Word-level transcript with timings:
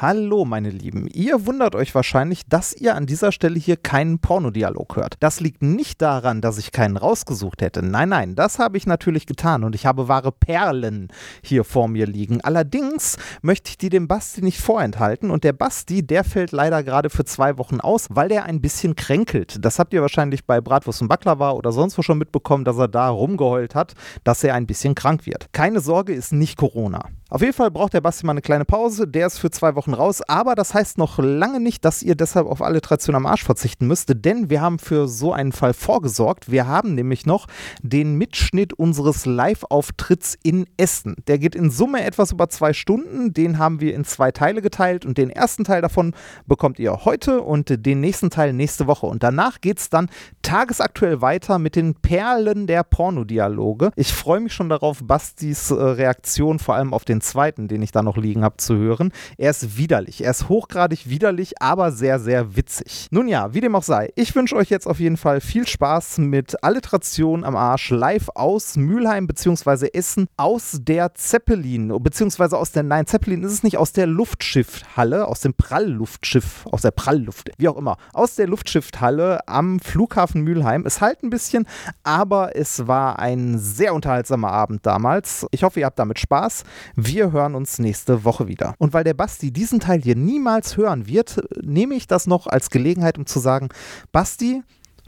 Hallo, 0.00 0.44
meine 0.44 0.70
Lieben. 0.70 1.06
Ihr 1.06 1.46
wundert 1.46 1.76
euch 1.76 1.94
wahrscheinlich, 1.94 2.42
dass 2.48 2.74
ihr 2.74 2.96
an 2.96 3.06
dieser 3.06 3.30
Stelle 3.30 3.60
hier 3.60 3.76
keinen 3.76 4.18
Pornodialog 4.18 4.96
hört. 4.96 5.14
Das 5.20 5.38
liegt 5.38 5.62
nicht 5.62 6.02
daran, 6.02 6.40
dass 6.40 6.58
ich 6.58 6.72
keinen 6.72 6.96
rausgesucht 6.96 7.62
hätte. 7.62 7.80
Nein, 7.80 8.08
nein, 8.08 8.34
das 8.34 8.58
habe 8.58 8.76
ich 8.76 8.86
natürlich 8.86 9.24
getan 9.24 9.62
und 9.62 9.76
ich 9.76 9.86
habe 9.86 10.08
wahre 10.08 10.32
Perlen 10.32 11.08
hier 11.44 11.62
vor 11.62 11.86
mir 11.86 12.06
liegen. 12.06 12.40
Allerdings 12.40 13.16
möchte 13.40 13.70
ich 13.70 13.78
die 13.78 13.88
dem 13.88 14.08
Basti 14.08 14.42
nicht 14.42 14.60
vorenthalten 14.60 15.30
und 15.30 15.44
der 15.44 15.52
Basti, 15.52 16.04
der 16.04 16.24
fällt 16.24 16.50
leider 16.50 16.82
gerade 16.82 17.08
für 17.08 17.24
zwei 17.24 17.56
Wochen 17.56 17.80
aus, 17.80 18.08
weil 18.10 18.28
der 18.28 18.46
ein 18.46 18.60
bisschen 18.60 18.96
kränkelt. 18.96 19.64
Das 19.64 19.78
habt 19.78 19.94
ihr 19.94 20.02
wahrscheinlich 20.02 20.44
bei 20.44 20.60
Bratwurst 20.60 21.02
und 21.02 21.08
Baklava 21.08 21.52
oder 21.52 21.70
sonst 21.70 21.96
wo 21.96 22.02
schon 22.02 22.18
mitbekommen, 22.18 22.64
dass 22.64 22.78
er 22.78 22.88
da 22.88 23.08
rumgeheult 23.10 23.76
hat, 23.76 23.94
dass 24.24 24.42
er 24.42 24.54
ein 24.54 24.66
bisschen 24.66 24.96
krank 24.96 25.24
wird. 25.24 25.52
Keine 25.52 25.78
Sorge, 25.78 26.12
ist 26.14 26.32
nicht 26.32 26.56
Corona. 26.58 27.10
Auf 27.30 27.40
jeden 27.40 27.54
Fall 27.54 27.70
braucht 27.70 27.94
der 27.94 28.02
Basti 28.02 28.26
mal 28.26 28.32
eine 28.32 28.42
kleine 28.42 28.66
Pause. 28.66 29.08
Der 29.08 29.26
ist 29.26 29.38
für 29.38 29.50
zwei 29.50 29.74
Wochen 29.76 29.94
raus. 29.94 30.20
Aber 30.22 30.54
das 30.54 30.74
heißt 30.74 30.98
noch 30.98 31.18
lange 31.18 31.58
nicht, 31.58 31.84
dass 31.84 32.02
ihr 32.02 32.14
deshalb 32.14 32.46
auf 32.46 32.60
Alliteration 32.60 33.16
am 33.16 33.24
Arsch 33.24 33.44
verzichten 33.44 33.86
müsst. 33.86 34.12
Denn 34.14 34.50
wir 34.50 34.60
haben 34.60 34.78
für 34.78 35.08
so 35.08 35.32
einen 35.32 35.52
Fall 35.52 35.72
vorgesorgt. 35.72 36.50
Wir 36.50 36.66
haben 36.66 36.94
nämlich 36.94 37.24
noch 37.24 37.46
den 37.82 38.16
Mitschnitt 38.16 38.74
unseres 38.74 39.24
Live-Auftritts 39.24 40.36
in 40.42 40.66
Essen. 40.76 41.16
Der 41.26 41.38
geht 41.38 41.54
in 41.54 41.70
Summe 41.70 42.04
etwas 42.04 42.32
über 42.32 42.50
zwei 42.50 42.74
Stunden. 42.74 43.32
Den 43.32 43.58
haben 43.58 43.80
wir 43.80 43.94
in 43.94 44.04
zwei 44.04 44.30
Teile 44.30 44.60
geteilt. 44.60 45.06
Und 45.06 45.16
den 45.16 45.30
ersten 45.30 45.64
Teil 45.64 45.80
davon 45.80 46.14
bekommt 46.46 46.78
ihr 46.78 47.06
heute 47.06 47.40
und 47.40 47.86
den 47.86 48.00
nächsten 48.00 48.28
Teil 48.28 48.52
nächste 48.52 48.86
Woche. 48.86 49.06
Und 49.06 49.22
danach 49.22 49.62
geht 49.62 49.78
es 49.78 49.88
dann 49.88 50.10
tagesaktuell 50.42 51.22
weiter 51.22 51.58
mit 51.58 51.74
den 51.74 51.94
Perlen 51.94 52.66
der 52.66 52.84
Pornodialoge. 52.84 53.92
Ich 53.96 54.12
freue 54.12 54.40
mich 54.40 54.52
schon 54.52 54.68
darauf, 54.68 55.00
Bastis 55.02 55.70
äh, 55.70 55.74
Reaktion 55.74 56.58
vor 56.58 56.74
allem 56.74 56.92
auf 56.92 57.04
den 57.04 57.13
zweiten, 57.20 57.68
den 57.68 57.82
ich 57.82 57.92
da 57.92 58.02
noch 58.02 58.16
liegen 58.16 58.44
habe, 58.44 58.56
zu 58.56 58.76
hören. 58.76 59.12
Er 59.36 59.50
ist 59.50 59.76
widerlich. 59.76 60.22
Er 60.24 60.30
ist 60.30 60.48
hochgradig 60.48 61.08
widerlich, 61.08 61.60
aber 61.60 61.92
sehr, 61.92 62.18
sehr 62.18 62.56
witzig. 62.56 63.08
Nun 63.10 63.28
ja, 63.28 63.54
wie 63.54 63.60
dem 63.60 63.74
auch 63.74 63.82
sei, 63.82 64.10
ich 64.16 64.34
wünsche 64.34 64.56
euch 64.56 64.70
jetzt 64.70 64.86
auf 64.86 65.00
jeden 65.00 65.16
Fall 65.16 65.40
viel 65.40 65.66
Spaß 65.66 66.18
mit 66.18 66.62
Alliteration 66.62 67.44
am 67.44 67.56
Arsch 67.56 67.90
live 67.90 68.28
aus 68.34 68.76
Mülheim 68.76 69.26
bzw. 69.26 69.88
Essen 69.92 70.26
aus 70.36 70.78
der 70.80 71.14
Zeppelin, 71.14 71.92
beziehungsweise 72.02 72.58
aus 72.58 72.72
der, 72.72 72.82
nein, 72.82 73.06
Zeppelin 73.06 73.42
ist 73.42 73.52
es 73.52 73.62
nicht, 73.62 73.76
aus 73.76 73.92
der 73.92 74.06
Luftschiffhalle, 74.06 75.26
aus 75.26 75.40
dem 75.40 75.54
Prallluftschiff, 75.54 76.66
aus 76.66 76.82
der 76.82 76.90
Prallluft, 76.90 77.50
wie 77.58 77.68
auch 77.68 77.76
immer, 77.76 77.96
aus 78.12 78.34
der 78.34 78.46
Luftschiffhalle 78.46 79.46
am 79.48 79.80
Flughafen 79.80 80.42
Mülheim. 80.42 80.84
Es 80.86 81.00
halt 81.00 81.22
ein 81.22 81.30
bisschen, 81.30 81.66
aber 82.02 82.56
es 82.56 82.86
war 82.86 83.18
ein 83.18 83.58
sehr 83.58 83.94
unterhaltsamer 83.94 84.50
Abend 84.50 84.86
damals. 84.86 85.46
Ich 85.50 85.62
hoffe, 85.62 85.80
ihr 85.80 85.86
habt 85.86 85.98
damit 85.98 86.18
Spaß. 86.18 86.64
Wir 87.06 87.32
hören 87.32 87.54
uns 87.54 87.78
nächste 87.78 88.24
Woche 88.24 88.48
wieder. 88.48 88.74
Und 88.78 88.94
weil 88.94 89.04
der 89.04 89.12
Basti 89.12 89.52
diesen 89.52 89.78
Teil 89.78 90.00
hier 90.00 90.16
niemals 90.16 90.78
hören 90.78 91.06
wird, 91.06 91.42
nehme 91.62 91.94
ich 91.94 92.06
das 92.06 92.26
noch 92.26 92.46
als 92.46 92.70
Gelegenheit, 92.70 93.18
um 93.18 93.26
zu 93.26 93.40
sagen, 93.40 93.68
Basti, 94.10 94.62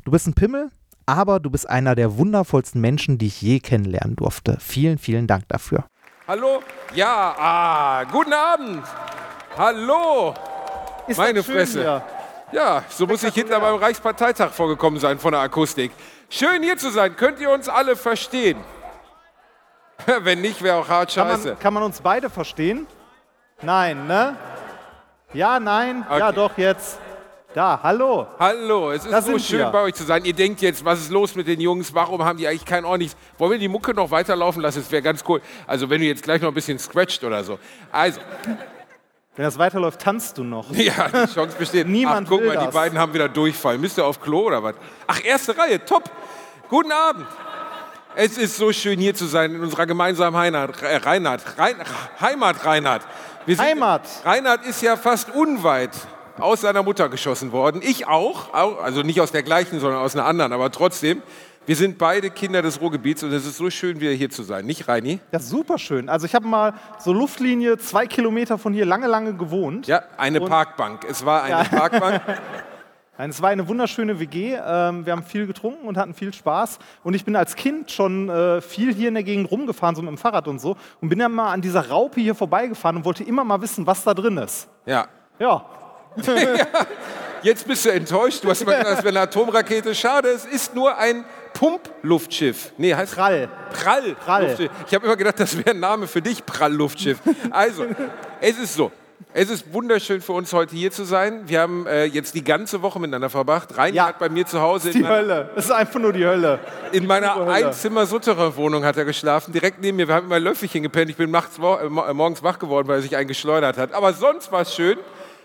du 0.05 0.11
bist 0.11 0.27
ein 0.27 0.34
Pimmel, 0.34 0.70
aber 1.06 1.41
du 1.41 1.48
bist 1.48 1.69
einer 1.70 1.94
der 1.94 2.19
wundervollsten 2.19 2.83
Menschen, 2.83 3.16
die 3.16 3.28
ich 3.28 3.41
je 3.41 3.61
kennenlernen 3.61 4.14
durfte. 4.14 4.58
Vielen, 4.61 4.98
vielen 4.98 5.27
Dank 5.27 5.48
dafür. 5.48 5.86
Hallo? 6.28 6.61
Ja, 6.94 7.34
ah, 7.38 8.05
guten 8.05 8.33
Abend. 8.34 8.83
Hallo. 9.56 10.34
Ist 11.06 11.16
Meine 11.16 11.43
schön 11.43 11.54
Fresse. 11.54 11.81
hier. 11.81 12.04
Ja, 12.53 12.84
so 12.91 13.06
muss 13.06 13.22
ich 13.22 13.32
hinter 13.32 13.59
beim 13.59 13.76
Reichsparteitag 13.76 14.50
vorgekommen 14.50 15.00
sein 15.00 15.19
von 15.19 15.32
der 15.32 15.41
Akustik. 15.41 15.93
Schön 16.28 16.62
hier 16.62 16.76
zu 16.76 16.91
sein. 16.91 17.16
Könnt 17.16 17.41
ihr 17.41 17.50
uns 17.50 17.69
alle 17.69 17.97
verstehen? 17.97 18.59
Wenn 20.20 20.40
nicht, 20.40 20.62
wäre 20.62 20.76
auch 20.76 20.88
hart 20.88 21.14
Kann 21.14 21.28
scheiße. 21.28 21.48
man, 21.48 21.58
kann 21.58 21.74
man 21.74 21.82
uns 21.82 22.00
beide 22.00 22.30
verstehen? 22.30 22.86
Nein, 23.62 24.06
ne? 24.06 24.36
Ja, 25.32 25.58
nein, 25.60 26.04
ja 26.08 26.28
Okay. 26.28 26.36
doch, 26.36 26.58
jetzt. 26.58 26.98
Da, 27.54 27.80
hallo. 27.82 28.26
Hallo, 28.38 28.90
es 28.92 29.06
ist 29.06 29.12
Da 29.12 29.22
so 29.22 29.38
schön 29.38 29.60
wir. 29.60 29.70
bei 29.70 29.80
euch 29.80 29.94
zu 29.94 30.04
sein. 30.04 30.26
Ihr 30.26 30.34
denkt 30.34 30.60
jetzt, 30.60 30.84
was 30.84 31.00
ist 31.00 31.10
los 31.10 31.34
mit 31.34 31.46
den 31.48 31.58
Jungs? 31.58 31.94
Warum 31.94 32.22
haben 32.22 32.36
die 32.38 32.46
eigentlich 32.46 32.66
kein 32.66 32.84
ordentliches... 32.84 33.16
Wollen 33.38 33.52
wir 33.52 33.58
die 33.58 33.68
Mucke 33.68 33.94
noch 33.94 34.10
weiterlaufen 34.10 34.60
lassen? 34.60 34.80
Das 34.80 34.90
wäre 34.92 35.00
ganz 35.00 35.24
cool. 35.26 35.40
Also 35.66 35.88
wenn 35.88 36.02
du 36.02 36.06
jetzt 36.06 36.22
gleich 36.22 36.42
noch 36.42 36.48
ein 36.48 36.54
bisschen 36.54 36.78
scratcht 36.78 37.24
oder 37.24 37.42
so. 37.44 37.58
Also, 37.90 38.20
Wenn 39.36 39.44
das 39.46 39.58
weiterläuft, 39.58 40.02
tanzt 40.02 40.36
du 40.36 40.44
noch. 40.44 40.70
ja, 40.72 41.08
die 41.08 41.32
Chance 41.32 41.56
besteht. 41.58 41.88
Niemand 41.88 42.26
Ach, 42.26 42.30
guck 42.30 42.40
will 42.42 42.48
mal, 42.48 42.58
die 42.58 42.66
das. 42.66 42.74
beiden 42.74 42.98
haben 42.98 43.14
wieder 43.14 43.30
Durchfall. 43.30 43.78
Müsst 43.78 43.96
ihr 43.96 44.04
auf 44.04 44.20
Klo 44.20 44.40
oder 44.48 44.62
was? 44.62 44.74
Ach, 45.06 45.24
erste 45.24 45.56
Reihe, 45.56 45.82
top. 45.82 46.04
Guten 46.68 46.92
Abend. 46.92 47.26
Es 48.19 48.38
ist 48.38 48.56
so 48.56 48.72
schön 48.72 48.99
hier 48.99 49.15
zu 49.15 49.27
sein 49.27 49.54
in 49.54 49.60
unserer 49.60 49.84
gemeinsamen 49.84 50.37
Heimat. 50.38 50.81
Äh, 50.82 50.97
Reinhard, 50.97 51.43
Rein, 51.59 51.75
Heimat 52.19 52.65
Reinhard. 52.65 53.03
Sind- 53.47 53.60
Heimat. 53.60 54.03
Reinhard 54.25 54.65
ist 54.65 54.81
ja 54.81 54.97
fast 54.97 55.34
unweit 55.34 55.91
aus 56.38 56.62
seiner 56.62 56.82
Mutter 56.82 57.10
geschossen 57.10 57.53
worden. 57.53 57.82
Ich 57.84 58.06
auch, 58.06 58.55
also 58.55 59.03
nicht 59.03 59.21
aus 59.21 59.32
der 59.32 59.43
gleichen, 59.43 59.81
sondern 59.81 60.00
aus 60.00 60.15
einer 60.16 60.25
anderen, 60.25 60.53
aber 60.55 60.71
trotzdem. 60.72 61.22
Wir 61.66 61.76
sind 61.76 61.99
beide 61.99 62.31
Kinder 62.31 62.62
des 62.62 62.81
Ruhrgebiets 62.81 63.22
und 63.25 63.32
es 63.32 63.44
ist 63.44 63.56
so 63.59 63.69
schön, 63.71 64.00
wieder 64.00 64.12
hier 64.12 64.31
zu 64.31 64.44
sein. 64.44 64.65
Nicht, 64.66 64.87
Reini? 64.88 65.19
Ist 65.32 65.49
super 65.50 65.78
schön. 65.78 66.09
Also 66.09 66.25
ich 66.25 66.34
habe 66.34 66.47
mal 66.47 66.75
so 67.00 67.12
Luftlinie 67.12 67.76
zwei 67.76 68.06
Kilometer 68.06 68.56
von 68.56 68.72
hier 68.72 68.87
lange, 68.87 69.09
lange 69.09 69.34
gewohnt. 69.34 69.87
Ja, 69.88 70.03
eine 70.16 70.41
Parkbank. 70.41 71.05
Es 71.10 71.26
war 71.26 71.43
eine 71.43 71.69
Parkbank. 71.69 72.22
Nein, 73.19 73.31
Es 73.31 73.41
war 73.41 73.50
eine 73.50 73.66
wunderschöne 73.66 74.21
WG. 74.21 74.54
Ähm, 74.54 75.06
wir 75.06 75.12
haben 75.12 75.22
viel 75.22 75.47
getrunken 75.47 75.87
und 75.88 75.97
hatten 75.97 76.15
viel 76.15 76.32
Spaß. 76.32 76.78
Und 77.03 77.15
ich 77.15 77.25
bin 77.25 77.37
als 77.37 77.56
Kind 77.56 77.91
schon 77.91 78.28
äh, 78.28 78.60
viel 78.60 78.94
hier 78.94 79.09
in 79.09 79.15
der 79.15 79.22
Gegend 79.22 79.50
rumgefahren, 79.50 79.97
so 79.97 80.03
mit 80.03 80.10
dem 80.10 80.19
Fahrrad 80.19 80.49
und 80.49 80.60
so. 80.60 80.77
Und 81.00 81.09
bin 81.09 81.19
dann 81.19 81.32
mal 81.32 81.53
an 81.53 81.62
dieser 81.62 81.88
Raupe 81.88 82.21
hier 82.21 82.34
vorbeigefahren 82.34 82.97
und 82.97 83.05
wollte 83.05 83.25
immer 83.25 83.44
mal 83.44 83.60
wissen, 83.60 83.87
was 83.87 84.05
da 84.05 84.15
drin 84.15 84.37
ist. 84.38 84.69
Ja. 84.84 85.09
Ja, 85.38 85.65
Jetzt 87.43 87.66
bist 87.66 87.84
du 87.84 87.91
enttäuscht. 87.91 88.43
Du 88.43 88.49
hast 88.49 88.62
immer 88.62 88.72
gedacht, 88.72 88.93
das 88.93 89.05
wäre 89.05 89.09
eine 89.10 89.21
Atomrakete. 89.21 89.94
Schade, 89.94 90.31
es 90.31 90.44
ist 90.44 90.75
nur 90.75 90.97
ein 90.97 91.25
Pumpluftschiff. 91.53 92.72
Nee, 92.78 92.94
heißt 92.94 93.15
Prall. 93.15 93.49
Prall. 93.71 94.15
Prall. 94.15 94.44
Luftschiff. 94.44 94.71
Ich 94.87 94.94
habe 94.94 95.06
immer 95.06 95.16
gedacht, 95.16 95.38
das 95.38 95.56
wäre 95.56 95.71
ein 95.71 95.81
Name 95.81 96.06
für 96.06 96.22
dich, 96.22 96.44
Prallluftschiff. 96.44 97.19
Also, 97.50 97.87
es 98.41 98.59
ist 98.59 98.75
so. 98.75 98.91
Es 99.32 99.50
ist 99.50 99.72
wunderschön 99.72 100.21
für 100.21 100.32
uns 100.32 100.53
heute 100.53 100.75
hier 100.77 100.91
zu 100.91 101.04
sein. 101.04 101.43
Wir 101.47 101.60
haben 101.60 101.87
äh, 101.87 102.04
jetzt 102.04 102.34
die 102.34 102.44
ganze 102.44 102.82
Woche 102.82 102.99
miteinander 102.99 103.31
verbracht. 103.31 103.77
Reini 103.77 103.97
Ja. 103.97 104.06
hat 104.09 104.19
bei 104.19 104.28
mir 104.28 104.47
zu 104.47 104.60
Hause 104.60 104.88
in 104.91 104.94
die 104.97 105.03
meiner, 105.03 105.15
Hölle. 105.16 105.50
Es 105.56 105.66
ist 105.66 105.71
einfach 105.71 106.00
nur 106.00 106.12
die 106.12 106.25
Hölle. 106.25 106.59
in 106.93 107.06
meiner. 107.06 107.47
Einzimmer-Sutterer-Wohnung 107.47 108.84
hat 108.84 108.97
er 108.97 109.05
geschlafen. 109.05 109.53
Direkt 109.53 109.81
neben 109.81 109.97
mir. 109.97 110.09
Wir 110.09 110.15
haben 110.15 110.26
immer 110.26 110.41
Löffelchen 110.41 110.82
gepennt. 110.82 111.10
Ich 111.10 111.16
bin 111.16 111.34
äh, 111.34 111.38
äh, 111.38 111.88
morgens 112.15 112.43
wach 112.43 112.59
geworden, 112.59 112.88
weil 112.88 112.97
er 112.99 113.03
sich 113.03 113.16
einen 113.16 113.28
geschleudert 113.28 113.76
hat. 113.78 113.93
Aber 113.93 114.12
sonst 114.12 114.53
war 114.53 114.62
es 114.62 114.75
schön. 114.75 114.99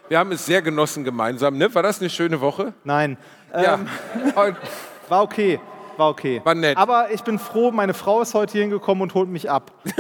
Wir 0.10 0.20
haben 0.20 0.32
es 0.32 0.46
sehr 0.46 0.62
genossen 0.62 1.04
gemeinsam. 1.04 1.58
Ne? 1.58 1.74
War 1.74 1.84
das 1.84 2.00
eine 2.02 2.10
schöne 2.10 2.42
Woche? 2.42 2.74
Nein, 2.84 3.18
Ja. 3.54 3.76
ähm, 3.76 3.88
war 5.10 5.24
okay. 5.24 5.60
War 5.98 6.10
okay. 6.10 6.42
War 6.44 6.56
nett. 6.56 6.78
Aber 6.78 7.12
ich 7.12 7.22
bin 7.24 7.38
froh, 7.40 7.72
meine 7.72 7.94
Frau 7.94 8.22
ist 8.22 8.34
heute 8.34 8.54
hier 8.54 8.62
hingekommen 8.62 9.02
und 9.04 9.14
holt 9.14 9.30
mich 9.30 9.50
ab. 9.52 9.72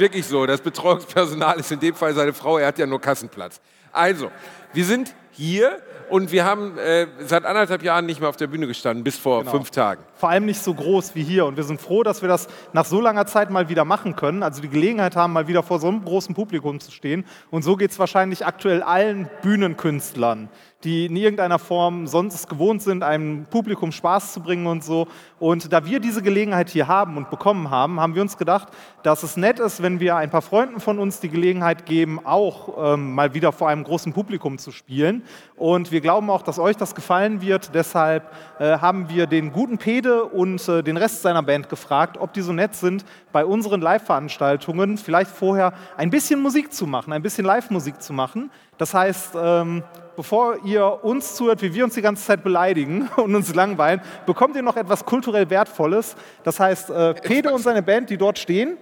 ist 0.00 0.12
wirklich 0.12 0.26
so. 0.26 0.46
Das 0.46 0.60
Betreuungspersonal 0.60 1.58
ist 1.60 1.70
in 1.70 1.80
dem 1.80 1.94
Fall 1.94 2.14
seine 2.14 2.32
Frau. 2.32 2.58
Er 2.58 2.68
hat 2.68 2.78
ja 2.78 2.86
nur 2.86 3.00
Kassenplatz. 3.00 3.60
Also, 3.92 4.30
wir 4.72 4.84
sind 4.84 5.14
hier 5.32 5.78
und 6.10 6.32
wir 6.32 6.44
haben 6.44 6.76
äh, 6.78 7.06
seit 7.20 7.44
anderthalb 7.44 7.82
Jahren 7.82 8.06
nicht 8.06 8.20
mehr 8.20 8.28
auf 8.28 8.36
der 8.36 8.46
Bühne 8.48 8.66
gestanden, 8.66 9.04
bis 9.04 9.16
vor 9.16 9.40
Genau. 9.40 9.50
fünf 9.52 9.70
Tagen. 9.70 10.02
Vor 10.16 10.28
allem 10.28 10.46
nicht 10.46 10.60
so 10.62 10.74
groß 10.74 11.14
wie 11.14 11.22
hier. 11.22 11.44
Und 11.46 11.56
wir 11.56 11.64
sind 11.64 11.80
froh, 11.80 12.02
dass 12.02 12.20
wir 12.22 12.28
das 12.28 12.48
nach 12.72 12.84
so 12.84 13.00
langer 13.00 13.26
Zeit 13.26 13.50
mal 13.50 13.68
wieder 13.68 13.84
machen 13.84 14.16
können. 14.16 14.42
Also 14.42 14.60
die 14.62 14.68
Gelegenheit 14.68 15.16
haben, 15.16 15.32
mal 15.32 15.46
wieder 15.48 15.62
vor 15.62 15.78
so 15.78 15.88
einem 15.88 16.04
großen 16.04 16.34
Publikum 16.34 16.80
zu 16.80 16.90
stehen. 16.90 17.24
Und 17.50 17.62
so 17.62 17.76
geht 17.76 17.90
es 17.90 17.98
wahrscheinlich 17.98 18.44
aktuell 18.46 18.82
allen 18.82 19.28
Bühnenkünstlern, 19.42 20.48
die 20.84 21.06
in 21.06 21.16
irgendeiner 21.16 21.58
Form 21.58 22.06
sonst 22.06 22.48
gewohnt 22.48 22.82
sind, 22.82 23.02
einem 23.02 23.44
Publikum 23.50 23.92
Spaß 23.92 24.32
zu 24.32 24.40
bringen 24.40 24.66
und 24.66 24.82
so. 24.82 25.08
Und 25.38 25.72
da 25.72 25.84
wir 25.84 26.00
diese 26.00 26.22
Gelegenheit 26.22 26.70
hier 26.70 26.88
haben 26.88 27.16
und 27.16 27.30
bekommen 27.30 27.70
haben, 27.70 28.00
haben 28.00 28.14
wir 28.14 28.22
uns 28.22 28.38
gedacht, 28.38 28.68
dass 29.02 29.22
es 29.22 29.36
nett 29.36 29.58
ist, 29.58 29.82
wenn 29.82 30.00
wir 30.00 30.16
ein 30.16 30.30
paar 30.30 30.42
Freunden 30.42 30.80
von 30.80 30.98
uns 30.98 31.20
die 31.20 31.28
Gelegenheit 31.28 31.84
geben, 31.84 32.20
auch 32.24 32.94
ähm, 32.94 33.14
mal 33.14 33.34
wieder 33.34 33.52
vor 33.52 33.68
einem 33.68 33.84
großen 33.84 34.12
Publikum 34.12 34.58
zu 34.58 34.72
spielen. 34.72 35.22
Und 35.56 35.92
wir 35.92 36.00
glauben 36.00 36.30
auch, 36.30 36.42
dass 36.42 36.58
euch 36.58 36.76
das 36.76 36.94
gefallen 36.94 37.42
wird. 37.42 37.74
Deshalb 37.74 38.32
äh, 38.58 38.78
haben 38.78 39.10
wir 39.10 39.26
den 39.26 39.52
guten 39.52 39.76
Pede 39.76 40.24
und 40.24 40.66
äh, 40.68 40.82
den 40.82 40.96
Rest 40.96 41.22
seiner 41.22 41.42
Band 41.42 41.68
gefragt, 41.68 42.16
ob 42.18 42.32
die 42.32 42.40
so 42.40 42.52
nett 42.52 42.74
sind, 42.74 43.04
bei 43.32 43.44
unseren 43.44 43.80
Live-Veranstaltungen 43.82 44.96
vielleicht 44.96 45.30
vorher 45.30 45.72
ein 45.96 46.10
bisschen 46.10 46.40
Musik 46.40 46.72
zu 46.72 46.86
machen, 46.86 47.12
ein 47.12 47.22
bisschen 47.22 47.44
Live-Musik 47.44 48.00
zu 48.00 48.12
machen. 48.12 48.50
Das 48.80 48.94
heißt, 48.94 49.32
ähm, 49.36 49.84
bevor 50.16 50.64
ihr 50.64 51.04
uns 51.04 51.34
zuhört, 51.34 51.60
wie 51.60 51.74
wir 51.74 51.84
uns 51.84 51.92
die 51.92 52.00
ganze 52.00 52.24
Zeit 52.24 52.42
beleidigen 52.42 53.10
und 53.16 53.34
uns 53.34 53.54
langweilen, 53.54 54.00
bekommt 54.24 54.56
ihr 54.56 54.62
noch 54.62 54.74
etwas 54.74 55.04
kulturell 55.04 55.50
Wertvolles. 55.50 56.16
Das 56.44 56.58
heißt, 56.58 56.88
äh, 56.88 57.12
Pede 57.12 57.52
und 57.52 57.60
seine 57.60 57.82
Band, 57.82 58.08
die 58.08 58.16
dort 58.16 58.38
stehen. 58.38 58.78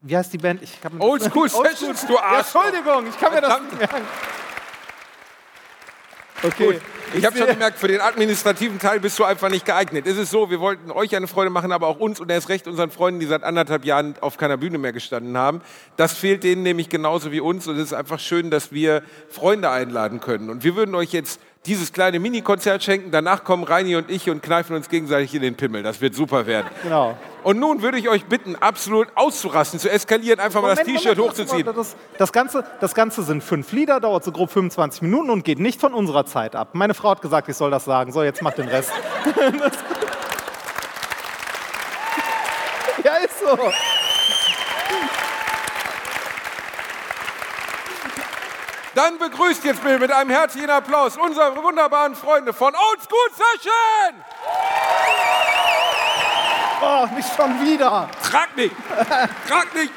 Wie 0.00 0.16
heißt 0.16 0.32
die 0.32 0.38
Band? 0.38 0.62
Ich 0.62 0.78
Old 0.98 1.22
School 1.24 1.46
Sessions, 1.46 2.06
du 2.06 2.16
Arsch. 2.16 2.54
Ja, 2.54 2.62
Entschuldigung, 2.62 3.06
ich 3.06 3.20
kann 3.20 3.34
mir 3.34 3.42
das 3.42 3.60
nicht 3.60 3.78
merken. 3.78 4.06
Okay. 6.42 6.80
Ich 7.14 7.24
habe 7.24 7.38
schon 7.38 7.46
gemerkt, 7.46 7.78
für 7.78 7.88
den 7.88 8.00
administrativen 8.00 8.78
Teil 8.78 9.00
bist 9.00 9.18
du 9.18 9.24
einfach 9.24 9.48
nicht 9.48 9.64
geeignet. 9.64 10.06
Es 10.06 10.16
ist 10.16 10.30
so, 10.30 10.50
wir 10.50 10.60
wollten 10.60 10.90
euch 10.90 11.14
eine 11.14 11.28
Freude 11.28 11.50
machen, 11.50 11.72
aber 11.72 11.86
auch 11.86 11.98
uns 11.98 12.20
und 12.20 12.30
erst 12.30 12.48
recht 12.48 12.66
unseren 12.66 12.90
Freunden, 12.90 13.20
die 13.20 13.26
seit 13.26 13.42
anderthalb 13.44 13.84
Jahren 13.84 14.16
auf 14.20 14.36
keiner 14.36 14.56
Bühne 14.56 14.78
mehr 14.78 14.92
gestanden 14.92 15.36
haben. 15.38 15.60
Das 15.96 16.14
fehlt 16.14 16.44
denen 16.44 16.62
nämlich 16.62 16.88
genauso 16.88 17.32
wie 17.32 17.40
uns 17.40 17.66
und 17.68 17.76
es 17.76 17.84
ist 17.84 17.92
einfach 17.92 18.18
schön, 18.18 18.50
dass 18.50 18.72
wir 18.72 19.02
Freunde 19.30 19.70
einladen 19.70 20.20
können. 20.20 20.50
Und 20.50 20.64
wir 20.64 20.76
würden 20.76 20.94
euch 20.94 21.12
jetzt 21.12 21.40
dieses 21.66 21.92
kleine 21.92 22.18
Mini-Konzert 22.18 22.82
schenken. 22.82 23.10
Danach 23.10 23.44
kommen 23.44 23.64
Reini 23.64 23.96
und 23.96 24.10
ich 24.10 24.30
und 24.30 24.42
kneifen 24.42 24.76
uns 24.76 24.88
gegenseitig 24.88 25.34
in 25.34 25.42
den 25.42 25.54
Pimmel. 25.56 25.82
Das 25.82 26.00
wird 26.00 26.14
super 26.14 26.46
werden. 26.46 26.68
Genau. 26.82 27.16
Und 27.42 27.58
nun 27.58 27.82
würde 27.82 27.98
ich 27.98 28.08
euch 28.08 28.24
bitten, 28.24 28.56
absolut 28.56 29.08
auszurasten, 29.14 29.78
zu 29.78 29.90
eskalieren, 29.90 30.40
einfach 30.40 30.62
mal 30.62 30.74
das 30.74 30.80
Moment, 30.80 30.98
T-Shirt 30.98 31.16
Moment, 31.18 31.38
hochzuziehen. 31.38 31.66
Das, 31.74 31.96
das, 32.18 32.32
Ganze, 32.32 32.64
das 32.80 32.94
Ganze 32.94 33.22
sind 33.22 33.42
fünf 33.42 33.70
Lieder, 33.72 34.00
dauert 34.00 34.24
so 34.24 34.32
grob 34.32 34.50
25 34.50 35.02
Minuten 35.02 35.30
und 35.30 35.44
geht 35.44 35.60
nicht 35.60 35.80
von 35.80 35.94
unserer 35.94 36.26
Zeit 36.26 36.56
ab. 36.56 36.70
Meine 36.72 36.94
Frau 36.94 37.10
hat 37.10 37.22
gesagt, 37.22 37.48
ich 37.48 37.56
soll 37.56 37.70
das 37.70 37.84
sagen. 37.84 38.12
So, 38.12 38.22
jetzt 38.22 38.42
mach 38.42 38.54
den 38.54 38.68
Rest. 38.68 38.92
Ja, 43.06 43.14
ist 43.18 43.38
so. 43.38 43.56
Dann 48.96 49.18
begrüßt 49.18 49.62
jetzt 49.64 49.82
bitte 49.82 49.98
mit 49.98 50.10
einem 50.10 50.30
herzlichen 50.30 50.70
Applaus 50.70 51.18
unsere 51.18 51.54
wunderbaren 51.62 52.16
Freunde 52.16 52.54
von 52.54 52.74
Old 52.74 53.02
School 53.02 53.28
Session! 53.30 54.24
Oh, 56.80 57.06
nicht 57.14 57.28
schon 57.36 57.60
wieder. 57.62 58.08
Trag 58.22 58.56
nicht! 58.56 58.74
Trag 59.46 59.74
nicht! 59.74 59.92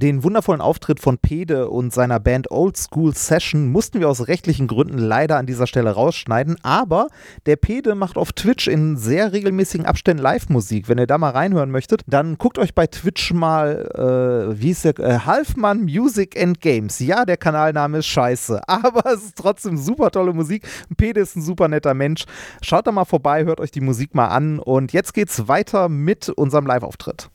Den 0.00 0.24
wundervollen 0.24 0.62
Auftritt 0.62 0.98
von 0.98 1.18
Pede 1.18 1.68
und 1.68 1.92
seiner 1.92 2.20
Band 2.20 2.50
Old 2.50 2.74
School 2.78 3.14
Session 3.14 3.70
mussten 3.70 4.00
wir 4.00 4.08
aus 4.08 4.28
rechtlichen 4.28 4.66
Gründen 4.66 4.96
leider 4.96 5.36
an 5.36 5.44
dieser 5.44 5.66
Stelle 5.66 5.90
rausschneiden, 5.90 6.56
aber 6.62 7.08
der 7.44 7.56
Pede 7.56 7.94
macht 7.94 8.16
auf 8.16 8.32
Twitch 8.32 8.66
in 8.66 8.96
sehr 8.96 9.34
regelmäßigen 9.34 9.84
Abständen 9.84 10.22
Live-Musik. 10.22 10.88
Wenn 10.88 10.96
ihr 10.96 11.06
da 11.06 11.18
mal 11.18 11.32
reinhören 11.32 11.70
möchtet, 11.70 12.00
dann 12.06 12.38
guckt 12.38 12.56
euch 12.56 12.74
bei 12.74 12.86
Twitch 12.86 13.34
mal, 13.34 13.90
äh, 13.94 14.58
wie 14.58 14.70
ist 14.70 14.86
der, 14.86 14.98
äh, 15.00 15.18
Halfmann 15.18 15.82
Music 15.82 16.40
and 16.40 16.62
Games. 16.62 16.98
Ja, 17.00 17.26
der 17.26 17.36
Kanalname 17.36 17.98
ist 17.98 18.06
scheiße, 18.06 18.62
aber 18.68 19.04
es 19.04 19.24
ist 19.24 19.36
trotzdem 19.36 19.76
super 19.76 20.10
tolle 20.10 20.32
Musik. 20.32 20.66
Pede 20.96 21.20
ist 21.20 21.36
ein 21.36 21.42
super 21.42 21.68
netter 21.68 21.92
Mensch. 21.92 22.24
Schaut 22.62 22.86
da 22.86 22.92
mal 22.92 23.04
vorbei, 23.04 23.44
hört 23.44 23.60
euch 23.60 23.70
die 23.70 23.82
Musik 23.82 24.14
mal 24.14 24.28
an 24.28 24.60
und 24.60 24.94
jetzt 24.94 25.12
geht's 25.12 25.46
weiter 25.46 25.90
mit 25.90 26.30
unserem 26.30 26.64
Live-Auftritt. 26.64 27.28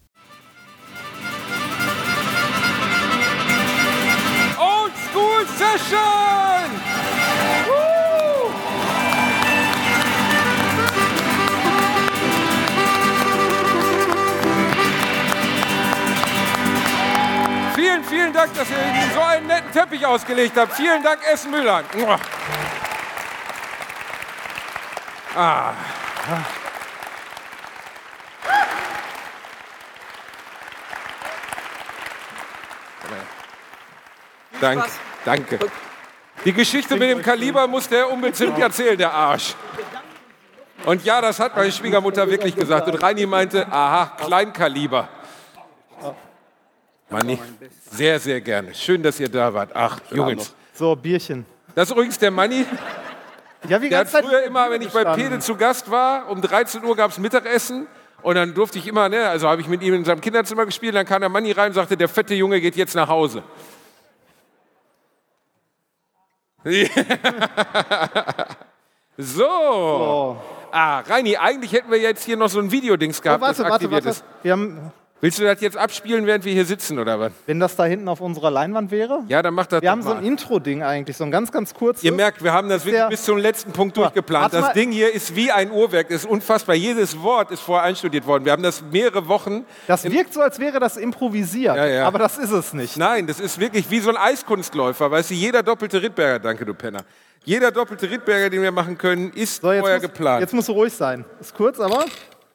Woo! 5.75 5.81
Vielen, 17.75 18.03
vielen 18.05 18.31
Dank, 18.31 18.53
dass 18.55 18.69
ihr 18.69 18.77
Ihnen 18.77 19.11
so 19.13 19.19
einen 19.19 19.47
netten 19.47 19.71
Teppich 19.73 20.05
ausgelegt 20.05 20.57
habt. 20.57 20.73
Vielen 20.73 21.03
Dank, 21.03 21.19
Essen 21.29 21.51
Müllern. 21.51 21.83
Mua. 21.93 22.17
Ah. 25.35 25.73
Danke, 34.61 34.89
danke. 35.25 35.59
Die 36.45 36.53
Geschichte 36.53 36.95
mit 36.95 37.09
dem 37.09 37.21
Kaliber 37.21 37.67
muss 37.67 37.89
der 37.89 38.09
unbedingt 38.11 38.59
erzählen, 38.59 38.97
der 38.97 39.11
Arsch. 39.11 39.55
Und 40.85 41.03
ja, 41.03 41.19
das 41.19 41.39
hat 41.39 41.55
meine 41.55 41.71
Schwiegermutter 41.71 42.29
wirklich 42.29 42.55
gesagt. 42.55 42.87
Und 42.87 43.01
Reini 43.01 43.25
meinte, 43.25 43.65
aha, 43.67 44.17
Kleinkaliber. 44.17 45.09
Manni, 47.09 47.39
sehr, 47.91 48.19
sehr 48.19 48.41
gerne. 48.41 48.73
Schön, 48.73 49.01
dass 49.01 49.19
ihr 49.19 49.29
da 49.29 49.53
wart. 49.53 49.71
Ach, 49.73 49.99
Jungs. 50.11 50.53
So, 50.73 50.95
Bierchen. 50.95 51.45
Das 51.73 51.89
ist 51.89 51.91
übrigens 51.91 52.17
der 52.19 52.31
Manni. 52.31 52.65
Ja, 53.67 53.81
wie 53.81 53.89
Der 53.89 53.99
hat 53.99 54.09
früher 54.09 54.43
immer, 54.43 54.69
wenn 54.69 54.81
ich 54.81 54.89
bei. 54.89 55.03
Pede 55.15 55.39
zu 55.39 55.55
Gast 55.55 55.89
war, 55.89 56.29
um 56.29 56.41
13 56.41 56.83
Uhr 56.83 56.95
gab 56.95 57.11
es 57.11 57.17
Mittagessen. 57.17 57.87
Und 58.21 58.35
dann 58.35 58.53
durfte 58.53 58.79
ich 58.79 58.87
immer, 58.87 59.07
ne, 59.07 59.27
also 59.27 59.47
habe 59.47 59.61
ich 59.61 59.67
mit 59.67 59.81
ihm 59.83 59.93
in 59.93 60.03
seinem 60.03 60.21
Kinderzimmer 60.21 60.65
gespielt. 60.65 60.95
Dann 60.95 61.05
kam 61.05 61.21
der 61.21 61.29
Manni 61.29 61.51
rein 61.51 61.67
und 61.67 61.73
sagte, 61.73 61.95
der 61.95 62.09
fette 62.09 62.33
Junge 62.33 62.59
geht 62.59 62.75
jetzt 62.75 62.95
nach 62.95 63.07
Hause. 63.07 63.43
so. 69.17 69.45
Oh. 69.47 70.37
Ah, 70.71 70.99
Reini, 71.01 71.37
eigentlich 71.37 71.71
hätten 71.71 71.91
wir 71.91 71.99
jetzt 71.99 72.23
hier 72.23 72.37
noch 72.37 72.49
so 72.49 72.59
ein 72.59 72.71
Videodings 72.71 73.19
Oh, 73.19 73.23
gehabt, 73.23 73.41
warte, 73.41 73.61
das 73.63 73.71
warte, 73.71 73.85
aktiviert 73.85 74.05
warte. 74.05 74.17
ist. 74.17 74.25
Wir 74.43 74.51
haben, 74.51 74.91
Willst 75.21 75.39
du 75.39 75.43
das 75.43 75.61
jetzt 75.61 75.77
abspielen, 75.77 76.25
während 76.27 76.43
wir 76.43 76.51
hier 76.51 76.65
sitzen, 76.65 76.99
oder 76.99 77.17
was? 77.19 77.31
wenn 77.45 77.59
das 77.59 77.75
da 77.77 77.85
hinten 77.85 78.09
auf 78.09 78.19
unserer 78.19 78.51
Leinwand 78.51 78.91
wäre? 78.91 79.23
Ja, 79.29 79.41
dann 79.41 79.53
mach 79.53 79.65
das 79.65 79.81
Wir 79.81 79.89
haben 79.89 80.01
so 80.03 80.09
mal. 80.09 80.17
ein 80.17 80.25
Intro-Ding 80.25 80.83
eigentlich, 80.83 81.15
so 81.15 81.23
ein 81.23 81.31
ganz, 81.31 81.51
ganz 81.53 81.73
kurzes. 81.73 82.03
Ihr 82.03 82.11
merkt, 82.11 82.43
wir 82.43 82.51
haben 82.51 82.67
das 82.67 82.85
wirklich 82.85 83.07
bis 83.07 83.23
zum 83.23 83.37
letzten 83.37 83.71
Punkt 83.71 83.95
durchgeplant. 83.95 84.53
Das. 84.53 84.73
Ding 84.73 84.91
hier 84.91 85.13
ist 85.13 85.33
wie 85.35 85.51
ein 85.51 85.71
Uhrwerk, 85.71 86.09
das 86.09 86.25
ist 86.25 86.29
unfassbar. 86.29 86.75
Jedes 86.75 87.21
Wort 87.21 87.49
ist 87.51 87.61
vorher 87.61 87.85
einstudiert 87.87 88.27
worden. 88.27 88.43
Wir 88.43 88.51
haben 88.51 88.61
das 88.61 88.83
mehrere 88.91 89.27
Wochen. 89.29 89.65
das 89.87 90.03
wirkt 90.03 90.33
so, 90.33 90.41
als 90.41 90.59
wäre 90.59 90.79
das 90.81 90.97
improvisiert, 90.97 91.77
Ja, 91.77 91.85
ja. 91.85 92.05
aber 92.05 92.19
das 92.19 92.37
ist 92.37 92.51
es 92.51 92.73
nicht. 92.73 92.97
Nein, 92.97 93.25
das 93.25 93.39
ist 93.39 93.57
wirklich 93.57 93.89
wie 93.89 94.01
so 94.01 94.09
ein 94.09 94.17
Eiskunstläufer. 94.17 95.09
Weißt 95.09 95.29
du, 95.31 95.33
jeder 95.33 95.63
doppelte 95.63 96.01
Rittberger, 96.01 96.39
danke 96.39 96.65
du 96.65 96.73
Penner. 96.73 97.03
Jeder 97.45 97.71
doppelte 97.71 98.09
Rittberger, 98.11 98.49
den 98.49 98.61
wir 98.61 98.71
machen 98.71 98.97
können, 98.97 99.31
ist 99.31 99.55
So, 99.61 99.69
vorher 99.69 99.93
muss, 99.95 100.01
geplant. 100.01 100.41
jetzt 100.41 100.53
musst 100.53 100.67
du 100.67 100.73
ruhig 100.73 100.93
sein. 100.93 101.23
Ist 101.39 101.55
kurz, 101.55 101.79
aber 101.79 102.03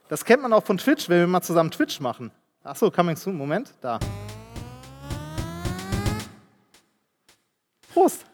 das 0.08 0.24
kennt 0.24 0.42
man 0.42 0.52
auch 0.52 0.64
von 0.64 0.76
Twitch, 0.76 1.08
wenn 1.08 1.20
wir 1.20 1.26
mal 1.26 1.40
zusammen 1.40 1.70
Twitch 1.70 2.00
machen. 2.00 2.30
Achso, 2.62 2.90
coming 2.90 3.16
soon. 3.16 3.36
Moment, 3.36 3.72
da. 3.80 3.98
Prost. 7.92 8.24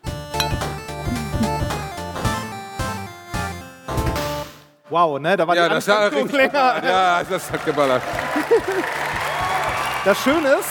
Wow, 4.88 5.19
ne? 5.20 5.37
Da 5.37 5.46
war 5.46 5.55
ja, 5.56 5.69
die 5.69 5.75
das 5.75 5.88
Ankündigung 5.88 6.23
richtig 6.25 6.37
länger. 6.52 6.75
geballert. 6.75 6.84
Ja, 6.84 7.24
das 7.24 7.51
hat 7.53 7.65
geballert. 7.65 8.03
Das 10.05 10.22
Schöne 10.22 10.48
ist, 10.55 10.69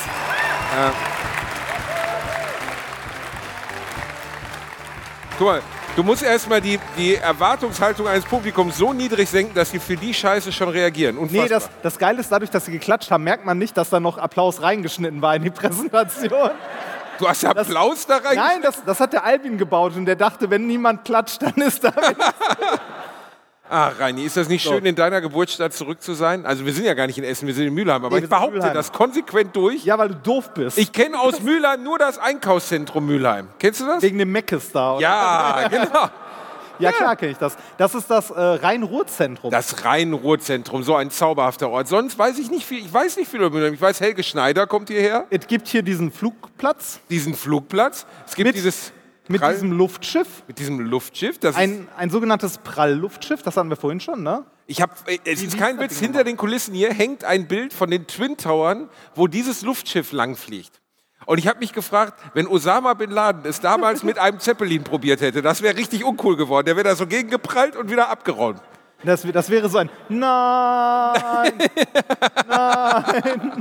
Guck 5.37 5.47
mal, 5.47 5.61
du 5.95 6.03
musst 6.03 6.23
erstmal 6.23 6.61
die, 6.61 6.79
die 6.97 7.15
Erwartungshaltung 7.15 8.07
eines 8.07 8.25
Publikums 8.25 8.77
so 8.77 8.93
niedrig 8.93 9.29
senken, 9.29 9.53
dass 9.53 9.71
sie 9.71 9.79
für 9.79 9.95
die 9.95 10.13
Scheiße 10.13 10.51
schon 10.51 10.69
reagieren. 10.69 11.17
Unfassbar. 11.17 11.43
nee, 11.43 11.49
das, 11.49 11.69
das 11.81 11.97
Geile 11.97 12.19
ist, 12.19 12.31
dadurch, 12.31 12.51
dass 12.51 12.65
sie 12.65 12.71
geklatscht 12.71 13.11
haben, 13.11 13.23
merkt 13.23 13.45
man 13.45 13.57
nicht, 13.57 13.75
dass 13.77 13.89
da 13.89 13.99
noch 13.99 14.17
Applaus 14.17 14.61
reingeschnitten 14.61 15.21
war 15.21 15.35
in 15.35 15.43
die 15.43 15.49
Präsentation. 15.51 16.51
du 17.17 17.27
hast 17.27 17.45
Applaus 17.45 18.05
da 18.05 18.17
rein? 18.17 18.35
Nein, 18.35 18.61
das, 18.61 18.83
das 18.83 18.99
hat 18.99 19.13
der 19.13 19.23
Albin 19.23 19.57
gebaut 19.57 19.95
und 19.95 20.05
der 20.05 20.15
dachte, 20.15 20.49
wenn 20.49 20.67
niemand 20.67 21.05
klatscht, 21.05 21.41
dann 21.41 21.55
ist 21.55 21.83
da. 21.83 21.91
Ah, 23.69 23.87
Reini, 23.99 24.23
ist 24.23 24.37
das 24.37 24.47
nicht 24.47 24.63
schön, 24.63 24.85
in 24.85 24.95
deiner 24.95 25.21
Geburtsstadt 25.21 25.73
zurück 25.73 26.01
zu 26.01 26.13
sein? 26.13 26.45
Also 26.45 26.65
wir 26.65 26.73
sind 26.73 26.85
ja 26.85 26.93
gar 26.93 27.07
nicht 27.07 27.17
in 27.17 27.23
Essen, 27.23 27.47
wir 27.47 27.53
sind 27.55 27.65
in 27.67 27.73
Mülheim, 27.73 28.05
aber 28.05 28.15
Nee, 28.17 28.23
ich 28.25 28.29
behaupte 28.29 28.59
das 28.59 28.91
konsequent 28.91 29.55
durch. 29.55 29.83
ja, 29.83 29.97
weil 29.97 30.09
du 30.09 30.15
doof 30.15 30.53
bist. 30.53 30.77
Ich 30.77 30.91
kenne 30.91 31.19
aus 31.19 31.41
Mülheim 31.41 31.81
nur 31.83 31.97
das 31.97 32.19
Einkaufszentrum 32.19 33.05
Mülheim. 33.07 33.47
Kennst 33.57 33.81
du 33.81 33.85
das? 33.87 34.03
Wegen 34.03 34.19
dem 34.19 34.31
Meckes 34.31 34.71
da. 34.71 34.93
oder? 34.93 35.01
Ja, 35.01 35.67
genau. 35.71 36.09
ja 36.77 36.91
klar 36.91 37.15
kenne 37.15 37.31
ich 37.31 37.37
das. 37.39 37.57
Das 37.77 37.95
ist 37.95 38.07
das 38.11 38.29
äh, 38.29 38.39
Rhein-Ruhr-Zentrum. 38.39 39.49
Das 39.49 39.83
Rhein-Ruhr-Zentrum, 39.83 40.83
so 40.83 40.95
ein 40.95 41.09
zauberhafter 41.09 41.69
Ort. 41.69 41.87
Sonst 41.87 42.19
weiß 42.19 42.37
ich 42.37 42.51
nicht 42.51 42.67
viel. 42.67 42.79
Ich 42.85 42.93
weiß 42.93 43.17
nicht 43.17 43.31
viel 43.31 43.39
über 43.41 43.49
Mülheim. 43.49 43.73
Ich 43.73 43.81
weiß, 43.81 43.99
Helge 43.99 44.21
Schneider 44.21 44.67
kommt 44.67 44.89
hierher, 44.89 45.25
Es 45.31 45.47
gibt 45.47 45.67
hier 45.67 45.81
diesen 45.81 46.11
Flugplatz 46.11 46.99
diesen 47.09 47.33
Flugplatz. 47.33 48.05
Es 48.27 48.35
gibt 48.35 48.45
Mit- 48.47 48.55
dieses 48.57 48.91
mit 49.27 49.41
Prall- 49.41 49.53
diesem 49.53 49.71
Luftschiff. 49.71 50.43
mit 50.47 50.59
diesem 50.59 50.79
Luftschiff. 50.79 51.39
Das 51.39 51.55
Ein, 51.55 51.87
ein 51.97 52.09
sogenanntes 52.09 52.57
Prall-Luftschiff, 52.59 53.41
das 53.43 53.57
hatten 53.57 53.69
wir 53.69 53.77
vorhin 53.77 53.99
schon, 53.99 54.23
ne? 54.23 54.45
ich 54.67 54.81
habe, 54.81 54.93
es 55.25 55.43
ist 55.43 55.57
kein 55.57 55.79
Witz. 55.79 55.99
Hinter 55.99 56.23
den 56.23 56.37
Kulissen 56.37 56.73
hier 56.73 56.91
hängt 56.91 57.23
ein 57.23 57.47
Bild 57.47 57.71
von 57.73 57.91
den 57.91 58.07
Twin 58.07 58.35
Towern, 58.37 58.89
wo 59.13 59.27
dieses 59.27 59.61
Luftschiff 59.61 60.11
langfliegt. 60.11 60.81
Und 61.27 61.37
ich 61.39 61.47
habe 61.47 61.59
mich 61.59 61.71
gefragt, 61.73 62.19
wenn 62.33 62.47
Osama 62.47 62.93
Bin 62.95 63.09
Laden 63.11 63.41
es 63.45 63.59
damals 63.59 64.03
mit 64.03 64.17
einem 64.19 64.39
Zeppelin 64.39 64.83
probiert 64.83 65.21
hätte, 65.21 65.41
das 65.41 65.61
wäre 65.61 65.75
richtig 65.77 66.03
uncool 66.03 66.35
geworden. 66.35 66.65
Der 66.65 66.75
wäre 66.75 66.83
da 66.89 66.95
so 66.95 67.07
gegengeprallt 67.07 67.75
und 67.75 67.89
wieder 67.89 68.09
abgeräumt. 68.09 68.61
Das, 69.03 69.21
das 69.23 69.49
wäre 69.49 69.69
so 69.69 69.77
ein 69.79 69.89
Nein, 70.09 71.53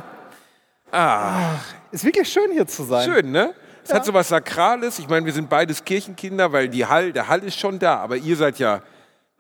nein. 0.93 1.61
Ist 1.91 2.05
wirklich 2.05 2.29
schön 2.29 2.51
hier 2.53 2.67
zu 2.67 2.85
sein. 2.85 3.05
Schön, 3.11 3.31
ne? 3.31 3.55
Es 3.85 3.93
hat 3.93 4.05
so 4.05 4.15
was 4.15 4.29
Sakrales. 4.29 4.99
Ich 4.99 5.09
meine, 5.09 5.27
wir 5.27 5.33
sind 5.33 5.49
beides 5.51 5.85
Kirchenkinder, 5.85 6.51
weil 6.53 6.69
die 6.69 6.87
Hall, 6.87 7.13
der 7.13 7.29
Hall 7.29 7.45
ist 7.45 7.59
schon 7.61 7.79
da, 7.79 7.97
aber 7.99 8.17
ihr 8.17 8.35
seid 8.37 8.59
ja 8.59 8.81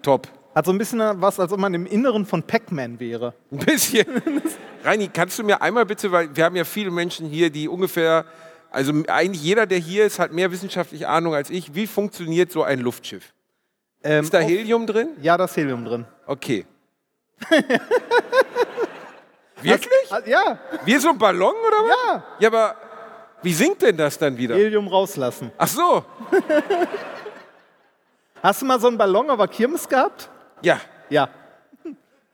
top. 0.03 0.29
Hat 0.55 0.67
so 0.67 0.73
ein 0.73 0.79
bisschen 0.79 1.01
was, 1.21 1.41
als 1.41 1.51
ob 1.51 1.59
man 1.59 1.73
im 1.75 1.87
Inneren 1.87 2.27
von 2.27 2.43
Pac-Man 2.43 3.01
wäre. 3.01 3.35
Ein 3.51 3.59
bisschen. 3.59 4.07
Reini, 4.85 5.09
kannst 5.09 5.39
du 5.39 5.43
mir 5.45 5.61
einmal 5.63 5.87
bitte, 5.87 6.13
weil 6.13 6.37
wir 6.37 6.45
haben 6.45 6.55
ja 6.57 6.65
viele 6.65 6.91
Menschen 6.91 7.27
hier, 7.27 7.51
die 7.51 7.67
ungefähr, 7.69 8.25
also 8.71 8.93
eigentlich 9.09 9.43
jeder, 9.43 9.67
der 9.67 9.79
hier 9.79 10.05
ist, 10.05 10.19
hat 10.19 10.33
mehr 10.33 10.53
wissenschaftliche 10.53 11.09
Ahnung 11.09 11.35
als 11.35 11.49
ich. 11.51 11.75
Wie 11.75 11.87
funktioniert 11.87 12.53
so 12.53 12.63
ein 12.63 12.81
Luftschiff? 12.81 13.33
Ähm, 14.05 14.25
Ist 14.25 14.35
da 14.35 14.39
Helium 14.41 14.87
drin? 14.87 15.09
Ja, 15.23 15.37
da 15.39 15.47
ist 15.47 15.57
Helium 15.57 15.85
drin. 15.87 16.05
Okay. 16.27 16.67
Wirklich? 19.63 20.11
Ja, 20.27 20.59
Wie 20.85 20.97
so 20.99 21.09
ein 21.11 21.19
Ballon 21.19 21.55
oder 21.67 21.77
was? 21.79 21.97
ja. 22.07 22.25
Ja, 22.41 22.49
aber 22.49 22.77
wie 23.45 23.53
sinkt 23.53 23.83
denn 23.83 23.97
das 23.97 24.19
dann 24.19 24.37
wieder? 24.37 24.55
Helium 24.57 24.89
rauslassen. 24.89 25.53
Ach 25.59 25.69
so. 25.69 26.05
Hast 28.43 28.61
du 28.63 28.67
mal 28.67 28.81
so 28.81 28.89
einen 28.89 28.99
Ballon 28.99 29.31
auf 29.31 29.39
der 29.39 29.49
Kirmes 29.49 29.89
gehabt? 29.89 30.29
Ja. 30.63 30.81
Ja. 31.09 31.29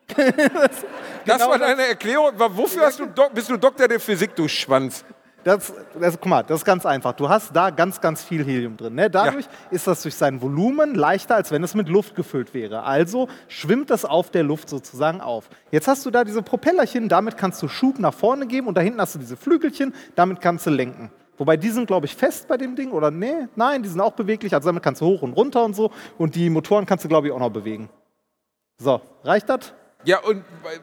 Das 0.09 0.85
Genau 1.25 1.51
war 1.51 1.59
das- 1.59 1.69
deine 1.69 1.87
Erklärung. 1.87 2.33
Wofür 2.37 2.83
hast 2.87 2.99
du 2.99 3.07
bist 3.33 3.49
du 3.49 3.57
Doktor 3.57 3.87
der 3.87 4.01
Physik, 4.01 4.35
du 4.35 4.49
Schwanz? 4.49 5.05
Das, 5.45 5.73
das, 5.99 6.21
guck 6.21 6.27
mal, 6.27 6.43
das 6.43 6.61
ist 6.61 6.65
ganz 6.65 6.85
einfach. 6.85 7.15
Du 7.15 7.29
hast 7.29 7.55
da 7.55 7.71
ganz, 7.71 8.01
ganz 8.01 8.23
viel 8.23 8.45
Helium 8.45 8.77
drin. 8.77 8.95
Ne? 8.95 9.09
Dadurch 9.09 9.47
ist 9.71 9.87
das 9.87 10.03
durch 10.03 10.15
sein 10.15 10.43
Volumen 10.43 10.95
leichter, 10.95 11.37
als 11.37 11.51
wenn 11.51 11.65
es 11.65 11.75
mit 11.75 11.89
Luft 11.89 12.15
gefüllt 12.15 12.53
wäre. 12.53 12.83
Also 12.83 13.29
schwimmt 13.49 13.91
das 13.91 14.05
auf 14.05 14.31
der 14.31 14.43
Luft 14.43 14.69
sozusagen 14.69 15.21
auf. 15.21 15.49
Jetzt 15.71 15.89
hast 15.89 16.05
du 16.05 16.11
da 16.11 16.25
diese 16.25 16.43
Propellerchen, 16.43 17.09
damit 17.09 17.37
kannst 17.37 17.63
du 17.63 17.69
Schub 17.69 17.99
nach 17.99 18.15
vorne 18.15 18.47
geben 18.47 18.67
und 18.67 18.77
da 18.77 18.81
hinten 18.81 19.01
hast 19.01 19.15
du 19.15 19.19
diese 19.19 19.37
Flügelchen, 19.37 19.95
damit 20.15 20.41
kannst 20.41 20.67
du 20.67 20.71
lenken. 20.71 21.11
Wobei 21.39 21.57
die 21.57 21.71
sind, 21.71 21.87
glaube 21.87 22.05
ich, 22.05 22.15
fest 22.15 22.49
bei 22.49 22.59
dem 22.59 22.77
Ding 22.77 22.91
oder 22.91 23.11
nee, 23.11 23.49
nein, 23.57 23.83
die 23.83 23.89
sind 23.89 24.03
auch 24.03 24.13
beweglich, 24.13 24.53
also 24.53 24.69
damit 24.69 24.83
kannst 24.83 25.01
du 25.01 25.07
hoch 25.07 25.23
und 25.23 25.33
runter 25.33 25.65
und 25.65 25.75
so 25.75 25.91
und 26.19 26.35
die 26.35 26.51
Motoren 26.51 26.85
kannst 26.85 27.05
du, 27.05 27.09
glaube 27.09 27.29
ich, 27.29 27.33
auch 27.33 27.39
noch 27.39 27.49
bewegen. 27.49 27.89
So, 28.77 29.01
reicht 29.25 29.49
das? 29.49 29.73
Ja, 30.05 30.19
und 30.21 30.45
bei, 30.63 30.81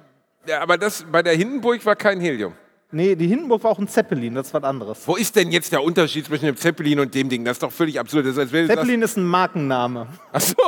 ja, 0.47 0.61
aber 0.61 0.79
das 0.79 1.05
bei 1.11 1.21
der 1.21 1.35
Hindenburg 1.35 1.85
war 1.85 1.95
kein 1.95 2.19
Helium. 2.19 2.53
Nee, 2.91 3.15
die 3.15 3.27
Hindenburg 3.27 3.63
war 3.65 3.71
auch 3.71 3.79
ein 3.79 3.87
Zeppelin, 3.89 4.35
das 4.35 4.47
ist 4.47 4.53
was 4.53 4.63
anderes. 4.63 4.99
Wo 5.05 5.17
ist 5.17 5.35
denn 5.35 5.51
jetzt 5.51 5.73
der 5.73 5.83
Unterschied 5.83 6.25
zwischen 6.25 6.45
dem 6.45 6.55
Zeppelin 6.55 7.01
und 7.01 7.13
dem 7.13 7.27
Ding? 7.27 7.43
Das 7.43 7.57
ist 7.57 7.63
doch 7.63 7.71
völlig 7.71 7.99
absurd. 7.99 8.25
Das 8.25 8.31
ist, 8.33 8.39
als 8.39 8.51
wäre 8.53 8.65
das, 8.67 8.75
Zeppelin 8.77 9.01
ist 9.01 9.17
ein 9.17 9.25
Markenname. 9.25 10.07
ach 10.31 10.39
so. 10.39 10.55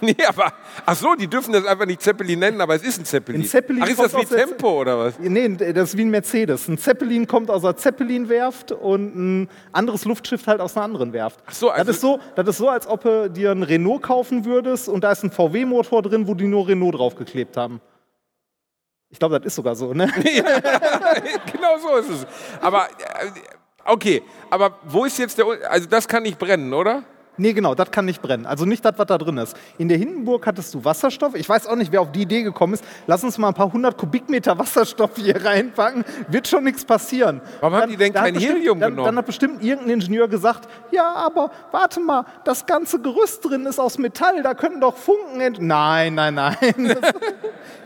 nee, 0.00 0.16
aber 0.26 0.54
ach 0.86 0.96
so, 0.96 1.14
die 1.14 1.26
dürfen 1.26 1.52
das 1.52 1.66
einfach 1.66 1.84
nicht 1.84 2.00
Zeppelin 2.00 2.38
nennen, 2.38 2.62
aber 2.62 2.76
es 2.76 2.82
ist 2.82 2.98
ein 2.98 3.04
Zeppelin. 3.04 3.42
Ein 3.42 3.46
Zeppelin 3.46 3.82
ach, 3.82 3.88
ist 3.88 3.96
kommt 3.96 4.06
das 4.06 4.14
wie 4.14 4.22
aus 4.22 4.28
der 4.30 4.46
Tempo 4.46 4.80
oder 4.80 4.98
was? 4.98 5.18
Nee, 5.18 5.48
das 5.50 5.90
ist 5.90 5.98
wie 5.98 6.04
ein 6.06 6.10
Mercedes. 6.10 6.66
Ein 6.66 6.78
Zeppelin 6.78 7.26
kommt 7.26 7.50
aus 7.50 7.62
einer 7.62 7.76
Zeppelin-Werft 7.76 8.72
und 8.72 9.14
ein 9.14 9.48
anderes 9.72 10.06
Luftschiff 10.06 10.46
halt 10.46 10.62
aus 10.62 10.78
einer 10.78 10.86
anderen 10.86 11.12
Werft. 11.12 11.40
Ach 11.44 11.52
so, 11.52 11.68
also- 11.68 11.84
das, 11.84 11.96
ist 11.96 12.00
so 12.00 12.18
das 12.34 12.48
ist 12.48 12.56
so, 12.56 12.70
als 12.70 12.86
ob 12.86 13.02
du 13.02 13.28
dir 13.28 13.50
ein 13.50 13.62
Renault 13.62 14.00
kaufen 14.00 14.46
würdest 14.46 14.88
und 14.88 15.04
da 15.04 15.12
ist 15.12 15.24
ein 15.24 15.30
VW-Motor 15.30 16.00
drin, 16.00 16.26
wo 16.26 16.32
die 16.32 16.46
nur 16.46 16.66
Renault 16.66 16.94
draufgeklebt 16.94 17.58
haben. 17.58 17.82
Ich 19.14 19.20
glaube, 19.20 19.38
das 19.38 19.46
ist 19.46 19.54
sogar 19.54 19.76
so, 19.76 19.94
ne? 19.94 20.06
genau 21.52 21.78
so 21.78 21.96
ist 21.98 22.08
es. 22.08 22.26
Aber 22.60 22.88
äh, 22.88 23.30
okay, 23.84 24.22
aber 24.50 24.76
wo 24.82 25.04
ist 25.04 25.16
jetzt 25.20 25.38
der 25.38 25.46
also 25.70 25.86
das 25.88 26.08
kann 26.08 26.24
nicht 26.24 26.36
brennen, 26.36 26.74
oder? 26.74 27.04
Nee, 27.36 27.52
genau, 27.52 27.74
das 27.74 27.90
kann 27.90 28.04
nicht 28.04 28.22
brennen. 28.22 28.46
Also 28.46 28.64
nicht 28.64 28.84
das, 28.84 28.94
was 28.96 29.06
da 29.06 29.18
drin 29.18 29.38
ist. 29.38 29.56
In 29.76 29.88
der 29.88 29.98
Hindenburg 29.98 30.46
hattest 30.46 30.72
du 30.74 30.84
Wasserstoff. 30.84 31.34
Ich 31.34 31.48
weiß 31.48 31.66
auch 31.66 31.74
nicht, 31.76 31.90
wer 31.90 32.00
auf 32.00 32.12
die 32.12 32.22
Idee 32.22 32.42
gekommen 32.42 32.74
ist. 32.74 32.84
Lass 33.06 33.24
uns 33.24 33.38
mal 33.38 33.48
ein 33.48 33.54
paar 33.54 33.72
hundert 33.72 33.98
Kubikmeter 33.98 34.56
Wasserstoff 34.58 35.10
hier 35.16 35.34
reinpacken. 35.44 36.04
Wird 36.28 36.46
schon 36.46 36.62
nichts 36.64 36.84
passieren. 36.84 37.40
Warum 37.60 37.76
haben 37.76 37.90
die 37.90 37.96
denn 37.96 38.12
kein 38.12 38.36
Helium 38.36 38.78
dann, 38.78 38.90
genommen? 38.92 39.06
Dann 39.06 39.16
hat 39.18 39.26
bestimmt 39.26 39.62
irgendein 39.64 39.94
Ingenieur 39.94 40.28
gesagt, 40.28 40.68
ja, 40.92 41.12
aber 41.12 41.50
warte 41.72 41.98
mal, 42.00 42.24
das 42.44 42.66
ganze 42.66 43.00
Gerüst 43.00 43.44
drin 43.44 43.66
ist 43.66 43.80
aus 43.80 43.98
Metall, 43.98 44.42
da 44.42 44.54
können 44.54 44.80
doch 44.80 44.96
Funken 44.96 45.40
ent... 45.40 45.60
Nein, 45.60 46.14
nein, 46.14 46.34
nein. 46.34 46.56
Das- 47.00 47.14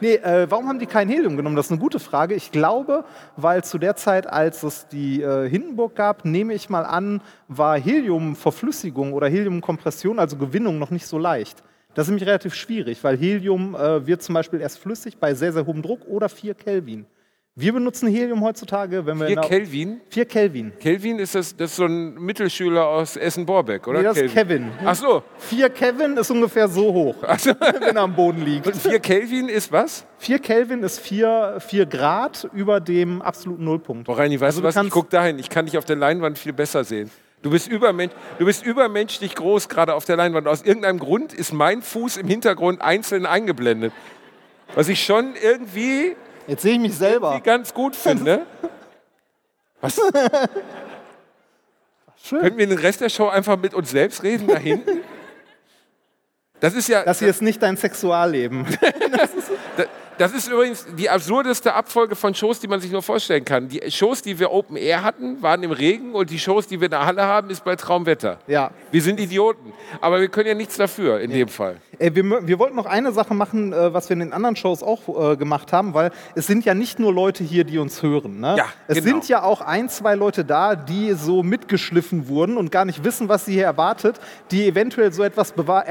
nee, 0.00 0.14
äh, 0.16 0.46
warum 0.50 0.68
haben 0.68 0.78
die 0.78 0.86
kein 0.86 1.08
Helium 1.08 1.36
genommen? 1.36 1.56
Das 1.56 1.66
ist 1.66 1.72
eine 1.72 1.80
gute 1.80 1.98
Frage. 2.00 2.34
Ich 2.34 2.52
glaube, 2.52 3.04
weil 3.36 3.64
zu 3.64 3.78
der 3.78 3.96
Zeit, 3.96 4.26
als 4.26 4.62
es 4.62 4.86
die 4.88 5.22
äh, 5.22 5.48
Hindenburg 5.48 5.94
gab, 5.94 6.24
nehme 6.24 6.52
ich 6.54 6.68
mal 6.68 6.84
an, 6.84 7.20
war 7.48 7.78
Heliumverflüssigung 7.78 9.12
oder 9.12 9.28
Heliumkompression, 9.28 10.18
also 10.18 10.36
Gewinnung, 10.36 10.78
noch 10.78 10.90
nicht 10.90 11.06
so 11.06 11.18
leicht. 11.18 11.62
Das 11.94 12.06
ist 12.06 12.10
nämlich 12.10 12.26
relativ 12.28 12.54
schwierig, 12.54 13.02
weil 13.02 13.16
Helium 13.16 13.74
äh, 13.74 14.06
wird 14.06 14.22
zum 14.22 14.34
Beispiel 14.34 14.60
erst 14.60 14.78
flüssig 14.78 15.16
bei 15.18 15.34
sehr, 15.34 15.52
sehr 15.52 15.66
hohem 15.66 15.82
Druck 15.82 16.06
oder 16.06 16.28
4 16.28 16.54
Kelvin. 16.54 17.06
Wir 17.56 17.72
benutzen 17.72 18.06
Helium 18.08 18.40
heutzutage, 18.44 19.04
wenn 19.04 19.18
wir... 19.18 19.26
in 19.26 19.32
Hier 19.32 19.40
der- 19.40 19.48
Kelvin. 19.50 20.00
4 20.10 20.24
Kelvin. 20.26 20.72
Kelvin 20.78 21.18
ist 21.18 21.34
das, 21.34 21.56
das 21.56 21.70
ist 21.70 21.76
so 21.76 21.86
ein 21.86 22.14
Mittelschüler 22.14 22.86
aus 22.86 23.16
Essen-Borbeck, 23.16 23.88
oder? 23.88 23.98
Nee, 23.98 24.04
das 24.04 24.18
ist 24.18 24.32
Kevin. 24.34 24.70
Ach 24.84 24.94
so. 24.94 25.24
4 25.38 25.68
Kelvin 25.70 26.16
ist 26.16 26.30
ungefähr 26.30 26.68
so 26.68 26.92
hoch, 26.92 27.16
wenn 27.22 27.96
er 27.96 28.02
am 28.02 28.14
Boden 28.14 28.44
liegt. 28.44 28.76
4 28.76 29.00
Kelvin 29.00 29.48
ist 29.48 29.72
was? 29.72 30.04
4 30.18 30.38
Kelvin 30.38 30.84
ist 30.84 31.00
4, 31.00 31.56
4 31.58 31.86
Grad 31.86 32.48
über 32.52 32.78
dem 32.78 33.20
absoluten 33.22 33.64
Nullpunkt. 33.64 34.04
Boah, 34.04 34.18
Reini, 34.18 34.34
weißt 34.38 34.58
Also 34.58 34.60
du 34.60 34.66
was? 34.68 34.76
Ich 34.86 34.90
guck 34.92 35.10
dahin. 35.10 35.40
Ich 35.40 35.48
kann 35.50 35.64
dich 35.66 35.76
auf 35.78 35.84
der 35.84 35.96
Leinwand 35.96 36.38
viel 36.38 36.52
besser 36.52 36.84
sehen. 36.84 37.10
Du 37.42 37.50
bist, 37.50 37.68
übermensch, 37.68 38.12
du 38.38 38.44
bist 38.46 38.64
übermenschlich 38.64 39.34
groß 39.36 39.68
gerade 39.68 39.94
auf 39.94 40.04
der 40.04 40.16
Leinwand. 40.16 40.48
Aus 40.48 40.62
irgendeinem 40.62 40.98
Grund 40.98 41.32
ist 41.32 41.52
mein 41.52 41.82
Fuß 41.82 42.16
im 42.16 42.26
Hintergrund 42.26 42.82
einzeln 42.82 43.26
eingeblendet. 43.26 43.92
Was 44.74 44.88
ich 44.88 45.04
schon 45.04 45.34
irgendwie, 45.40 46.16
Jetzt 46.48 46.62
sehe 46.62 46.72
ich 46.72 46.80
mich 46.80 46.94
selber. 46.96 47.40
ganz 47.44 47.72
gut 47.72 47.94
finde. 47.94 48.44
Was? 49.80 50.00
Schön. 52.24 52.40
Können 52.40 52.58
wir 52.58 52.66
den 52.66 52.78
Rest 52.78 53.00
der 53.00 53.08
Show 53.08 53.28
einfach 53.28 53.56
mit 53.56 53.72
uns 53.72 53.90
selbst 53.90 54.22
reden, 54.24 54.48
da 54.48 54.58
hinten? 54.58 55.00
Das 56.60 56.74
ist 56.74 56.88
ja. 56.88 57.02
Das 57.04 57.18
hier 57.20 57.28
ist 57.28 57.42
nicht 57.42 57.62
dein 57.62 57.76
Sexualleben. 57.76 58.66
Da- 59.76 59.84
Das 60.18 60.32
ist 60.32 60.48
übrigens 60.48 60.84
die 60.98 61.08
absurdeste 61.08 61.72
Abfolge 61.74 62.16
von 62.16 62.34
Shows, 62.34 62.58
die 62.58 62.66
man 62.66 62.80
sich 62.80 62.90
nur 62.90 63.02
vorstellen 63.04 63.44
kann. 63.44 63.68
Die 63.68 63.88
Shows, 63.88 64.20
die 64.20 64.36
wir 64.40 64.50
Open 64.50 64.76
Air 64.76 65.04
hatten, 65.04 65.40
waren 65.42 65.62
im 65.62 65.70
Regen 65.70 66.12
und 66.12 66.28
die 66.30 66.40
Shows, 66.40 66.66
die 66.66 66.80
wir 66.80 66.86
in 66.86 66.90
der 66.90 67.06
Halle 67.06 67.22
haben, 67.22 67.50
ist 67.50 67.62
bei 67.62 67.76
Traumwetter. 67.76 68.38
Ja. 68.48 68.72
Wir 68.90 69.00
sind 69.00 69.20
Idioten. 69.20 69.72
Aber 70.00 70.20
wir 70.20 70.26
können 70.26 70.48
ja 70.48 70.54
nichts 70.54 70.76
dafür 70.76 71.20
in 71.20 71.30
dem 71.30 71.46
Fall. 71.46 71.76
Äh, 72.00 72.10
wir, 72.16 72.24
wir 72.48 72.58
wollten 72.58 72.74
noch 72.74 72.86
eine 72.86 73.12
Sache 73.12 73.32
machen, 73.32 73.72
äh, 73.72 73.94
was 73.94 74.08
wir 74.08 74.14
in 74.14 74.18
den 74.20 74.32
anderen 74.32 74.56
Shows 74.56 74.82
auch 74.82 75.32
äh, 75.32 75.36
gemacht 75.36 75.72
haben, 75.72 75.94
weil 75.94 76.10
es 76.34 76.48
sind 76.48 76.64
ja 76.64 76.74
nicht 76.74 76.98
nur 76.98 77.14
Leute 77.14 77.44
hier, 77.44 77.62
die 77.62 77.78
uns 77.78 78.02
hören. 78.02 78.40
Ne? 78.40 78.56
Ja, 78.58 78.66
es 78.88 78.96
genau. 78.96 79.06
sind 79.06 79.28
ja 79.28 79.44
auch 79.44 79.60
ein, 79.60 79.88
zwei 79.88 80.16
Leute 80.16 80.44
da, 80.44 80.74
die 80.74 81.12
so 81.12 81.44
mitgeschliffen 81.44 82.26
wurden 82.26 82.56
und 82.56 82.72
gar 82.72 82.84
nicht 82.84 83.04
wissen, 83.04 83.28
was 83.28 83.44
sie 83.44 83.52
hier 83.52 83.66
erwartet, 83.66 84.18
die 84.50 84.66
eventuell 84.66 85.12
so 85.12 85.22
etwas 85.22 85.52
bewahr- 85.52 85.84
Oh, 85.86 85.90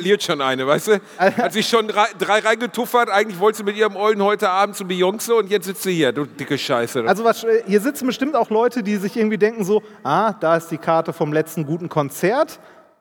eskaliert 0.00 0.22
schon 0.22 0.40
eine, 0.40 0.66
weißt 0.66 0.88
du? 0.88 1.00
Hat 1.18 1.52
sich 1.52 1.68
schon 1.68 1.86
drei, 1.86 2.06
drei 2.18 2.38
reingetuffert. 2.40 3.10
Eigentlich 3.10 3.38
wollte 3.38 3.58
sie 3.58 3.64
mit 3.64 3.76
ihrem 3.76 3.96
Ollen 3.96 4.22
heute 4.22 4.48
Abend 4.48 4.76
zu 4.76 4.84
Beyoncé 4.84 5.32
und 5.32 5.50
jetzt 5.50 5.66
sitzt 5.66 5.82
sie 5.82 5.92
hier, 5.92 6.12
du 6.12 6.24
dicke 6.24 6.56
Scheiße. 6.56 7.04
Also 7.06 7.24
was, 7.24 7.44
äh, 7.44 7.62
hier 7.66 7.80
sitzen 7.80 8.06
bestimmt 8.06 8.34
auch 8.34 8.50
Leute, 8.50 8.82
die 8.82 8.96
sich 8.96 9.16
irgendwie 9.16 9.38
denken 9.38 9.64
so, 9.64 9.82
ah, 10.02 10.32
da 10.32 10.56
ist 10.56 10.70
die 10.70 10.78
Karte 10.78 11.12
vom 11.12 11.32
letzten 11.32 11.66
guten 11.66 11.88
Konzert, 11.88 12.58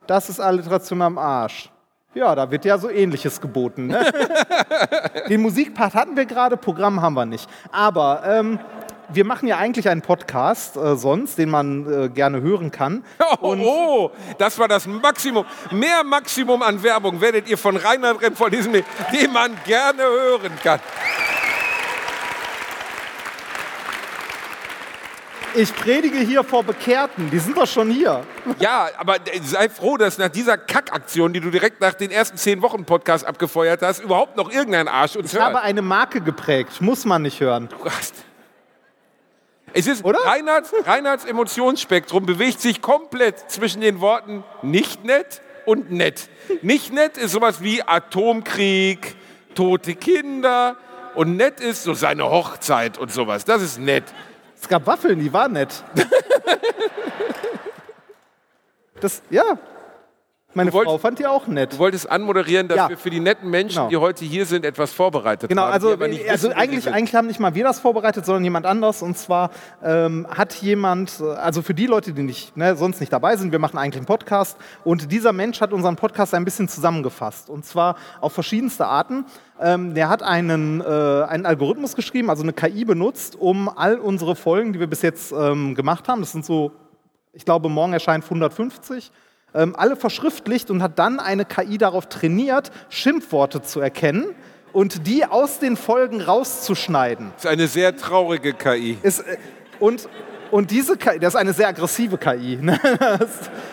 das 0.08 0.30
ist 0.30 0.40
Alliteration 0.40 1.02
am 1.02 1.18
Arsch. 1.18 1.70
Ja, 2.16 2.34
da 2.34 2.50
wird 2.50 2.66
ja 2.66 2.78
so 2.78 2.90
ähnliches 2.90 3.40
geboten. 3.40 3.88
Ne? 3.88 4.04
Den 5.30 5.42
Musikpart 5.42 5.94
hatten 5.94 6.18
wir 6.18 6.26
gerade, 6.26 6.58
Programm 6.58 7.02
haben 7.02 7.14
wir 7.14 7.26
nicht. 7.26 7.48
Aber 7.72 8.24
ähm, 8.26 8.60
wir 9.12 9.26
machen 9.26 9.48
ja 9.48 9.58
eigentlich 9.58 9.90
einen 9.90 10.02
Podcast 10.02 10.76
äh, 10.78 10.96
sonst, 10.96 11.38
den 11.38 11.50
man 11.50 12.06
äh, 12.06 12.10
gerne 12.10 12.42
hören 12.42 12.72
kann. 12.72 13.04
Oh, 13.42 13.56
oh, 13.56 14.12
das 14.38 14.58
war 14.60 14.68
das 14.68 14.86
Maximum. 14.88 15.46
Mehr 15.72 16.04
Maximum 16.04 16.62
an 16.62 16.82
Werbung 16.84 17.22
werdet 17.22 17.48
ihr 17.48 17.58
von 17.58 17.78
Reinhard 17.78 18.22
Remm 18.22 18.36
von 18.36 18.52
diesem, 18.52 18.74
den 18.74 18.84
man 19.34 19.52
gerne 19.66 20.04
hören 20.04 20.52
kann. 20.64 20.80
Ich 25.56 25.74
predige 25.76 26.20
hier 26.20 26.44
vor 26.44 26.64
Bekehrten, 26.64 27.30
die 27.32 27.40
sind 27.40 27.58
doch 27.58 27.68
schon 27.68 27.90
hier. 27.90 28.24
Ja, 28.60 28.90
aber 28.98 29.16
sei 29.42 29.68
froh, 29.70 29.98
dass 29.98 30.18
nach 30.20 30.30
dieser 30.30 30.58
Kackaktion, 30.58 31.34
die 31.34 31.40
du 31.40 31.50
direkt 31.50 31.82
nach 31.82 31.94
den 31.94 32.12
ersten 32.12 32.38
zehn 32.38 32.62
Wochen 32.62 32.86
Podcast 32.86 33.26
abgefeuert 33.26 33.82
hast, 33.82 34.00
überhaupt 34.02 34.38
noch 34.38 34.52
irgendein 34.52 34.88
Arsch 34.88 35.16
uns 35.16 35.34
Ich 35.34 35.40
habe 35.40 35.56
hört. 35.56 35.64
eine 35.64 35.82
Marke 35.82 36.22
geprägt, 36.22 36.82
muss 36.82 37.04
man 37.06 37.24
nicht 37.24 37.40
hören. 37.40 37.68
Du 37.70 37.86
hast- 37.86 38.14
Es 39.74 39.88
ist 39.88 40.04
Oder? 40.04 40.20
Reinhards, 40.20 40.74
Reinhards 40.86 41.26
Emotionsspektrum 41.26 42.26
bewegt 42.26 42.60
sich 42.60 42.82
komplett 42.82 43.50
zwischen 43.52 43.82
den 43.82 44.02
Worten 44.02 44.44
nicht 44.62 45.04
nett 45.04 45.42
und 45.66 45.92
nett. 45.92 46.30
Nicht 46.62 46.94
nett 46.94 47.18
ist 47.18 47.32
sowas 47.32 47.62
wie 47.62 47.84
Atomkrieg, 47.84 49.16
tote 49.56 49.96
Kinder 49.96 50.78
und 51.16 51.38
nett 51.38 51.60
ist 51.60 51.84
so 51.84 51.94
seine 51.94 52.30
Hochzeit 52.30 52.98
und 52.98 53.12
sowas. 53.12 53.46
Das 53.46 53.62
ist 53.62 53.80
nett. 53.80 54.06
Es 54.60 54.68
gab 54.68 54.86
Waffeln, 54.88 55.20
die 55.20 55.32
waren 55.32 55.54
nett. 55.54 55.84
Das, 59.02 59.22
ja. 59.30 59.58
Meine 60.56 60.74
wolltest- 60.74 60.90
Frau 60.92 60.98
fand 60.98 61.20
die 61.20 61.28
auch 61.28 61.46
nett. 61.46 61.74
Du 61.74 61.78
wolltest 61.78 62.10
anmoderieren, 62.10 62.68
dass 62.68 62.78
Ja. 62.78 62.90
wir 62.90 62.98
für 62.98 63.12
die 63.12 63.20
netten 63.20 63.52
Menschen, 63.52 63.76
Genau. 63.78 63.90
die 63.90 63.98
heute 63.98 64.26
hier 64.26 64.48
sind, 64.48 64.66
etwas 64.66 64.92
vorbereitet 64.92 65.48
Genau, 65.48 65.62
haben. 65.62 65.74
also, 65.74 65.94
aber 65.94 66.08
nicht 66.08 66.28
also 66.28 66.48
wissen, 66.50 66.58
eigentlich, 66.58 66.92
eigentlich 66.92 67.14
haben 67.14 67.28
nicht 67.28 67.40
mal 67.40 67.54
wir 67.54 67.64
das 67.64 67.80
vorbereitet, 67.80 68.26
sondern 68.26 68.44
jemand 68.44 68.66
anders. 68.66 69.04
Und 69.04 69.16
zwar 69.16 69.52
ähm, 69.84 70.26
hat 70.28 70.56
jemand, 70.56 71.20
äh, 71.22 71.26
also 71.34 71.62
für 71.62 71.76
die 71.76 71.86
Leute, 71.86 72.14
die 72.14 72.24
nicht, 72.24 72.58
ne, 72.58 72.76
sonst 72.76 73.00
nicht 73.00 73.14
dabei 73.14 73.36
sind, 73.38 73.52
wir 73.52 73.60
machen 73.60 73.78
eigentlich 73.78 73.98
einen 73.98 74.08
Podcast. 74.08 74.58
Und 74.84 75.12
dieser 75.12 75.34
Mensch 75.34 75.62
hat 75.62 75.72
unseren 75.72 75.96
Podcast 75.98 76.34
ein 76.34 76.46
bisschen 76.46 76.68
zusammengefasst. 76.68 77.50
Und 77.52 77.64
zwar 77.66 77.96
auf 78.20 78.34
verschiedenste 78.34 78.88
Arten. 78.88 79.26
Ähm, 79.62 79.94
der 79.94 80.10
hat 80.10 80.24
einen, 80.24 80.82
äh, 80.82 80.84
einen 81.28 81.46
Algorithmus 81.46 81.96
geschrieben, 81.96 82.32
also 82.32 82.42
eine 82.42 82.54
KI 82.54 82.86
benutzt, 82.86 83.36
um 83.36 83.70
all 83.70 84.00
unsere 84.00 84.36
Folgen, 84.36 84.74
die 84.74 84.80
wir 84.80 84.88
bis 84.88 85.04
jetzt 85.04 85.32
ähm, 85.32 85.76
gemacht 85.76 86.08
haben, 86.08 86.22
das 86.22 86.32
sind 86.32 86.44
so, 86.44 86.72
ich 87.34 87.46
glaube, 87.46 87.70
morgen 87.70 87.94
erscheint 87.94 88.24
150, 88.24 89.12
ähm, 89.54 89.76
alle 89.78 89.96
verschriftlicht 89.96 90.70
und 90.72 90.84
hat 90.84 91.00
dann 91.00 91.20
eine 91.20 91.46
KI 91.46 91.78
darauf 91.78 92.08
trainiert, 92.08 92.72
Schimpfworte 92.90 93.62
zu 93.62 93.80
erkennen 93.80 94.36
und 94.74 95.08
die 95.08 95.26
aus 95.26 95.60
den 95.60 95.78
Folgen 95.78 96.22
rauszuschneiden. 96.22 97.32
Das 97.36 97.46
ist 97.46 97.50
eine 97.50 97.68
sehr 97.68 97.96
traurige 97.96 98.54
KI. 98.54 98.98
Ist, 99.02 99.22
äh, 99.22 99.38
und, 99.80 100.08
und 100.52 100.72
diese 100.72 100.98
KI, 100.98 101.20
das 101.20 101.34
ist 101.34 101.40
eine 101.40 101.54
sehr 101.54 101.70
aggressive 101.70 102.18
KI. 102.18 102.58
ne? 102.62 102.80
Das, 103.00 103.30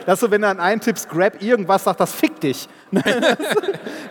dass 0.07 0.21
du, 0.21 0.31
wenn 0.31 0.43
du 0.43 0.49
dann 0.49 0.61
eintippst, 0.61 1.09
grab 1.09 1.43
irgendwas, 1.43 1.85
sagt 1.85 2.01
das 2.01 2.13
fick 2.13 2.41
dich. 2.41 2.69
Ne? 2.91 3.03
Das- 3.39 3.39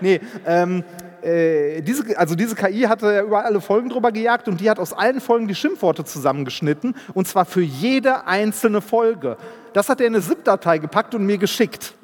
nee, 0.02 0.20
ähm, 0.46 0.84
äh, 1.22 1.82
diese, 1.82 2.18
also 2.20 2.36
diese 2.36 2.56
KI 2.56 2.82
hatte 2.82 3.12
ja 3.12 3.24
über 3.24 3.44
alle 3.44 3.60
Folgen 3.60 3.90
drüber 3.90 4.12
gejagt 4.12 4.48
und 4.48 4.62
die 4.62 4.70
hat 4.70 4.78
aus 4.78 4.94
allen 4.94 5.20
Folgen 5.20 5.48
die 5.48 5.56
Schimpfworte 5.56 6.06
zusammengeschnitten 6.06 6.96
und 7.16 7.28
zwar 7.28 7.46
für 7.46 7.62
jede 7.62 8.28
einzelne 8.28 8.82
Folge. 8.82 9.38
Das 9.76 9.90
hat 9.90 10.00
er 10.00 10.08
in 10.08 10.16
eine 10.16 10.24
ZIP-Datei 10.24 10.78
gepackt 10.78 11.16
und 11.16 11.26
mir 11.26 11.38
geschickt. 11.38 11.96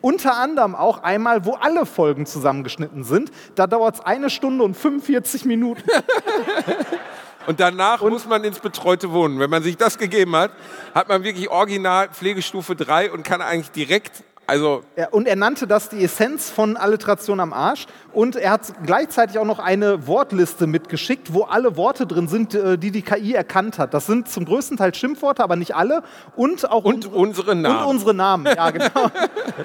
Unter 0.00 0.36
anderem 0.36 0.74
auch 0.74 1.04
einmal, 1.04 1.44
wo 1.44 1.52
alle 1.52 1.86
Folgen 1.86 2.26
zusammengeschnitten 2.26 3.04
sind. 3.04 3.30
Da 3.54 3.68
dauert 3.68 3.94
es 3.94 4.00
eine 4.00 4.30
Stunde 4.30 4.64
und 4.64 4.74
45 4.76 5.44
Minuten. 5.44 5.84
Und 7.46 7.60
danach 7.60 8.00
muss 8.00 8.26
man 8.26 8.42
ins 8.42 8.58
betreute 8.58 9.12
Wohnen. 9.12 9.38
Wenn 9.38 9.50
man 9.50 9.62
sich 9.62 9.76
das 9.76 9.98
gegeben 9.98 10.34
hat, 10.34 10.50
hat 10.94 11.10
man 11.10 11.24
wirklich 11.24 11.50
original 11.50 12.08
Pflegestufe 12.08 12.74
3 12.74 13.12
und 13.12 13.22
kann 13.22 13.42
eigentlich 13.42 13.70
direkt, 13.70 14.24
also 14.46 14.82
Ja, 14.96 15.08
und 15.08 15.26
er 15.26 15.36
nannte 15.36 15.66
das 15.66 15.88
die 15.88 16.04
Essenz 16.04 16.50
von 16.50 16.76
Alliteration 16.76 17.40
am 17.40 17.52
Arsch. 17.52 17.86
Und 18.12 18.36
er 18.36 18.50
hat 18.50 18.72
gleichzeitig 18.84 19.38
auch 19.38 19.44
noch 19.44 19.58
eine 19.58 20.06
Wortliste 20.06 20.66
mitgeschickt, 20.66 21.32
wo 21.32 21.42
alle 21.42 21.76
Worte 21.76 22.06
drin 22.06 22.28
sind, 22.28 22.54
äh, 22.54 22.78
die 22.78 22.90
die 22.90 23.02
KI 23.02 23.34
erkannt 23.34 23.78
hat. 23.78 23.94
Das 23.94 24.06
sind 24.06 24.28
zum 24.28 24.44
größten 24.44 24.76
Teil 24.76 24.94
Schimpfworte, 24.94 25.42
aber 25.42 25.56
nicht 25.56 25.74
alle. 25.74 26.02
Und 26.36 26.70
auch 26.70 26.84
und 26.84 27.06
unsere, 27.06 27.16
unsere 27.16 27.56
Namen. 27.56 27.78
und 27.78 27.90
unsere 27.90 28.14
Namen. 28.14 28.46
Ja, 28.46 28.70
genau. 28.72 29.10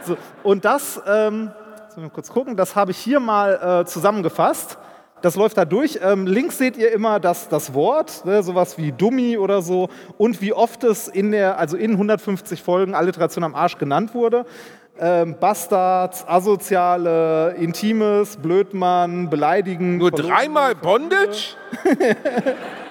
so, 0.05 0.17
und 0.43 0.65
das, 0.65 1.01
ähm, 1.07 1.51
jetzt 1.83 1.98
müssen 1.98 2.03
wir 2.03 2.09
kurz 2.09 2.29
gucken, 2.29 2.55
das 2.55 2.75
habe 2.75 2.91
ich 2.91 2.98
hier 2.98 3.19
mal 3.19 3.81
äh, 3.81 3.86
zusammengefasst. 3.86 4.77
Das 5.21 5.35
läuft 5.35 5.57
da 5.57 5.65
durch. 5.65 5.99
Ähm, 6.01 6.27
links 6.27 6.57
seht 6.57 6.77
ihr 6.77 6.91
immer 6.91 7.19
das, 7.19 7.49
das 7.49 7.73
Wort, 7.73 8.25
ne, 8.25 8.41
sowas 8.43 8.77
wie 8.77 8.91
Dummi 8.91 9.38
oder 9.38 9.61
so, 9.61 9.89
und 10.17 10.41
wie 10.41 10.53
oft 10.53 10.83
es 10.83 11.07
in 11.07 11.31
der, 11.31 11.57
also 11.57 11.75
in 11.77 11.91
150 11.91 12.61
Folgen 12.61 12.95
Alliteration 12.95 13.43
am 13.43 13.55
Arsch 13.55 13.77
genannt 13.77 14.13
wurde. 14.13 14.45
Ähm, 15.01 15.35
Bastards, 15.39 16.27
Asoziale, 16.27 17.55
Intimes, 17.57 18.38
Blödmann, 18.38 19.29
Beleidigen. 19.29 19.97
Nur 19.97 20.11
dreimal 20.11 20.75
Bondage? 20.75 21.55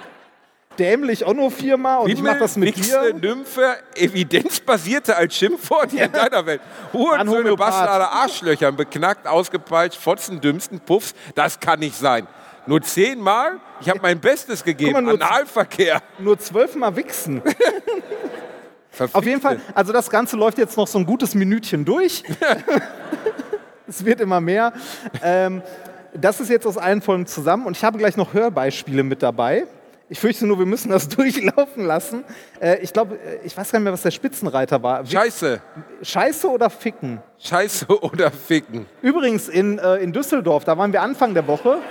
Dämlich 0.79 1.25
auch 1.25 1.35
nur 1.35 1.51
viermal 1.51 1.99
und 2.01 2.11
ich 2.11 2.23
mache 2.23 2.39
das 2.39 2.57
mit 2.57 2.77
Wichse, 2.77 3.13
dir. 3.13 3.35
Nymphe, 3.35 3.77
evidenzbasierte 3.97 5.17
als 5.17 5.35
Schimpfwort 5.35 5.91
hier 5.91 6.05
in 6.05 6.13
deiner 6.13 6.47
Welt. 6.47 6.61
Hurensöhne. 6.93 7.57
Bastarde, 7.57 8.09
Arschlöchern, 8.09 8.77
beknackt, 8.77 9.27
ausgepeitscht, 9.27 10.01
Fotzen, 10.01 10.41
Dümmsten, 10.41 10.79
Puffs, 10.79 11.15
das 11.35 11.59
kann 11.59 11.81
nicht 11.81 11.97
sein. 11.97 12.29
Nur 12.67 12.81
zehnmal? 12.83 13.59
Ich 13.81 13.89
habe 13.89 13.99
mein 14.03 14.21
Bestes 14.21 14.63
gegeben. 14.63 14.93
Mal, 14.93 15.03
nur- 15.03 15.15
Analverkehr. 15.15 16.01
Nur 16.19 16.39
zwölfmal 16.39 16.95
wichsen. 16.95 17.43
Auf 19.13 19.25
jeden 19.25 19.41
Fall, 19.41 19.61
also 19.75 19.93
das 19.93 20.11
Ganze 20.11 20.37
läuft 20.37 20.59
jetzt 20.59 20.77
noch 20.77 20.87
so 20.87 20.99
ein 20.99 21.07
gutes 21.07 21.35
Minütchen 21.35 21.85
durch. 21.85 22.23
es 23.89 24.05
wird 24.05 24.21
immer 24.21 24.41
mehr. 24.41 24.73
Ähm, 25.23 25.63
das 26.15 26.41
ist 26.41 26.51
jetzt 26.51 26.67
aus 26.67 26.77
allen 26.77 27.01
Folgen 27.03 27.27
zusammen 27.27 27.67
und 27.67 27.77
ich 27.77 27.85
habe 27.85 27.99
gleich 27.99 28.17
noch 28.17 28.33
Hörbeispiele 28.33 29.03
mit 29.03 29.23
dabei. 29.23 29.67
Ich 30.11 30.21
fürchte 30.21 30.47
nur, 30.47 30.59
wir 30.59 30.67
müssen 30.67 30.91
das 30.91 31.09
durchlaufen 31.09 31.85
lassen. 31.85 32.25
Äh, 32.61 32.79
ich 32.79 32.93
glaube, 32.93 33.17
äh, 33.17 33.41
ich 33.45 33.57
weiß 33.57 33.71
gar 33.71 33.79
nicht 33.79 33.85
mehr, 33.85 33.93
was 33.93 34.03
der 34.03 34.11
Spitzenreiter 34.11 34.83
war. 34.83 35.05
Scheiße. 35.05 35.61
Scheiße 36.03 36.49
oder 36.49 36.71
Ficken? 36.71 37.21
Scheiße 37.39 37.87
oder 38.03 38.31
Ficken. 38.31 38.87
Übrigens 39.03 39.49
in, 39.49 39.79
äh, 39.79 39.97
in 39.97 40.13
Düsseldorf, 40.13 40.65
da 40.65 40.79
waren 40.79 40.93
wir 40.93 41.03
Anfang 41.03 41.35
der 41.35 41.47
Woche. 41.47 41.79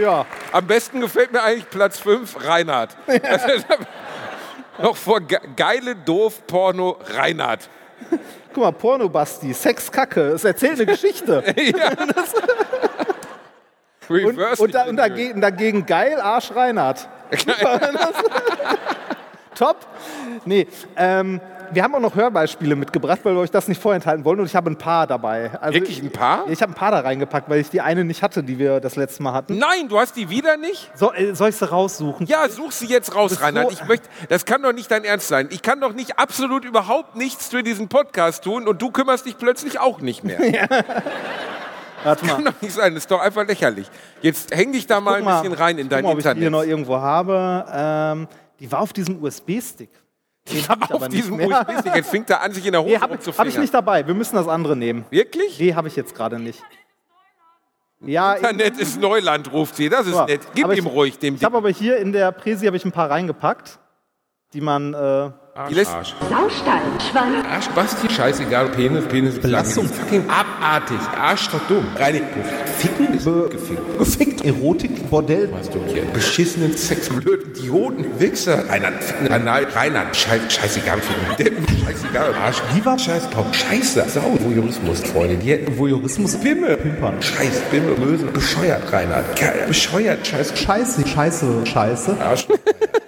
ja. 0.00 0.26
Am 0.52 0.66
besten 0.66 1.00
gefällt 1.00 1.32
mir 1.32 1.42
eigentlich 1.42 1.68
Platz 1.70 1.98
5, 1.98 2.44
Reinhard. 2.44 2.96
Aber- 3.06 3.18
Noch 4.78 4.96
vor 4.96 5.20
ge 5.20 5.38
geile, 5.56 5.94
doof, 5.96 6.46
Porno, 6.46 6.98
Reinhard. 7.14 7.68
Guck 8.52 8.62
mal, 8.62 8.72
Pornobasti, 8.72 9.52
Sexkacke, 9.52 10.32
es 10.32 10.44
erzählt 10.44 10.74
eine 10.74 10.86
Geschichte. 10.86 11.42
Und, 14.08 14.38
und, 14.58 14.74
da, 14.74 14.84
und 14.84 14.96
dagegen, 14.96 15.40
dagegen 15.40 15.86
geil, 15.86 16.20
Arsch 16.20 16.54
Reinhard. 16.54 17.08
Top. 19.54 19.76
Nee, 20.44 20.66
ähm, 20.96 21.40
wir 21.70 21.82
haben 21.82 21.94
auch 21.94 22.00
noch 22.00 22.14
Hörbeispiele 22.14 22.76
mitgebracht, 22.76 23.20
weil 23.24 23.34
wir 23.34 23.40
euch 23.40 23.50
das 23.50 23.68
nicht 23.68 23.80
vorenthalten 23.80 24.24
wollen 24.24 24.38
und 24.40 24.46
ich 24.46 24.54
habe 24.54 24.70
ein 24.70 24.76
paar 24.76 25.06
dabei. 25.06 25.50
Also 25.60 25.74
Wirklich 25.74 26.02
ein 26.02 26.10
paar? 26.10 26.44
Ich 26.48 26.60
habe 26.60 26.72
ein 26.72 26.74
paar 26.74 26.90
da 26.90 27.00
reingepackt, 27.00 27.48
weil 27.48 27.58
ich 27.60 27.70
die 27.70 27.80
eine 27.80 28.04
nicht 28.04 28.22
hatte, 28.22 28.42
die 28.42 28.58
wir 28.58 28.80
das 28.80 28.96
letzte 28.96 29.22
Mal 29.22 29.32
hatten. 29.32 29.56
Nein, 29.58 29.88
du 29.88 29.98
hast 29.98 30.14
die 30.16 30.28
wieder 30.28 30.56
nicht? 30.56 30.90
So, 30.94 31.12
äh, 31.12 31.34
soll 31.34 31.48
ich 31.48 31.56
sie 31.56 31.68
raussuchen? 31.68 32.26
Ja, 32.26 32.48
such 32.48 32.72
sie 32.72 32.86
jetzt 32.86 33.14
raus, 33.14 33.40
Reinhard. 33.40 33.70
so- 33.70 33.72
Ich 33.72 33.84
möchte, 33.88 34.08
das 34.28 34.44
kann 34.44 34.62
doch 34.62 34.72
nicht 34.72 34.90
dein 34.90 35.04
Ernst 35.04 35.28
sein. 35.28 35.48
Ich 35.50 35.62
kann 35.62 35.80
doch 35.80 35.94
nicht 35.94 36.18
absolut 36.18 36.64
überhaupt 36.64 37.16
nichts 37.16 37.48
für 37.48 37.62
diesen 37.62 37.88
Podcast 37.88 38.44
tun 38.44 38.68
und 38.68 38.82
du 38.82 38.90
kümmerst 38.90 39.24
dich 39.26 39.38
plötzlich 39.38 39.80
auch 39.80 40.00
nicht 40.00 40.22
mehr. 40.22 40.38
Warte 42.04 42.26
mal. 42.26 42.34
Kann 42.34 42.44
doch 42.44 42.60
nicht 42.60 42.74
sein, 42.74 42.92
das 42.94 43.04
ist 43.04 43.10
doch 43.10 43.20
einfach 43.20 43.46
lächerlich. 43.46 43.90
Jetzt 44.20 44.54
häng 44.54 44.72
dich 44.72 44.86
da 44.86 45.00
mal 45.00 45.14
ein 45.14 45.24
Guck 45.24 45.42
bisschen 45.42 45.52
rein 45.54 45.78
in 45.78 45.88
dein 45.88 46.04
mal, 46.04 46.12
ob 46.12 46.18
ich 46.18 46.24
die 46.24 46.38
hier 46.38 46.50
noch 46.50 46.58
Internet. 46.62 46.70
irgendwo 46.70 46.96
habe. 47.00 47.64
Ähm, 47.72 48.28
die 48.60 48.70
war 48.70 48.80
auf 48.80 48.92
diesem 48.92 49.22
USB-Stick. 49.22 49.90
Habe 50.68 50.84
ich 50.84 50.90
aber 50.92 51.06
Auf 51.06 51.08
diesem. 51.08 51.34
USB-Stick. 51.40 51.94
Jetzt 51.94 52.10
fängt 52.10 52.28
er 52.30 52.40
an, 52.42 52.52
sich 52.52 52.66
in 52.66 52.72
der 52.72 52.82
Hose 52.82 52.90
Nee, 52.92 52.98
habe 53.00 53.14
rumzufingern. 53.14 53.38
hab 53.38 53.46
ich 53.46 53.58
nicht 53.58 53.72
dabei. 53.72 54.06
Wir 54.06 54.14
müssen 54.14 54.36
das 54.36 54.46
andere 54.46 54.76
nehmen. 54.76 55.04
Wirklich? 55.10 55.56
Die 55.56 55.74
habe 55.74 55.88
ich 55.88 55.96
jetzt 55.96 56.14
gerade 56.14 56.38
nicht. 56.38 56.62
Ja, 58.00 58.34
Internet 58.34 58.76
ist 58.78 59.00
Neuland, 59.00 59.50
ruft 59.52 59.76
sie. 59.76 59.88
Das 59.88 60.06
ist 60.06 60.14
Ja, 60.14 60.26
nett. 60.26 60.42
Gib 60.54 60.66
ihm 60.66 60.72
ich- 60.72 60.84
ruhig, 60.84 61.18
dem 61.18 61.36
Ich 61.36 61.44
habe 61.44 61.56
aber 61.56 61.70
hier 61.70 61.96
in 61.96 62.12
der 62.12 62.30
Präsi 62.32 62.66
habe 62.66 62.76
ich 62.76 62.84
ein 62.84 62.92
paar 62.92 63.08
reingepackt, 63.10 63.78
die 64.52 64.60
man. 64.60 64.92
Äh, 64.92 65.30
Die 65.70 65.74
lässt- 65.74 65.92
Saustall, 65.92 66.82
Schwanz, 66.98 67.46
Arsch, 67.48 67.68
Basti, 67.76 68.12
scheißegal, 68.12 68.70
Penis, 68.70 69.04
Penis, 69.04 69.38
Belastung. 69.38 69.86
Fucking 69.88 70.24
abartig, 70.28 70.98
Arsch 71.16 71.48
doch 71.48 71.60
dumm. 71.68 71.86
Reinigpuff. 71.96 72.44
Ficken 72.78 73.14
ist 73.14 73.24
gefickt. 73.24 73.96
Gefickt, 73.98 74.44
Erotik, 74.44 75.08
Bordell. 75.08 75.48
Was 75.52 75.70
du 75.70 75.78
hier? 75.86 76.02
Beschissenen 76.06 76.76
Sex, 76.76 77.08
blöd, 77.08 77.56
Idioten, 77.56 78.04
Wichser. 78.18 78.68
Reinhard, 78.68 79.00
ficken, 79.04 79.30
Anal, 79.32 79.62
Reinhard, 79.72 80.16
scheiß, 80.16 80.40
scheißegal, 80.52 80.98
ficken, 81.00 81.36
Deppen, 81.36 81.66
scheißegal, 81.84 82.34
Arsch, 82.34 82.60
Lieber, 82.74 82.98
scheiß, 82.98 83.28
Pop, 83.30 83.46
scheiße, 83.54 84.06
Sau, 84.08 84.36
Voyeurismus, 84.40 85.02
Freunde, 85.04 85.36
die 85.36 85.52
hätten 85.52 85.78
Voyeurismus. 85.78 86.34
Bimmel, 86.34 86.76
Pimpern. 86.78 87.22
scheiß, 87.22 87.60
Bimmel, 87.70 87.96
Mösen, 87.98 88.32
bescheuert, 88.32 88.92
Reinhard, 88.92 89.38
geil, 89.38 89.66
bescheuert, 89.68 90.26
scheiß, 90.26 90.52
Scheiße, 90.58 91.06
Scheiße, 91.06 91.64
Scheiße. 91.64 92.16
Arsch. 92.20 92.48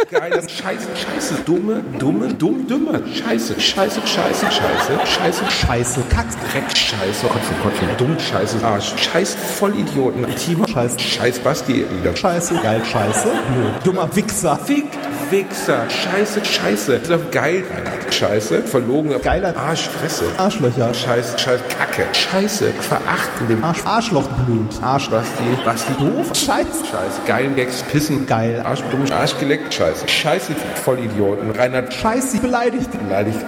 Geil, 0.09 0.31
scheiße, 0.41 0.87
scheiße, 0.95 1.35
dumme, 1.45 1.83
dumme, 1.99 2.33
dumm, 2.39 2.67
dümmer, 2.67 3.01
scheiße, 3.07 3.61
scheiße, 3.61 4.01
scheiße, 4.07 4.47
scheiße, 4.51 5.07
scheiße, 5.07 5.51
Scheiße, 5.51 6.03
Kack. 6.09 6.27
Dreck, 6.53 6.77
Scheiße, 6.77 7.27
Kotzen, 7.27 7.57
Kotzen, 7.63 7.89
dumm, 7.99 8.19
Scheiße, 8.19 8.65
Arsch, 8.65 8.93
Scheiß, 8.97 9.35
Vollidioten, 9.35 10.27
Team, 10.37 10.67
Scheiß. 10.67 11.01
Scheiß, 11.01 11.39
Basti, 11.41 11.85
wieder. 11.91 12.15
Scheiße, 12.15 12.55
geil, 12.63 12.83
Scheiße. 12.85 13.29
Blöd. 13.29 13.73
Dummer 13.85 14.09
Wichser. 14.15 14.57
Fick, 14.57 14.87
Wichser, 15.31 15.89
Scheiße, 15.91 16.45
Scheiße, 16.45 16.95
ist 16.97 17.11
doch 17.11 17.31
geil, 17.31 17.65
Reinhard. 17.75 18.15
Scheiße, 18.15 18.63
verlogener 18.63 19.19
Geiler- 19.19 19.57
Arsch, 19.57 19.89
Fresse, 19.89 20.25
Arschlöcher. 20.39 20.93
Scheiß, 20.95 21.41
Scheiß, 21.41 21.61
Kacke, 21.77 22.07
Scheiße, 22.13 22.73
verachten 22.73 23.49
dem 23.49 23.65
Arsch, 23.65 23.85
Arschloch 23.85 24.29
blöd. 24.29 24.69
Arsch, 24.83 25.11
Basti, 25.11 25.43
Basti, 25.65 25.93
doof. 25.99 26.29
Scheiße. 26.35 26.85
Scheiße, 26.85 27.21
geilen 27.27 27.57
Gags, 27.57 27.83
Pissen, 27.85 28.27
Geil. 28.27 28.63
Arsch, 28.65 28.83
dumm, 28.91 29.05
Arsch 29.11 29.39
geleckt, 29.39 29.73
Scheiße, 29.75 30.07
Scheiße, 30.09 30.55
Vollidioten, 30.85 31.51
Reinhard, 31.51 31.93
Scheiße, 31.93 32.39
beleidigt. 32.39 32.91
beleidigt, 32.93 33.39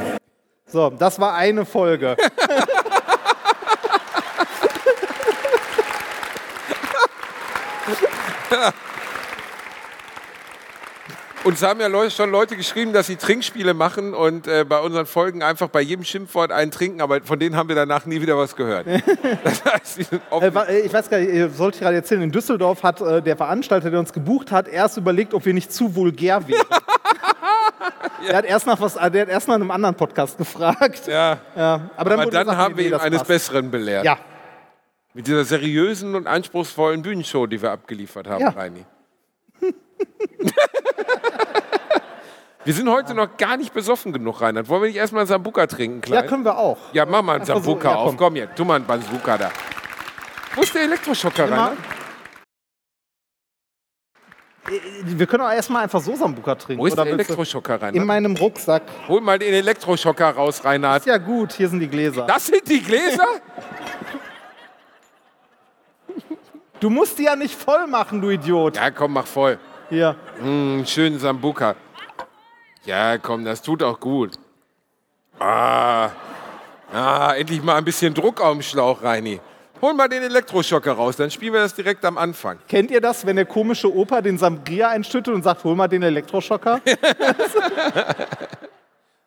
So, 0.67 0.91
das 0.91 1.21
war 1.21 1.35
eine 1.35 1.65
Folge. 1.65 2.17
Uns 11.49 11.63
haben 11.63 11.81
ja 11.81 11.87
Leute, 11.87 12.11
schon 12.11 12.31
Leute 12.31 12.57
geschrieben, 12.59 12.93
dass 12.93 13.07
sie 13.07 13.17
Trinkspiele 13.17 13.73
machen 13.73 14.13
und 14.13 14.47
äh, 14.47 14.67
bei 14.69 14.81
unseren 14.81 15.07
Folgen 15.07 15.43
einfach 15.43 15.69
bei 15.69 15.81
jedem 15.81 16.05
Schimpfwort 16.05 16.53
einen 16.53 16.71
trinken, 16.71 17.01
aber 17.01 17.23
von 17.23 17.39
denen 17.39 17.57
haben 17.57 17.71
wir 17.71 17.75
danach 17.77 18.05
nie 18.05 18.21
wieder 18.21 18.37
was 18.37 18.55
gehört. 18.55 18.87
Das 19.45 19.65
heißt, 19.65 19.99
Äh, 20.43 20.47
äh, 20.47 20.81
ich 20.81 20.93
weiß 20.93 21.09
gar 21.09 21.19
nicht, 21.19 21.57
sollte 21.57 21.77
ich 21.77 21.81
gerade 21.81 21.97
erzählen, 21.97 22.21
in 22.21 22.31
Düsseldorf 22.33 22.83
hat 22.83 23.01
äh, 23.01 23.23
der 23.23 23.35
Veranstalter, 23.39 23.91
der 23.91 23.99
uns 23.99 24.13
gebucht 24.13 24.53
hat, 24.53 24.69
erst 24.69 24.99
überlegt, 24.99 25.33
ob 25.33 25.47
wir 25.47 25.55
nicht 25.55 25.73
zu 25.73 25.95
vulgär 25.95 26.47
wären. 26.47 26.67
Der 28.27 28.37
hat 28.37 28.45
erst 28.45 28.67
nach 28.67 28.79
was, 28.81 28.97
äh, 28.97 29.11
der 29.11 29.23
hat 29.23 29.29
erst 29.31 29.49
nach 29.49 29.55
einem 29.55 29.71
anderen 29.71 29.95
Podcast 29.95 30.37
gefragt. 30.37 31.07
ja. 31.07 31.39
Ja, 31.57 31.89
aber 31.97 32.11
dann, 32.11 32.21
Aber 32.21 32.31
dann 32.31 32.45
gesagt, 32.47 32.59
haben 32.59 32.75
nee, 32.75 32.83
wir 32.83 32.87
ihn 32.89 32.95
eines 32.95 33.19
passt. 33.21 33.29
Besseren 33.29 33.71
belehrt. 33.71 34.05
Ja, 34.05 34.19
Mit 35.15 35.27
dieser 35.27 35.45
seriösen 35.45 36.15
und 36.15 36.27
anspruchsvollen 36.27 37.01
Bühnenshow, 37.01 37.47
die 37.47 37.63
wir 37.63 37.71
abgeliefert 37.71 38.27
haben, 38.29 38.41
Ja. 38.43 38.51
Reini. 38.51 38.85
wir 42.69 42.75
sind 42.75 42.91
heute 42.91 43.15
noch 43.15 43.39
gar 43.39 43.57
nicht 43.57 43.73
besoffen 43.73 44.13
genug, 44.13 44.43
Reinhard. 44.43 44.69
Wollen 44.69 44.83
wir 44.83 44.89
nicht 44.89 44.99
erstmal 44.99 45.21
einen 45.23 45.29
Sambuka 45.29 45.67
trinken, 45.67 46.03
ja, 46.05 46.19
Klein? 46.19 46.27
können 46.29 46.45
wir 46.45 46.59
auch. 46.59 46.77
Ja, 46.93 47.07
mach 47.07 47.23
mal 47.23 47.37
einen 47.37 47.47
so, 47.47 47.55
Sambuka 47.55 47.89
ja, 47.93 47.97
auf. 47.97 48.15
komm. 48.15 48.35
Hier, 48.35 48.55
tu 48.55 48.63
mal 48.63 48.75
einen 48.75 48.85
Bazooka 48.85 49.39
da. 49.39 49.51
Wo 50.55 50.61
ist 50.61 50.75
der 50.75 50.83
Elektroschocker, 50.83 51.47
Immer. 51.47 51.57
Reinhard? 51.57 51.79
Wir 55.03 55.27
können 55.27 55.45
auch 55.45 55.51
erstmal 55.51 55.85
einfach 55.85 56.03
so 56.03 56.15
Sambuka 56.15 56.57
trinken. 56.57 56.83
Wo 56.83 56.87
ist 56.87 56.99
der 56.99 57.07
Elektroschocker, 57.07 57.77
In 57.77 57.81
Reinhard? 57.81 58.07
meinem 58.07 58.37
Rucksack. 58.37 58.83
Hol 59.09 59.23
mal 59.23 59.39
den 59.39 59.55
Elektroschocker 59.55 60.29
raus, 60.29 60.63
Reinhard. 60.63 61.01
Ist 61.01 61.07
ja 61.07 61.17
gut, 61.17 61.55
hier 61.55 61.71
sind 61.71 61.81
die 61.81 61.89
Gläser. 61.89 62.27
Das 62.27 62.49
sind 62.49 62.69
die 62.69 62.83
Gläser? 62.83 63.27
Du 66.81 66.91
musst 66.91 67.19
die 67.19 67.25
ja 67.25 67.35
nicht 67.35 67.57
voll 67.57 67.89
machen, 67.89 68.21
du 68.21 68.31
Idiot. 68.31 68.77
Ja, 68.77 68.93
komm, 68.93 69.15
mach 69.15 69.27
voll. 69.27 69.59
Hier. 69.91 70.15
Einen 70.41 70.87
schönen 70.87 71.19
Sambuka. 71.19 71.75
Ja, 72.89 73.19
komm, 73.19 73.45
das 73.45 73.61
tut 73.61 73.83
auch 73.83 74.01
gut. 74.01 74.31
Ah, 75.39 76.09
ah, 76.91 77.35
endlich 77.35 77.63
mal 77.63 77.77
ein 77.77 77.85
bisschen 77.85 78.15
Druck 78.15 78.41
auf 78.41 78.55
dem 78.55 78.63
Schlauch, 78.63 79.03
Reini. 79.03 79.41
Hol 79.83 79.93
mal 79.93 80.09
den 80.09 80.23
Elektroschocker 80.23 80.93
raus, 80.93 81.17
dann 81.17 81.31
spielen 81.31 81.53
wir 81.53 81.61
das 81.61 81.75
direkt 81.75 82.03
am 82.07 82.17
Anfang. 82.17 82.57
Kennt 82.67 82.91
ihr 82.91 83.03
das, 83.03 83.27
wenn 83.27 83.37
der 83.37 83.45
komische 83.45 83.95
Opa 83.95 84.23
den 84.23 84.39
Sangria 84.39 84.89
einstüttet 84.89 85.35
und 85.35 85.43
sagt, 85.43 85.65
hol 85.65 85.77
mal 85.77 85.87
den 85.87 86.03
Elektroschocker? 86.03 86.81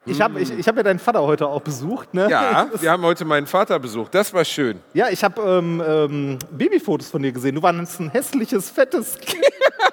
ich 0.08 0.19
habe 0.19 0.39
ich, 0.39 0.50
ich 0.50 0.67
hab 0.67 0.76
ja 0.76 0.82
deinen 0.82 0.97
Vater 0.97 1.21
heute 1.21 1.45
auch 1.45 1.62
besucht. 1.62 2.15
Ne? 2.15 2.32
Ja, 2.32 2.67
wir 2.80 2.89
haben 2.89 3.04
heute 3.04 3.26
meinen 3.26 3.45
Vater 3.45 3.78
besucht. 3.78 4.15
Das 4.15 4.34
war 4.34 4.43
schön. 4.43 4.80
Ja, 4.95 5.10
ich 5.10 5.24
habe 5.24 5.39
ähm, 5.39 5.84
ähm, 5.88 6.39
Babyfotos 6.50 7.12
von 7.12 7.21
dir 7.21 7.32
gesehen. 7.32 7.54
Du 7.54 7.62
warst 7.62 8.00
ein 8.00 8.10
hässliches, 8.10 8.71
fettes 8.71 9.19
Kind. 9.19 9.45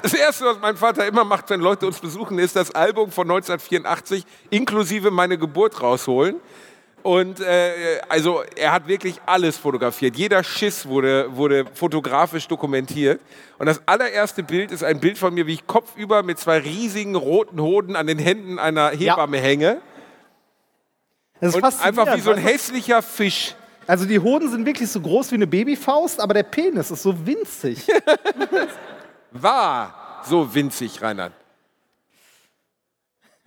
Das 0.00 0.14
Erste, 0.14 0.44
was 0.44 0.58
mein 0.60 0.76
Vater 0.76 1.06
immer 1.06 1.24
macht, 1.24 1.50
wenn 1.50 1.60
Leute 1.60 1.86
uns 1.86 1.98
besuchen, 1.98 2.38
ist 2.38 2.54
das 2.54 2.70
Album 2.72 3.10
von 3.10 3.28
1984 3.28 4.24
inklusive 4.50 5.10
meine 5.10 5.36
Geburt 5.38 5.82
rausholen. 5.82 6.36
Und 7.02 7.40
äh, 7.40 8.00
also 8.08 8.42
er 8.56 8.72
hat 8.72 8.86
wirklich 8.86 9.20
alles 9.24 9.56
fotografiert. 9.56 10.16
Jeder 10.16 10.44
Schiss 10.44 10.86
wurde, 10.86 11.34
wurde 11.34 11.64
fotografisch 11.72 12.46
dokumentiert. 12.48 13.20
Und 13.58 13.66
das 13.66 13.80
allererste 13.86 14.42
Bild 14.42 14.72
ist 14.72 14.84
ein 14.84 15.00
Bild 15.00 15.16
von 15.16 15.32
mir, 15.32 15.46
wie 15.46 15.54
ich 15.54 15.66
kopfüber 15.66 16.22
mit 16.22 16.38
zwei 16.38 16.58
riesigen 16.58 17.14
roten 17.14 17.60
Hoden 17.60 17.96
an 17.96 18.06
den 18.06 18.18
Händen 18.18 18.58
einer 18.58 18.90
Hebamme 18.90 19.38
hänge. 19.38 19.80
Das 21.40 21.54
ist 21.54 21.62
Und 21.62 21.84
einfach 21.84 22.16
wie 22.16 22.20
so 22.20 22.32
ein 22.32 22.38
hässlicher 22.38 23.00
Fisch. 23.02 23.54
Also 23.88 24.04
die 24.04 24.18
Hoden 24.20 24.50
sind 24.50 24.66
wirklich 24.66 24.90
so 24.90 25.00
groß 25.00 25.30
wie 25.32 25.36
eine 25.36 25.46
Babyfaust, 25.46 26.20
aber 26.20 26.34
der 26.34 26.42
Penis 26.44 26.90
ist 26.90 27.02
so 27.02 27.26
winzig. 27.26 27.86
War 29.32 30.22
so 30.24 30.54
winzig, 30.54 31.00
Reinhard. 31.02 31.32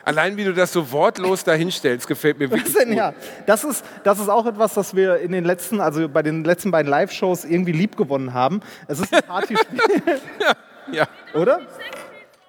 Allein 0.04 0.36
wie 0.38 0.43
du 0.43 0.51
das 0.54 0.73
so 0.73 0.91
wortlos 0.91 1.43
dahinstellst, 1.43 2.08
gefällt 2.08 2.39
mir 2.39 2.49
Was 2.49 2.58
wirklich. 2.58 2.73
denn 2.75 2.88
gut. 2.89 2.97
ja? 2.97 3.13
Das 3.45 3.63
ist, 3.63 3.86
das 4.04 4.19
ist 4.19 4.30
auch 4.30 4.47
etwas, 4.47 4.73
das 4.73 4.95
wir 4.95 5.17
in 5.19 5.32
den 5.32 5.45
letzten, 5.45 5.80
also 5.80 6.10
bei 6.10 6.23
den 6.23 6.43
letzten 6.43 6.71
beiden 6.71 6.89
Live-Shows 6.89 7.45
irgendwie 7.45 7.71
lieb 7.71 7.95
gewonnen 7.95 8.34
haben. 8.34 8.62
Es 8.88 8.99
ist 8.99 9.13
ein 9.13 9.21
Partyspiel, 9.21 9.80
Ja. 10.91 11.08
oder? 11.36 11.62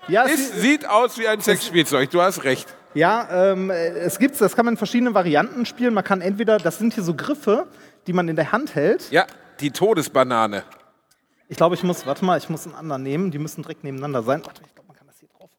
Ja, 0.09 0.25
Es 0.25 0.63
sieht 0.63 0.89
aus 0.89 1.19
wie 1.19 1.29
ein 1.29 1.43
Sexspielzeug, 1.43 2.11
du 2.11 2.23
hast 2.23 2.43
recht. 2.45 2.75
Ja 2.95 3.53
ähm, 3.53 3.71
es 3.71 4.19
gibt 4.19 4.41
das 4.41 4.55
kann 4.57 4.65
man 4.65 4.75
in 4.75 4.79
verschiedenen 4.79 5.15
Varianten 5.15 5.67
spielen. 5.67 5.95
Man 5.95 6.05
kann 6.05 6.21
entweder, 6.21 6.59
das 6.59 6.79
sind 6.79 6.95
hier 6.95 7.03
so 7.03 7.15
Griffe, 7.15 7.67
die 8.07 8.13
man 8.13 8.29
in 8.29 8.37
der 8.37 8.53
Hand 8.53 8.75
hält. 8.75 9.11
Ja, 9.11 9.27
die 9.61 9.71
Todesbanane. 9.71 10.65
Ich 11.49 11.57
glaube, 11.57 11.75
ich 11.75 11.83
muss, 11.83 12.07
warte 12.07 12.25
mal, 12.25 12.39
ich 12.39 12.49
muss 12.49 12.67
einen 12.67 12.75
anderen 12.75 13.03
nehmen. 13.03 13.31
Die 13.31 13.39
müssen 13.39 13.63
direkt 13.63 13.85
nebeneinander 13.85 14.23
sein. 14.23 14.43
Warte, 14.45 14.63
ich 14.67 14.75
glaube, 14.75 14.89
man 14.89 14.97
kann 14.97 15.07
das 15.07 15.19
hier 15.19 15.29
drauf. 15.29 15.51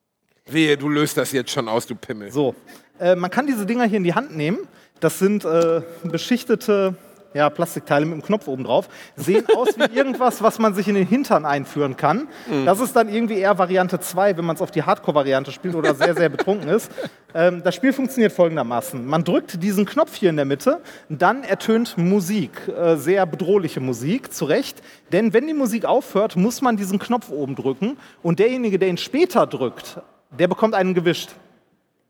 Wehe, 0.46 0.76
du 0.76 0.88
löst 0.88 1.16
das 1.16 1.32
jetzt 1.32 1.50
schon 1.50 1.68
aus, 1.68 1.86
du 1.86 1.94
Pimmel. 1.94 2.32
So, 2.32 2.54
äh, 2.98 3.14
man 3.14 3.30
kann 3.30 3.46
diese 3.46 3.64
Dinger 3.64 3.84
hier 3.84 3.98
in 3.98 4.04
die 4.04 4.14
Hand 4.14 4.36
nehmen. 4.36 4.58
Das 5.00 5.18
sind 5.18 5.44
äh, 5.44 5.82
beschichtete 6.02 6.96
ja, 7.34 7.50
Plastikteile 7.50 8.06
mit 8.06 8.14
einem 8.14 8.22
Knopf 8.22 8.48
oben 8.48 8.64
drauf. 8.64 8.88
Sehen 9.16 9.44
aus 9.54 9.76
wie 9.76 9.94
irgendwas, 9.94 10.42
was 10.42 10.58
man 10.58 10.74
sich 10.74 10.88
in 10.88 10.94
den 10.94 11.06
Hintern 11.06 11.44
einführen 11.44 11.96
kann. 11.96 12.28
Das 12.64 12.80
ist 12.80 12.94
dann 12.96 13.08
irgendwie 13.08 13.38
eher 13.38 13.58
Variante 13.58 14.00
2, 14.00 14.36
wenn 14.36 14.44
man 14.44 14.56
es 14.56 14.62
auf 14.62 14.70
die 14.70 14.84
Hardcore-Variante 14.84 15.52
spielt 15.52 15.74
oder 15.74 15.94
sehr, 15.94 16.14
sehr 16.14 16.28
betrunken 16.28 16.68
ist. 16.68 16.90
Ähm, 17.34 17.62
das 17.64 17.74
Spiel 17.74 17.92
funktioniert 17.92 18.32
folgendermaßen. 18.32 19.04
Man 19.04 19.24
drückt 19.24 19.60
diesen 19.60 19.86
Knopf 19.86 20.14
hier 20.14 20.30
in 20.30 20.36
der 20.36 20.44
Mitte, 20.44 20.80
dann 21.08 21.42
ertönt 21.42 21.98
Musik, 21.98 22.68
äh, 22.68 22.96
sehr 22.96 23.26
bedrohliche 23.26 23.80
Musik, 23.80 24.32
zu 24.32 24.44
Recht. 24.44 24.82
Denn 25.12 25.32
wenn 25.32 25.48
die 25.48 25.54
Musik 25.54 25.84
aufhört, 25.84 26.36
muss 26.36 26.62
man 26.62 26.76
diesen 26.76 27.00
Knopf 27.00 27.30
oben 27.30 27.56
drücken 27.56 27.96
und 28.22 28.38
derjenige, 28.38 28.78
der 28.78 28.88
ihn 28.88 28.98
später 28.98 29.48
drückt, 29.48 29.98
der 30.30 30.46
bekommt 30.46 30.74
einen 30.74 30.94
gewischt. 30.94 31.30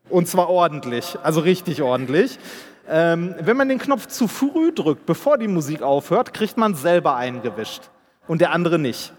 Und 0.09 0.27
zwar 0.27 0.49
ordentlich, 0.49 1.17
also 1.23 1.39
richtig 1.39 1.81
ordentlich. 1.81 2.37
Ähm, 2.87 3.35
wenn 3.39 3.57
man 3.57 3.67
den 3.69 3.79
Knopf 3.79 4.07
zu 4.07 4.27
früh 4.27 4.71
drückt, 4.73 5.05
bevor 5.05 5.37
die 5.37 5.47
Musik 5.47 5.81
aufhört, 5.81 6.33
kriegt 6.33 6.57
man 6.57 6.75
selber 6.75 7.15
einen 7.15 7.41
gewischt. 7.41 7.83
Und 8.27 8.41
der 8.41 8.51
andere 8.51 8.77
nicht. 8.79 9.11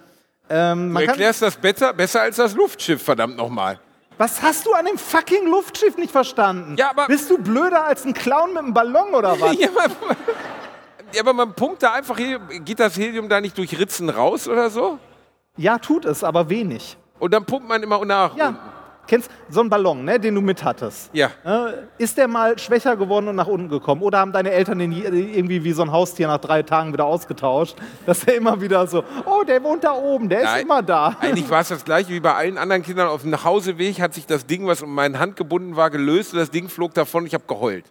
Ähm, 0.48 0.94
Du 0.94 1.00
erklärst 1.04 1.42
das 1.42 1.56
besser, 1.56 1.92
besser 1.92 2.22
als 2.22 2.36
das 2.36 2.54
Luftschiff, 2.54 3.02
verdammt 3.02 3.36
nochmal. 3.36 3.80
was 4.18 4.40
hast 4.42 4.64
du 4.66 4.72
an 4.72 4.84
dem 4.86 4.96
fucking 4.98 5.46
Luftschiff 5.48 5.96
nicht 5.96 6.12
verstanden? 6.12 6.76
Ja, 6.78 6.90
aber- 6.90 7.06
Bist 7.08 7.28
du 7.30 7.38
blöder 7.38 7.84
als 7.84 8.04
ein 8.04 8.14
Clown 8.14 8.50
mit 8.50 8.58
einem 8.62 8.72
Ballon 8.74 9.14
oder 9.14 9.32
was? 9.40 9.58
Ja, 9.58 9.68
aber, 9.74 10.16
ja, 11.12 11.20
aber 11.20 11.32
man 11.32 11.52
pumpt 11.52 11.82
da 11.82 11.92
einfach, 11.92 12.16
geht 12.16 12.78
das 12.78 12.96
Helium 12.96 13.28
da 13.28 13.40
nicht 13.40 13.58
durch 13.58 13.76
Ritzen 13.78 14.08
raus 14.10 14.46
oder 14.48 14.70
so? 14.70 14.98
ja, 15.58 15.78
tut 15.78 16.04
es, 16.04 16.22
aber 16.22 16.48
wenig. 16.50 16.96
Und 17.18 17.32
dann 17.34 17.44
pumpt 17.44 17.66
man 17.68 17.82
immer 17.82 18.04
nach. 18.04 18.36
Ja. 18.36 18.48
unten. 18.48 18.60
Kennst 19.06 19.30
so 19.48 19.60
einen 19.60 19.70
Ballon, 19.70 20.04
ne, 20.04 20.18
den 20.18 20.34
du 20.34 20.40
mit 20.40 20.64
hattest? 20.64 21.10
Ja. 21.12 21.30
Äh, 21.44 21.72
ist 21.98 22.16
der 22.18 22.28
mal 22.28 22.58
schwächer 22.58 22.96
geworden 22.96 23.28
und 23.28 23.36
nach 23.36 23.46
unten 23.46 23.68
gekommen? 23.68 24.02
Oder 24.02 24.18
haben 24.18 24.32
deine 24.32 24.50
Eltern 24.50 24.78
den 24.78 24.92
irgendwie 24.92 25.62
wie 25.64 25.72
so 25.72 25.82
ein 25.82 25.92
Haustier 25.92 26.26
nach 26.26 26.38
drei 26.38 26.62
Tagen 26.62 26.92
wieder 26.92 27.04
ausgetauscht? 27.04 27.76
Dass 28.04 28.24
er 28.24 28.36
immer 28.36 28.60
wieder 28.60 28.86
so, 28.86 29.04
oh, 29.24 29.44
der 29.44 29.62
wohnt 29.62 29.84
da 29.84 29.92
oben, 29.92 30.28
der 30.28 30.40
ist 30.40 30.44
Nein. 30.44 30.62
immer 30.62 30.82
da. 30.82 31.16
Eigentlich 31.20 31.48
war 31.50 31.60
es 31.60 31.68
das 31.68 31.84
gleiche 31.84 32.10
wie 32.10 32.20
bei 32.20 32.34
allen 32.34 32.58
anderen 32.58 32.82
Kindern. 32.82 33.08
Auf 33.08 33.22
dem 33.22 33.30
Nachhauseweg 33.30 34.00
hat 34.00 34.14
sich 34.14 34.26
das 34.26 34.46
Ding, 34.46 34.66
was 34.66 34.82
um 34.82 34.94
meine 34.94 35.18
Hand 35.18 35.36
gebunden 35.36 35.76
war, 35.76 35.90
gelöst 35.90 36.32
und 36.32 36.40
das 36.40 36.50
Ding 36.50 36.68
flog 36.68 36.94
davon 36.94 37.22
und 37.22 37.26
ich 37.26 37.34
habe 37.34 37.44
geheult. 37.46 37.84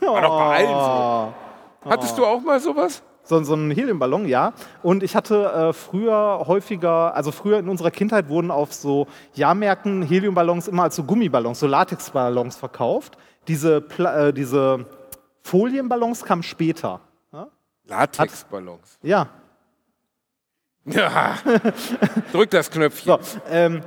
War 0.00 0.20
doch 0.20 0.38
bei 0.38 0.56
allen 0.56 0.68
so. 0.68 1.90
Hattest 1.90 2.18
du 2.18 2.24
auch 2.24 2.40
mal 2.40 2.60
sowas? 2.60 3.02
So, 3.24 3.42
so 3.42 3.54
ein 3.54 3.70
Heliumballon, 3.70 4.26
ja. 4.26 4.52
Und 4.82 5.02
ich 5.02 5.16
hatte 5.16 5.44
äh, 5.46 5.72
früher 5.72 6.44
häufiger, 6.46 7.14
also 7.14 7.32
früher 7.32 7.58
in 7.58 7.68
unserer 7.68 7.90
Kindheit 7.90 8.28
wurden 8.28 8.50
auf 8.50 8.72
so 8.72 9.06
Jahrmärkten 9.34 10.02
Heliumballons 10.02 10.68
immer 10.68 10.84
als 10.84 10.96
so 10.96 11.04
Gummiballons, 11.04 11.58
so 11.58 11.66
Latexballons 11.66 12.56
verkauft. 12.56 13.16
Diese, 13.48 13.80
Pla 13.80 14.28
äh, 14.28 14.32
diese 14.32 14.86
Folienballons 15.42 16.24
kamen 16.24 16.42
später. 16.42 17.00
Latexballons. 17.86 18.98
Ja. 19.02 19.28
Ja. 20.86 21.36
Drück 22.32 22.50
das 22.50 22.70
Knöpfchen. 22.70 23.18
So, 23.20 23.40
ähm, 23.50 23.82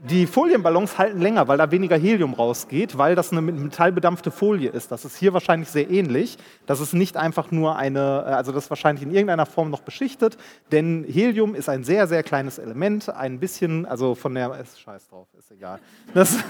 die 0.00 0.26
Folienballons 0.26 0.96
halten 0.98 1.20
länger, 1.20 1.48
weil 1.48 1.58
da 1.58 1.70
weniger 1.70 1.96
Helium 1.96 2.34
rausgeht, 2.34 2.96
weil 2.98 3.14
das 3.14 3.32
eine 3.32 3.40
metallbedampfte 3.40 4.30
Folie 4.30 4.70
ist. 4.70 4.92
Das 4.92 5.04
ist 5.04 5.16
hier 5.16 5.32
wahrscheinlich 5.32 5.68
sehr 5.68 5.90
ähnlich. 5.90 6.38
Das 6.66 6.80
ist 6.80 6.92
nicht 6.94 7.16
einfach 7.16 7.50
nur 7.50 7.76
eine, 7.76 8.24
äh, 8.26 8.30
also 8.30 8.52
das 8.52 8.64
ist 8.64 8.70
wahrscheinlich 8.70 9.02
in 9.02 9.10
irgendeiner 9.10 9.46
Form 9.46 9.70
noch 9.70 9.80
beschichtet, 9.80 10.36
denn 10.70 11.04
Helium 11.08 11.54
ist 11.54 11.68
ein 11.68 11.84
sehr, 11.84 12.06
sehr 12.06 12.22
kleines 12.22 12.58
Element, 12.58 13.08
ein 13.08 13.40
bisschen, 13.40 13.86
also 13.86 14.14
von 14.14 14.34
der, 14.34 14.58
ist 14.60 14.80
scheiß 14.80 15.08
drauf, 15.08 15.26
ist 15.38 15.50
egal. 15.50 15.78
Das, 16.14 16.38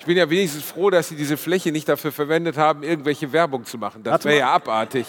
Ich 0.00 0.06
bin 0.06 0.18
ja 0.18 0.28
wenigstens 0.28 0.64
froh, 0.64 0.90
dass 0.90 1.08
sie 1.08 1.16
diese 1.16 1.38
Fläche 1.38 1.72
nicht 1.72 1.88
dafür 1.88 2.12
verwendet 2.12 2.58
haben, 2.58 2.82
irgendwelche 2.82 3.32
Werbung 3.32 3.64
zu 3.64 3.78
machen. 3.78 4.02
Das 4.02 4.22
wäre 4.26 4.38
ja 4.40 4.52
abartig. 4.52 5.06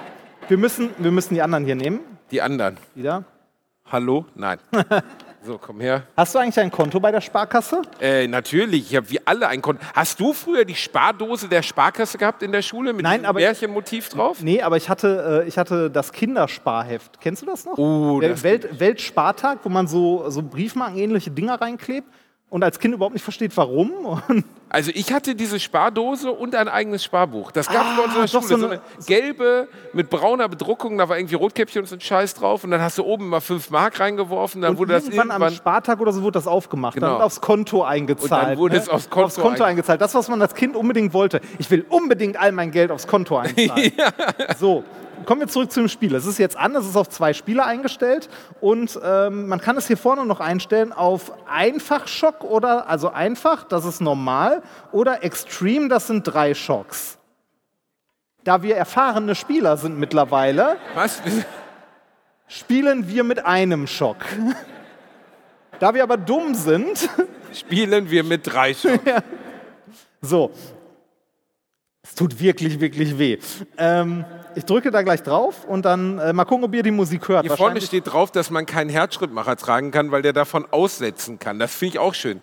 wir, 0.48 0.56
müssen, 0.56 0.88
wir 0.96 1.10
müssen 1.10 1.34
die 1.34 1.42
anderen 1.42 1.66
hier 1.66 1.74
nehmen, 1.74 2.00
Die 2.30 2.40
anderen. 2.40 2.78
wieder. 2.94 3.24
Hallo? 3.90 4.24
Nein. 4.34 4.58
So, 5.42 5.56
komm 5.56 5.80
her. 5.80 6.02
Hast 6.16 6.34
du 6.34 6.38
eigentlich 6.40 6.58
ein 6.58 6.70
Konto 6.70 6.98
bei 6.98 7.12
der 7.12 7.20
Sparkasse? 7.20 7.82
Äh, 8.00 8.26
natürlich, 8.26 8.90
ich 8.90 8.96
habe 8.96 9.08
wie 9.10 9.20
alle 9.24 9.46
ein 9.48 9.62
Konto. 9.62 9.80
Hast 9.94 10.18
du 10.18 10.32
früher 10.32 10.64
die 10.64 10.74
Spardose 10.74 11.48
der 11.48 11.62
Sparkasse 11.62 12.18
gehabt 12.18 12.42
in 12.42 12.50
der 12.52 12.60
Schule 12.62 12.92
mit 12.92 13.02
Nein, 13.04 13.20
diesem 13.20 13.26
aber- 13.26 13.40
Märchenmotiv 13.40 14.08
drauf? 14.08 14.42
Nee, 14.42 14.60
aber 14.62 14.76
ich 14.76 14.88
hatte, 14.88 15.42
äh, 15.44 15.48
ich 15.48 15.56
hatte 15.56 15.90
das 15.90 16.12
Kindersparheft. 16.12 17.20
Kennst 17.20 17.42
du 17.42 17.46
das 17.46 17.64
noch? 17.64 17.78
Oh, 17.78 18.18
der 18.20 18.30
das- 18.30 18.42
Welt, 18.42 18.80
Weltspartag, 18.80 19.60
wo 19.62 19.68
man 19.68 19.86
so, 19.86 20.28
so 20.28 20.42
Briefmarkenähnliche 20.42 21.30
Dinger 21.30 21.60
reinklebt 21.60 22.08
und 22.50 22.64
als 22.64 22.78
Kind 22.78 22.94
überhaupt 22.94 23.14
nicht 23.14 23.22
versteht, 23.24 23.56
warum. 23.56 23.92
Also 24.70 24.90
ich 24.94 25.14
hatte 25.14 25.34
diese 25.34 25.58
Spardose 25.58 26.30
und 26.30 26.54
ein 26.54 26.68
eigenes 26.68 27.02
Sparbuch. 27.02 27.52
Das 27.52 27.68
gab 27.70 27.86
es 27.90 27.96
bei 27.96 28.02
uns 28.02 28.12
in 28.12 28.14
der 28.16 28.24
Ah, 28.24 28.28
Schule. 28.28 28.42
so 28.42 28.48
So 28.58 28.66
eine- 28.66 28.72
eine 28.74 28.80
gelbe 29.06 29.66
mit 29.94 30.10
brauner 30.10 30.46
Bedruckung, 30.46 30.98
da 30.98 31.08
war 31.08 31.16
irgendwie 31.16 31.36
Rotkäppchen 31.36 31.80
und 31.80 31.86
so 31.88 31.96
ein 31.96 32.02
Scheiß 32.02 32.34
drauf. 32.34 32.64
Und 32.64 32.72
dann 32.72 32.82
hast 32.82 32.98
du 32.98 33.04
oben 33.04 33.30
mal 33.30 33.40
fünf 33.40 33.70
Mark 33.70 33.98
reingeworfen, 33.98 34.60
dann 34.60 34.72
und 34.72 34.76
wurde 34.78 34.92
das 34.92 35.04
irgendwann, 35.04 35.30
am 35.30 35.40
irgendwann... 35.40 35.54
Spartag 35.56 36.00
oder 36.00 36.12
so 36.12 36.20
wurde 36.20 36.32
das 36.34 36.46
aufgemacht. 36.46 36.96
Genau. 36.96 37.14
Dann 37.14 37.22
aufs 37.22 37.40
Konto 37.40 37.82
eingezahlt. 37.82 38.30
Und 38.42 38.48
dann 38.50 38.58
wurde 38.58 38.74
ne? 38.74 38.80
es 38.82 38.90
aufs 38.90 39.08
Konto 39.08 39.24
aufs 39.28 39.36
Konto 39.36 39.62
ein- 39.64 39.70
eingezahlt. 39.70 40.02
Das, 40.02 40.14
was 40.14 40.28
man 40.28 40.42
als 40.42 40.54
Kind 40.54 40.76
unbedingt 40.76 41.14
wollte. 41.14 41.40
Ich 41.58 41.70
will 41.70 41.86
unbedingt 41.88 42.38
all 42.38 42.52
mein 42.52 42.70
Geld 42.70 42.90
aufs 42.90 43.06
Konto 43.06 43.38
einzahlen. 43.38 43.90
So, 44.58 44.84
kommen 45.24 45.40
wir 45.40 45.48
zurück 45.48 45.70
zu 45.72 45.80
dem 45.80 45.88
Spiel. 45.88 46.14
Es 46.14 46.26
ist 46.26 46.38
jetzt 46.38 46.56
an, 46.56 46.74
es 46.74 46.86
ist 46.86 46.96
auf 46.96 47.08
zwei 47.08 47.32
Spieler 47.32 47.66
eingestellt 47.66 48.28
und 48.60 48.98
ähm, 49.02 49.48
man 49.48 49.60
kann 49.60 49.76
es 49.76 49.86
hier 49.86 49.96
vorne 49.96 50.24
noch 50.26 50.40
einstellen 50.40 50.92
auf 50.92 51.32
Einfachschock 51.48 52.44
oder, 52.44 52.88
also 52.88 53.10
einfach, 53.10 53.64
das 53.64 53.84
ist 53.84 54.00
normal, 54.00 54.62
oder 54.92 55.22
Extreme, 55.24 55.88
das 55.88 56.06
sind 56.06 56.24
drei 56.24 56.54
Schocks. 56.54 57.18
Da 58.44 58.62
wir 58.62 58.76
erfahrene 58.76 59.34
Spieler 59.34 59.76
sind 59.76 59.98
mittlerweile, 59.98 60.76
Was? 60.94 61.20
spielen 62.46 63.08
wir 63.08 63.24
mit 63.24 63.44
einem 63.44 63.86
Schock. 63.86 64.24
Da 65.80 65.94
wir 65.94 66.02
aber 66.02 66.16
dumm 66.16 66.54
sind, 66.54 67.08
Spielen 67.52 68.10
wir 68.10 68.24
mit 68.24 68.46
drei 68.46 68.74
schon. 68.74 68.98
so, 70.20 70.50
es 70.54 70.74
tut 72.18 72.40
wirklich, 72.40 72.80
wirklich 72.80 73.18
weh. 73.18 73.38
Ähm, 73.76 74.24
ich 74.54 74.64
drücke 74.64 74.90
da 74.90 75.02
gleich 75.02 75.22
drauf 75.22 75.64
und 75.66 75.84
dann 75.84 76.18
äh, 76.18 76.32
mal 76.32 76.44
gucken, 76.44 76.64
ob 76.64 76.74
ihr 76.74 76.82
die 76.82 76.90
Musik 76.90 77.28
hört. 77.28 77.46
Hier 77.46 77.56
vorne 77.56 77.80
steht 77.80 78.12
drauf, 78.12 78.32
dass 78.32 78.50
man 78.50 78.66
keinen 78.66 78.90
Herzschrittmacher 78.90 79.56
tragen 79.56 79.92
kann, 79.92 80.10
weil 80.10 80.22
der 80.22 80.32
davon 80.32 80.66
aussetzen 80.70 81.38
kann. 81.38 81.58
Das 81.58 81.74
finde 81.74 81.94
ich 81.94 81.98
auch 82.00 82.14
schön. 82.14 82.40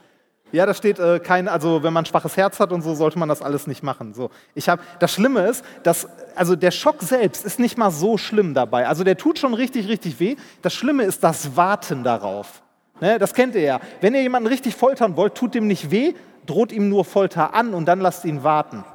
Ja, 0.53 0.65
da 0.65 0.73
steht 0.73 0.99
äh, 0.99 1.19
kein, 1.19 1.49
also 1.49 1.83
wenn 1.83 1.91
man 1.91 2.03
ein 2.03 2.05
schwaches 2.05 2.38
Herz 2.38 2.61
hat 2.61 2.71
und 2.71 2.81
so, 2.83 2.95
sollte 2.95 3.19
man 3.19 3.27
das 3.27 3.41
alles 3.41 3.67
nicht 3.67 3.83
machen. 3.83 4.13
So, 4.13 4.29
ich 4.53 4.69
habe, 4.69 4.81
das 4.99 5.11
Schlimme 5.13 5.45
ist, 5.47 5.65
dass, 5.83 6.07
also 6.35 6.55
der 6.55 6.71
Schock 6.71 7.01
selbst 7.01 7.43
ist 7.45 7.59
nicht 7.59 7.77
mal 7.77 7.91
so 7.91 8.17
schlimm 8.17 8.53
dabei. 8.53 8.88
Also 8.88 9.03
der 9.03 9.17
tut 9.17 9.39
schon 9.39 9.53
richtig, 9.53 9.89
richtig 9.89 10.19
weh. 10.21 10.38
Das 10.61 10.73
Schlimme 10.73 11.03
ist 11.03 11.23
das 11.23 11.57
Warten 11.57 12.05
darauf. 12.05 12.61
Ne, 13.01 13.19
das 13.19 13.33
kennt 13.33 13.55
ihr 13.55 13.61
ja. 13.61 13.81
Wenn 13.99 14.15
ihr 14.15 14.21
jemanden 14.21 14.47
richtig 14.47 14.73
foltern 14.73 15.17
wollt, 15.17 15.35
tut 15.35 15.53
dem 15.53 15.67
nicht 15.67 15.91
weh, 15.91 16.13
droht 16.45 16.71
ihm 16.71 16.88
nur 16.88 17.03
Folter 17.03 17.53
an 17.53 17.73
und 17.73 17.85
dann 17.85 17.99
lasst 17.99 18.23
ihn 18.23 18.41
warten. 18.43 18.85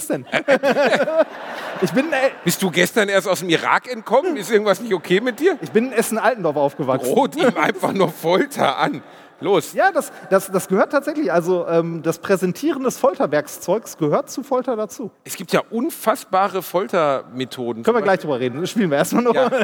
Was 0.00 0.06
denn? 0.06 0.24
ich 1.82 1.92
bin, 1.92 2.10
äh, 2.10 2.30
Bist 2.42 2.62
du 2.62 2.70
gestern 2.70 3.10
erst 3.10 3.28
aus 3.28 3.40
dem 3.40 3.50
Irak 3.50 3.90
entkommen? 3.92 4.36
Ist 4.38 4.50
irgendwas 4.50 4.80
nicht 4.80 4.94
okay 4.94 5.20
mit 5.20 5.40
dir? 5.40 5.58
ich 5.60 5.70
bin 5.72 5.86
in 5.88 5.92
Essen-Altendorf 5.92 6.56
aufgewachsen. 6.56 7.12
Droht 7.12 7.36
ihm 7.36 7.54
einfach 7.56 7.92
nur 7.92 8.08
Folter 8.08 8.78
an. 8.78 9.02
Los. 9.40 9.74
Ja, 9.74 9.90
das, 9.92 10.10
das, 10.30 10.50
das 10.50 10.68
gehört 10.68 10.92
tatsächlich. 10.92 11.32
Also 11.32 11.66
ähm, 11.66 12.02
das 12.02 12.18
Präsentieren 12.18 12.82
des 12.84 12.98
Folterwerkszeugs 12.98 13.98
gehört 13.98 14.30
zu 14.30 14.42
Folter 14.42 14.76
dazu. 14.76 15.10
Es 15.24 15.36
gibt 15.36 15.52
ja 15.52 15.62
unfassbare 15.70 16.62
Foltermethoden. 16.62 17.82
Können 17.82 17.96
wir 17.96 18.02
gleich 18.02 18.20
drüber 18.20 18.40
reden. 18.40 18.60
Das 18.60 18.70
spielen 18.70 18.90
wir 18.90 18.98
erstmal 18.98 19.24
noch. 19.24 19.34
Ja. 19.34 19.50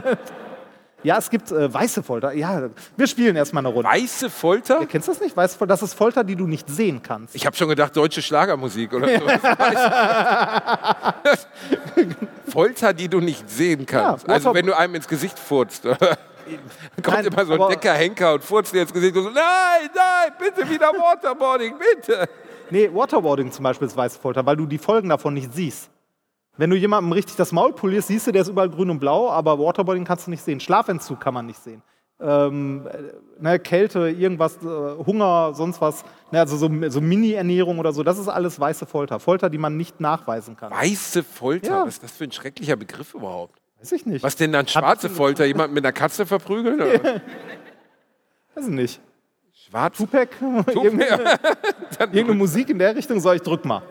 Ja, 1.06 1.18
es 1.18 1.30
gibt 1.30 1.52
äh, 1.52 1.72
weiße 1.72 2.02
Folter. 2.02 2.32
Ja, 2.32 2.68
wir 2.96 3.06
spielen 3.06 3.36
erstmal 3.36 3.64
eine 3.64 3.72
Runde. 3.72 3.88
Weiße 3.88 4.28
Folter? 4.28 4.84
Kennst 4.86 5.06
du 5.06 5.12
das 5.12 5.20
nicht? 5.20 5.36
Weiße 5.36 5.56
Folter, 5.56 5.74
das 5.74 5.82
ist 5.82 5.94
Folter, 5.94 6.24
die 6.24 6.34
du 6.34 6.48
nicht 6.48 6.68
sehen 6.68 7.00
kannst. 7.00 7.36
Ich 7.36 7.46
habe 7.46 7.54
schon 7.54 7.68
gedacht, 7.68 7.96
deutsche 7.96 8.20
Schlagermusik 8.20 8.92
oder 8.92 9.06
so. 9.06 9.24
Weiß- 9.24 9.76
Folter, 12.50 12.92
die 12.92 13.06
du 13.06 13.20
nicht 13.20 13.48
sehen 13.48 13.86
kannst. 13.86 14.26
Ja, 14.26 14.34
also 14.34 14.52
wenn 14.52 14.66
du 14.66 14.76
einem 14.76 14.96
ins 14.96 15.06
Gesicht 15.06 15.38
furzt. 15.38 15.84
Dann 15.84 15.96
kommt 17.04 17.06
Nein, 17.06 17.26
immer 17.26 17.46
so 17.46 17.52
ein 17.52 17.70
dicker 17.70 17.94
Henker 17.94 18.34
und 18.34 18.42
furzt 18.42 18.74
dir 18.74 18.82
ins 18.82 18.92
Gesicht 18.92 19.16
und 19.16 19.22
so, 19.22 19.30
nein, 19.30 19.88
nein, 19.94 20.32
bitte 20.40 20.68
wieder 20.68 20.88
Waterboarding, 20.88 21.74
bitte. 21.78 22.28
Nee, 22.70 22.90
Waterboarding 22.92 23.52
zum 23.52 23.62
Beispiel 23.62 23.86
ist 23.86 23.96
weiße 23.96 24.18
Folter, 24.18 24.44
weil 24.44 24.56
du 24.56 24.66
die 24.66 24.78
Folgen 24.78 25.08
davon 25.08 25.34
nicht 25.34 25.54
siehst. 25.54 25.88
Wenn 26.58 26.70
du 26.70 26.76
jemandem 26.76 27.12
richtig 27.12 27.36
das 27.36 27.52
Maul 27.52 27.72
polierst, 27.72 28.08
siehst 28.08 28.26
du, 28.26 28.32
der 28.32 28.42
ist 28.42 28.48
überall 28.48 28.70
grün 28.70 28.90
und 28.90 28.98
blau, 28.98 29.30
aber 29.30 29.58
Waterboarding 29.58 30.04
kannst 30.04 30.26
du 30.26 30.30
nicht 30.30 30.42
sehen. 30.42 30.58
Schlafentzug 30.60 31.20
kann 31.20 31.34
man 31.34 31.46
nicht 31.46 31.62
sehen. 31.62 31.82
Ähm, 32.18 32.86
äh, 32.90 33.42
ne, 33.42 33.58
Kälte, 33.58 34.08
irgendwas, 34.08 34.56
äh, 34.56 34.66
Hunger, 35.06 35.52
sonst 35.52 35.82
was. 35.82 36.02
Ne, 36.32 36.40
also 36.40 36.56
so, 36.56 36.70
so 36.88 37.00
Mini-Ernährung 37.02 37.78
oder 37.78 37.92
so, 37.92 38.02
das 38.02 38.18
ist 38.18 38.28
alles 38.28 38.58
weiße 38.58 38.86
Folter. 38.86 39.20
Folter, 39.20 39.50
die 39.50 39.58
man 39.58 39.76
nicht 39.76 40.00
nachweisen 40.00 40.56
kann. 40.56 40.72
Weiße 40.72 41.22
Folter, 41.22 41.68
Ja. 41.70 41.82
was 41.82 41.94
ist 41.94 42.02
das 42.04 42.12
für 42.12 42.24
ein 42.24 42.32
schrecklicher 42.32 42.76
Begriff 42.76 43.12
überhaupt? 43.12 43.60
Weiß 43.78 43.92
ich 43.92 44.06
nicht. 44.06 44.22
Was 44.22 44.34
denn 44.36 44.52
dann 44.52 44.66
schwarze 44.66 45.10
Folter? 45.10 45.44
Jemand 45.44 45.74
mit 45.74 45.84
einer 45.84 45.92
Katze 45.92 46.24
verprügeln? 46.24 46.80
Oder? 46.80 47.20
Weiß 48.54 48.64
ich 48.68 48.74
nicht. 48.74 49.00
Schwarz? 49.52 49.98
Tupac? 49.98 50.28
Irgendeine, 50.68 51.38
Dann- 51.98 52.12
irgendeine 52.14 52.34
Musik 52.38 52.70
in 52.70 52.78
der 52.78 52.96
Richtung? 52.96 53.20
Soll 53.20 53.36
ich 53.36 53.42
drück 53.42 53.64
mal. 53.66 53.82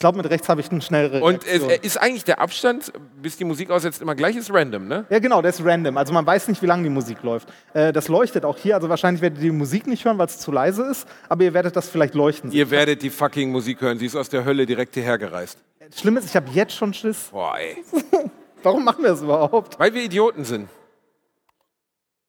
Ich 0.00 0.02
glaube, 0.02 0.16
mit 0.16 0.30
rechts 0.30 0.48
habe 0.48 0.62
ich 0.62 0.70
eine 0.70 0.80
schnellere 0.80 1.20
Und 1.20 1.44
Reaktion. 1.44 1.70
ist 1.82 1.98
eigentlich 1.98 2.24
der 2.24 2.40
Abstand, 2.40 2.90
bis 3.20 3.36
die 3.36 3.44
Musik 3.44 3.70
aussetzt, 3.70 4.00
immer 4.00 4.14
gleich, 4.14 4.34
ist 4.34 4.50
random, 4.50 4.88
ne? 4.88 5.04
Ja, 5.10 5.18
genau, 5.18 5.42
der 5.42 5.50
ist 5.50 5.62
random. 5.62 5.98
Also 5.98 6.14
man 6.14 6.24
weiß 6.24 6.48
nicht, 6.48 6.62
wie 6.62 6.66
lange 6.66 6.84
die 6.84 6.88
Musik 6.88 7.22
läuft. 7.22 7.50
Äh, 7.74 7.92
das 7.92 8.08
leuchtet 8.08 8.46
auch 8.46 8.56
hier. 8.56 8.76
Also 8.76 8.88
wahrscheinlich 8.88 9.20
werdet 9.20 9.40
ihr 9.40 9.50
die 9.50 9.50
Musik 9.50 9.86
nicht 9.86 10.06
hören, 10.06 10.16
weil 10.16 10.24
es 10.28 10.38
zu 10.38 10.52
leise 10.52 10.84
ist. 10.84 11.06
Aber 11.28 11.44
ihr 11.44 11.52
werdet 11.52 11.76
das 11.76 11.90
vielleicht 11.90 12.14
leuchten 12.14 12.50
sehen. 12.50 12.58
Ihr 12.58 12.70
werdet 12.70 13.02
die 13.02 13.10
fucking 13.10 13.52
Musik 13.52 13.82
hören. 13.82 13.98
Sie 13.98 14.06
ist 14.06 14.16
aus 14.16 14.30
der 14.30 14.46
Hölle 14.46 14.64
direkt 14.64 14.94
hierher 14.94 15.18
gereist. 15.18 15.58
Schlimm 15.94 16.16
ist, 16.16 16.24
ich 16.24 16.34
habe 16.34 16.50
jetzt 16.50 16.74
schon 16.74 16.94
Schiss. 16.94 17.28
Boah, 17.30 17.58
ey. 17.58 17.76
Warum 18.62 18.82
machen 18.82 19.02
wir 19.02 19.10
das 19.10 19.20
überhaupt? 19.20 19.78
Weil 19.78 19.92
wir 19.92 20.02
Idioten 20.02 20.46
sind. 20.46 20.70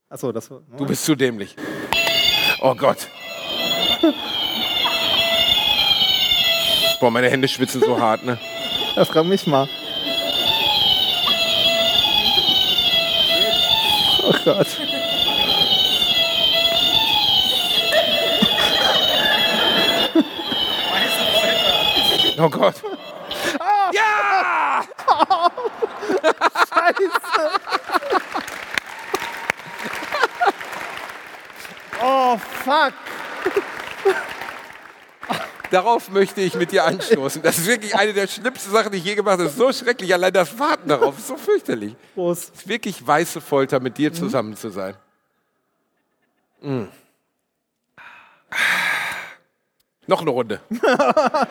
Achso, 0.10 0.34
das 0.34 0.51
war. 0.51 0.60
Du 0.77 0.86
bist 0.86 1.05
zu 1.05 1.15
dämlich. 1.15 1.55
Oh 2.62 2.75
Gott. 2.75 3.07
Boah, 7.01 7.09
meine 7.09 7.31
Hände 7.31 7.47
schwitzen 7.47 7.81
so 7.81 7.99
hart, 7.99 8.23
ne? 8.23 8.37
Das 8.95 9.07
frag 9.07 9.25
mich 9.25 9.47
mal. 9.47 9.67
Oh 14.23 14.33
Gott. 14.45 14.67
Oh 22.37 22.49
Gott. 22.49 22.75
Ja! 23.91 24.83
Scheiße. 26.69 27.11
Oh, 32.03 32.35
fuck. 32.37 32.93
Darauf 35.71 36.10
möchte 36.10 36.41
ich 36.41 36.53
mit 36.55 36.73
dir 36.73 36.84
anstoßen. 36.84 37.41
Das 37.41 37.57
ist 37.57 37.65
wirklich 37.65 37.95
eine 37.95 38.12
der 38.12 38.27
schlimmsten 38.27 38.71
Sachen, 38.71 38.91
die 38.91 38.97
ich 38.97 39.05
je 39.05 39.15
gemacht 39.15 39.34
habe. 39.34 39.45
Das 39.45 39.53
ist 39.53 39.57
so 39.57 39.71
schrecklich. 39.71 40.13
Allein 40.13 40.34
das 40.34 40.60
Warten 40.60 40.89
darauf 40.89 41.17
ist 41.17 41.27
so 41.27 41.38
fürchterlich. 41.38 41.95
Prost. 42.13 42.51
Es 42.53 42.62
ist 42.62 42.67
wirklich 42.67 43.07
weiße 43.07 43.39
Folter, 43.39 43.79
mit 43.79 43.97
dir 43.97 44.12
zusammen 44.12 44.57
zu 44.57 44.69
sein. 44.69 44.95
Mm. 46.62 46.84
Noch 50.07 50.19
eine 50.19 50.29
Runde. 50.29 50.60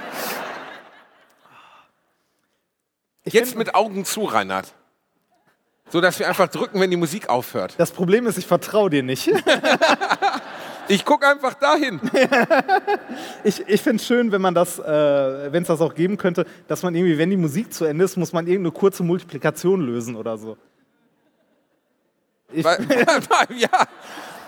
Jetzt 3.25 3.57
mit 3.57 3.75
Augen 3.75 4.05
zu, 4.05 4.25
Reinhard. 4.25 4.75
So 5.89 6.03
dass 6.03 6.19
wir 6.19 6.29
einfach 6.29 6.49
drücken, 6.49 6.79
wenn 6.79 6.91
die 6.91 6.99
Musik 6.99 7.31
aufhört. 7.31 7.75
Das 7.79 7.91
Problem 7.91 8.27
ist, 8.27 8.37
ich 8.37 8.47
vertraue 8.47 8.91
dir 8.91 9.03
nicht. 9.03 9.29
Ich 10.91 11.05
gucke 11.05 11.27
einfach 11.27 11.55
dahin. 11.55 12.01
Ich, 13.43 13.67
ich 13.67 13.81
finde 13.81 13.97
es 13.97 14.07
schön, 14.07 14.31
wenn 14.33 14.43
man 14.43 14.55
das, 14.55 14.79
äh, 14.79 15.53
wenn 15.53 15.63
es 15.63 15.69
das 15.69 15.81
auch 15.81 15.95
geben 15.95 16.19
könnte, 16.19 16.45
dass 16.69 16.83
man 16.83 16.95
irgendwie, 16.95 17.17
wenn 17.17 17.31
die 17.31 17.37
Musik 17.37 17.73
zu 17.73 17.87
Ende 17.87 18.05
ist, 18.05 18.17
muss 18.17 18.35
man 18.35 18.47
irgendeine 18.47 18.73
kurze 18.73 19.03
Multiplikation 19.03 19.81
lösen 19.81 20.15
oder 20.15 20.37
so. 20.37 20.59
Ich 22.53 22.65
ja, 22.65 22.79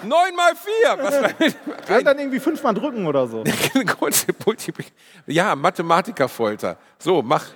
9 0.03 0.37
mal 0.37 0.53
4. 0.55 0.99
Was 0.99 1.55
kann 1.87 2.05
dann 2.05 2.19
irgendwie 2.19 2.41
fünfmal 2.41 2.75
drücken 2.75 3.07
oder 3.07 3.27
so. 3.27 3.45
Ja, 5.27 5.57
Mathematikerfolter. 5.57 6.77
So, 6.99 7.23
mach. 7.23 7.47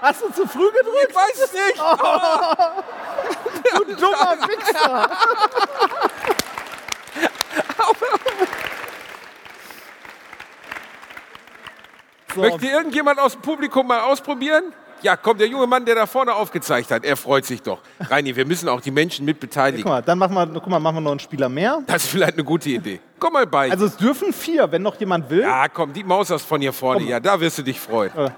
Hast 0.00 0.22
du 0.22 0.30
zu 0.32 0.46
früh 0.46 0.70
gedrückt? 0.70 1.06
Ich 1.10 1.14
weiß 1.14 1.40
es 1.44 1.52
nicht. 1.52 1.78
Du 3.76 3.84
dummer 3.96 4.36
Wichser! 4.48 5.10
Möchte 12.36 12.66
irgendjemand 12.66 13.18
aus 13.18 13.32
dem 13.32 13.42
Publikum 13.42 13.86
mal 13.86 14.00
ausprobieren? 14.00 14.72
Ja, 15.00 15.16
komm, 15.16 15.38
der 15.38 15.46
junge 15.46 15.66
Mann, 15.66 15.84
der 15.84 15.94
da 15.94 16.06
vorne 16.06 16.34
aufgezeigt 16.34 16.90
hat, 16.90 17.04
er 17.04 17.16
freut 17.16 17.44
sich 17.44 17.62
doch. 17.62 17.78
Reini, 18.00 18.34
wir 18.34 18.44
müssen 18.44 18.68
auch 18.68 18.80
die 18.80 18.90
Menschen 18.90 19.24
mit 19.24 19.36
Guck 19.36 19.40
beteiligen. 19.42 19.88
mal, 19.88 20.02
dann 20.02 20.18
machen 20.18 20.34
wir, 20.34 20.46
guck 20.46 20.66
mal, 20.66 20.80
machen 20.80 20.96
wir 20.96 21.00
noch 21.02 21.12
einen 21.12 21.20
Spieler 21.20 21.48
mehr. 21.48 21.80
Das 21.86 22.02
ist 22.04 22.10
vielleicht 22.10 22.34
eine 22.34 22.42
gute 22.44 22.68
Idee. 22.70 23.00
Komm 23.18 23.32
mal 23.34 23.46
bei. 23.46 23.70
Also 23.70 23.86
es 23.86 23.96
dürfen 23.96 24.32
vier, 24.32 24.70
wenn 24.72 24.82
noch 24.82 24.96
jemand 24.98 25.30
will. 25.30 25.42
ja, 25.42 25.68
komm, 25.68 25.92
die 25.92 26.02
Maus 26.02 26.30
aus 26.32 26.42
von 26.42 26.60
hier 26.60 26.72
vorne. 26.72 27.04
Ja, 27.04 27.20
da 27.20 27.38
wirst 27.40 27.58
du 27.58 27.62
dich 27.62 27.78
freuen. 27.78 28.10
Äh, 28.16 28.30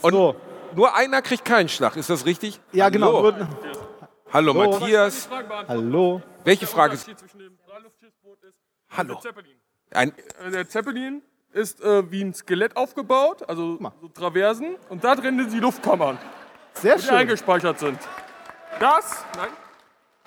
Und 0.00 0.12
so. 0.12 0.36
Nur 0.74 0.94
einer 0.94 1.22
kriegt 1.22 1.44
keinen 1.44 1.68
Schlag, 1.68 1.96
ist 1.96 2.10
das 2.10 2.26
richtig? 2.26 2.60
Ja, 2.72 2.88
genau. 2.88 3.22
Hallo, 3.22 3.32
Nur, 3.32 3.48
Hallo 4.32 4.52
So. 4.52 4.58
Matthias. 4.80 5.28
hallo. 5.68 6.22
Welche 6.44 6.66
Frage 6.66 6.94
ist. 6.94 7.08
Hallo. 8.90 9.14
der 9.14 9.20
Zeppelin. 9.22 9.56
Ein, 9.92 10.12
Äh, 10.44 10.50
Der 10.50 10.68
Zeppelin 10.68 11.22
ist 11.52 11.80
äh, 11.82 12.10
wie 12.10 12.22
ein 12.22 12.34
Skelett 12.34 12.76
aufgebaut, 12.76 13.48
also 13.48 13.78
so 14.00 14.08
Traversen. 14.08 14.76
Und 14.88 15.04
da 15.04 15.14
drin 15.14 15.38
sind 15.38 15.52
die 15.52 15.60
Luftkammern, 15.60 16.18
Sehr 16.74 16.96
die 16.96 17.02
schön. 17.02 17.14
eingespeichert 17.14 17.78
sind. 17.78 17.98
Das, 18.80 19.24
nein, 19.36 19.50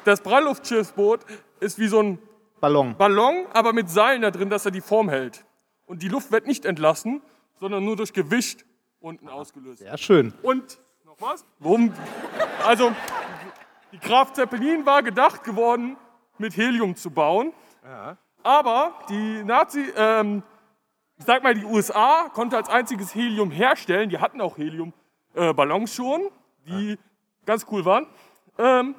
das 0.05 0.21
Freiluftschiffboot 0.21 1.21
ist 1.59 1.77
wie 1.79 1.87
so 1.87 2.01
ein 2.01 2.19
Ballon. 2.61 2.95
Ballon, 2.97 3.45
aber 3.53 3.73
mit 3.73 3.89
Seilen 3.89 4.21
da 4.21 4.31
drin, 4.31 4.49
dass 4.49 4.65
er 4.65 4.71
die 4.71 4.81
Form 4.81 5.09
hält. 5.09 5.43
Und 5.85 6.01
die 6.01 6.07
Luft 6.07 6.31
wird 6.31 6.47
nicht 6.47 6.65
entlassen, 6.65 7.21
sondern 7.59 7.83
nur 7.83 7.95
durch 7.97 8.13
Gewicht 8.13 8.65
unten 8.99 9.29
ausgelöst. 9.29 9.79
Sehr 9.79 9.97
schön. 9.97 10.33
Und 10.41 10.79
noch 11.05 11.15
was? 11.19 11.45
Warum? 11.59 11.93
Also, 12.65 12.91
die 13.91 13.99
Kraft 13.99 14.35
Zeppelin 14.35 14.85
war 14.85 15.03
gedacht 15.03 15.43
geworden, 15.43 15.97
mit 16.37 16.55
Helium 16.57 16.95
zu 16.95 17.09
bauen. 17.09 17.53
Aber 18.43 18.93
die 19.09 19.43
Nazi, 19.43 19.91
ähm, 19.95 20.43
ich 21.17 21.25
sag 21.25 21.43
mal, 21.43 21.53
die 21.53 21.65
USA 21.65 22.29
konnte 22.33 22.57
als 22.57 22.69
einziges 22.69 23.13
Helium 23.15 23.51
herstellen. 23.51 24.09
Die 24.09 24.19
hatten 24.19 24.39
auch 24.41 24.57
Helium-Ballons 24.57 25.93
schon, 25.93 26.29
die 26.65 26.97
ganz 27.45 27.65
cool 27.71 27.85
waren. 27.85 28.07
Ähm, 28.57 28.95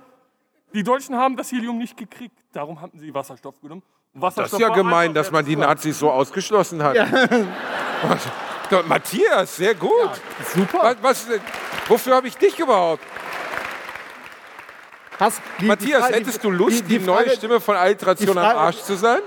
die 0.74 0.82
Deutschen 0.82 1.16
haben 1.16 1.36
das 1.36 1.50
Helium 1.50 1.78
nicht 1.78 1.96
gekriegt. 1.96 2.38
Darum 2.52 2.80
haben 2.80 2.98
sie 2.98 3.12
Wasserstoff 3.14 3.60
genommen. 3.60 3.82
Und 4.12 4.22
das 4.22 4.36
Wasserstoff 4.36 4.60
ist 4.60 4.66
ja 4.68 4.74
gemein, 4.74 5.14
dass 5.14 5.30
man 5.30 5.44
die. 5.44 5.56
Nazis 5.56 5.98
so 5.98 6.10
ausgeschlossen 6.10 6.82
hat. 6.82 6.96
Doch, 8.70 8.86
Matthias, 8.86 9.56
sehr 9.56 9.74
gut. 9.74 10.10
Super. 10.54 10.94
Was, 11.00 11.26
was, 11.28 11.40
wofür 11.88 12.16
habe 12.16 12.28
ich 12.28 12.36
dich 12.36 12.58
überhaupt? 12.58 13.02
Hast, 15.18 15.40
die, 15.60 15.64
Matthias, 15.66 16.06
Fra- 16.06 16.14
hättest 16.14 16.44
du 16.44 16.50
Lust, 16.50 16.80
die, 16.88 16.98
die 16.98 17.04
neue 17.04 17.24
Frage- 17.24 17.30
Stimme 17.36 17.60
von 17.60 17.76
Altration 17.76 18.32
die 18.32 18.38
am 18.38 18.44
Frage- 18.44 18.58
Arsch 18.58 18.76
zu 18.82 18.94
sein? 18.94 19.18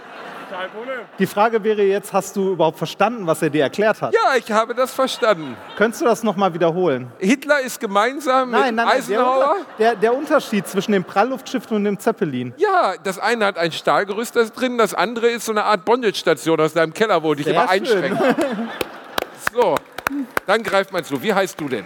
Kein 0.49 0.69
Problem. 0.69 0.99
Die 1.17 1.27
Frage 1.27 1.63
wäre 1.63 1.81
jetzt, 1.81 2.11
hast 2.11 2.35
du 2.35 2.51
überhaupt 2.51 2.77
verstanden, 2.77 3.25
was 3.25 3.41
er 3.41 3.49
dir 3.49 3.63
erklärt 3.63 4.01
hat? 4.01 4.13
Ja, 4.13 4.35
ich 4.37 4.51
habe 4.51 4.75
das 4.75 4.93
verstanden. 4.93 5.55
Könntest 5.77 6.01
du 6.01 6.05
das 6.05 6.23
nochmal 6.23 6.53
wiederholen? 6.53 7.09
Hitler 7.19 7.61
ist 7.61 7.79
gemeinsam 7.79 8.51
Nein, 8.51 8.67
mit 8.67 8.75
nein, 8.75 8.75
nein. 8.75 8.85
Der, 8.87 8.95
Eisenhower. 9.19 9.55
Der, 9.79 9.95
der 9.95 10.13
Unterschied 10.13 10.67
zwischen 10.67 10.91
dem 10.91 11.05
Prallluftschiff 11.05 11.71
und 11.71 11.85
dem 11.85 11.97
Zeppelin. 11.99 12.53
Ja, 12.57 12.95
das 13.01 13.17
eine 13.17 13.45
hat 13.45 13.57
ein 13.57 13.71
Stahlgerüst 13.71 14.35
da 14.35 14.43
drin, 14.43 14.77
das 14.77 14.93
andere 14.93 15.27
ist 15.27 15.45
so 15.45 15.53
eine 15.53 15.63
Art 15.63 15.85
Bondage-Station 15.85 16.59
aus 16.59 16.73
deinem 16.73 16.93
Keller, 16.93 17.23
wo 17.23 17.33
dich 17.33 17.47
immer 17.47 17.67
schön. 17.85 18.17
So, 19.53 19.75
dann 20.45 20.63
greift 20.63 20.91
man 20.91 21.03
zu. 21.03 21.21
Wie 21.21 21.33
heißt 21.33 21.59
du 21.59 21.67
denn? 21.67 21.85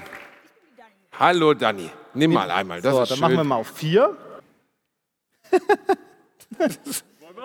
Hallo 1.17 1.53
Dani. 1.53 1.89
Nimm 2.13 2.33
mal 2.33 2.51
einmal, 2.51 2.81
das 2.81 2.93
so, 2.93 3.03
ist 3.03 3.11
dann 3.11 3.17
schön. 3.17 3.21
machen 3.21 3.37
wir 3.37 3.43
mal 3.43 3.55
auf 3.55 3.69
vier. 3.69 4.17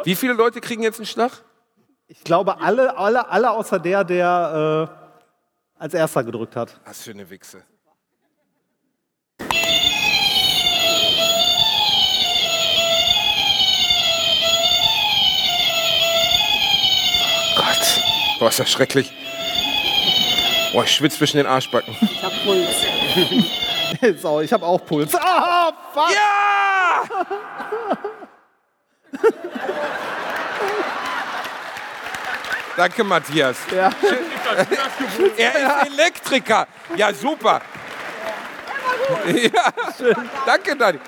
Wie 0.04 0.14
viele 0.14 0.32
Leute 0.32 0.60
kriegen 0.60 0.82
jetzt 0.82 0.98
einen 0.98 1.06
Schlag? 1.06 1.42
Ich 2.08 2.24
glaube, 2.24 2.60
alle, 2.60 2.96
alle, 2.96 3.28
alle 3.28 3.50
außer 3.50 3.78
der, 3.78 4.04
der 4.04 4.88
äh, 5.78 5.82
als 5.82 5.94
erster 5.94 6.24
gedrückt 6.24 6.56
hat. 6.56 6.80
Was 6.84 7.02
für 7.02 7.10
eine 7.12 7.28
Wichse. 7.30 7.62
Oh 9.40 9.46
Gott. 17.56 18.00
Boah, 18.38 18.48
ist 18.48 18.58
das 18.58 18.70
schrecklich. 18.70 19.12
Boah, 20.72 20.84
ich 20.84 20.92
schwitze 20.94 21.18
zwischen 21.18 21.38
den 21.38 21.46
Arschbacken. 21.46 21.96
so, 24.20 24.40
ich 24.40 24.52
habe 24.52 24.64
auch 24.66 24.84
Puls. 24.84 25.14
Ah, 25.16 25.72
fuck. 25.92 26.10
Ja! 26.12 27.02
Danke, 32.76 33.04
Matthias. 33.04 33.58
Ja. 33.74 33.90
Er 35.36 35.54
ist 35.54 35.92
Elektriker. 35.92 36.66
Ja, 36.96 37.12
super. 37.12 37.60
Ja. 39.26 39.72
Danke, 40.46 40.74
Dani. 40.76 40.98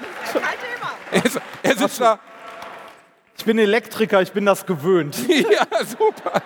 Ist- 1.25 1.41
er 1.63 1.77
sitzt 1.77 2.01
da. 2.01 2.19
Ich 3.37 3.45
bin 3.45 3.59
Elektriker, 3.59 4.23
ich 4.23 4.33
bin 4.33 4.45
das 4.47 4.65
gewöhnt. 4.65 5.17
Ja, 5.29 5.67
super. 5.85 6.41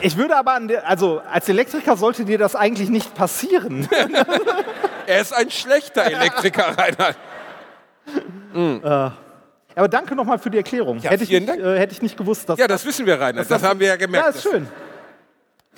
Ich 0.00 0.16
würde 0.16 0.36
aber, 0.36 0.54
an 0.54 0.68
der, 0.68 0.86
also 0.88 1.20
als 1.30 1.48
Elektriker 1.48 1.96
sollte 1.96 2.24
dir 2.24 2.38
das 2.38 2.54
eigentlich 2.54 2.88
nicht 2.88 3.14
passieren. 3.14 3.88
Er 5.06 5.22
ist 5.22 5.32
ein 5.32 5.50
schlechter 5.50 6.04
Elektriker, 6.04 6.76
Reinhard. 6.76 7.16
Aber 9.74 9.88
danke 9.88 10.14
nochmal 10.14 10.38
für 10.38 10.50
die 10.50 10.58
Erklärung. 10.58 10.98
Ja, 10.98 11.10
hätte, 11.10 11.24
ich 11.24 11.30
nicht, 11.30 11.48
äh, 11.48 11.78
hätte 11.78 11.94
ich 11.94 12.02
nicht 12.02 12.18
gewusst, 12.18 12.46
dass 12.46 12.58
Ja, 12.58 12.66
das 12.66 12.84
wissen 12.84 13.06
wir, 13.06 13.18
Reinhard. 13.18 13.50
Das 13.50 13.62
haben 13.62 13.80
wir 13.80 13.86
ja 13.86 13.96
gemerkt. 13.96 14.26
Ja, 14.26 14.30
ist 14.32 14.42
schön. 14.42 14.68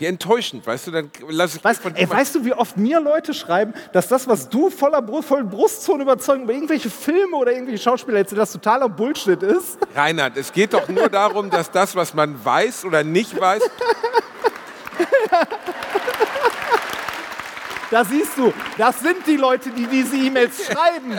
Wie 0.00 0.06
enttäuschend, 0.06 0.66
weißt 0.66 0.86
du? 0.86 0.90
Dann 0.92 1.10
lass 1.28 1.54
ich 1.56 1.62
Weißt, 1.62 1.82
von 1.82 1.94
ey, 1.94 2.08
weißt 2.08 2.34
du, 2.34 2.44
wie 2.46 2.54
oft 2.54 2.78
mir 2.78 3.00
Leute 3.00 3.34
schreiben, 3.34 3.74
dass 3.92 4.08
das, 4.08 4.26
was 4.26 4.48
du 4.48 4.70
voller 4.70 5.02
Brust, 5.02 5.28
vollen 5.28 5.50
Brustton 5.50 6.00
überzeugen 6.00 6.44
über 6.44 6.54
irgendwelche 6.54 6.88
Filme 6.88 7.36
oder 7.36 7.52
irgendwelche 7.52 7.82
Schauspieler 7.82 8.16
erzählst, 8.18 8.40
das 8.40 8.52
totaler 8.52 8.88
Bullshit 8.88 9.42
ist? 9.42 9.78
Reinhard, 9.94 10.38
es 10.38 10.54
geht 10.54 10.72
doch 10.72 10.88
nur 10.88 11.10
darum, 11.10 11.50
dass 11.50 11.70
das, 11.70 11.94
was 11.94 12.14
man 12.14 12.42
weiß 12.42 12.86
oder 12.86 13.04
nicht 13.04 13.38
weiß, 13.38 13.62
Da 17.90 18.04
siehst 18.04 18.38
du, 18.38 18.54
das 18.78 19.00
sind 19.00 19.26
die 19.26 19.36
Leute, 19.36 19.68
die 19.70 19.86
diese 19.86 20.16
E-Mails 20.16 20.64
schreiben. 20.64 21.18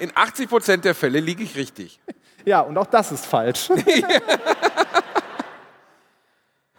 in 0.00 0.10
80 0.14 0.48
Prozent 0.48 0.84
der 0.84 0.94
Fälle 0.94 1.20
liege 1.20 1.44
ich 1.44 1.54
richtig. 1.54 2.00
Ja, 2.44 2.62
und 2.62 2.76
auch 2.78 2.86
das 2.86 3.12
ist 3.12 3.26
falsch. 3.26 3.68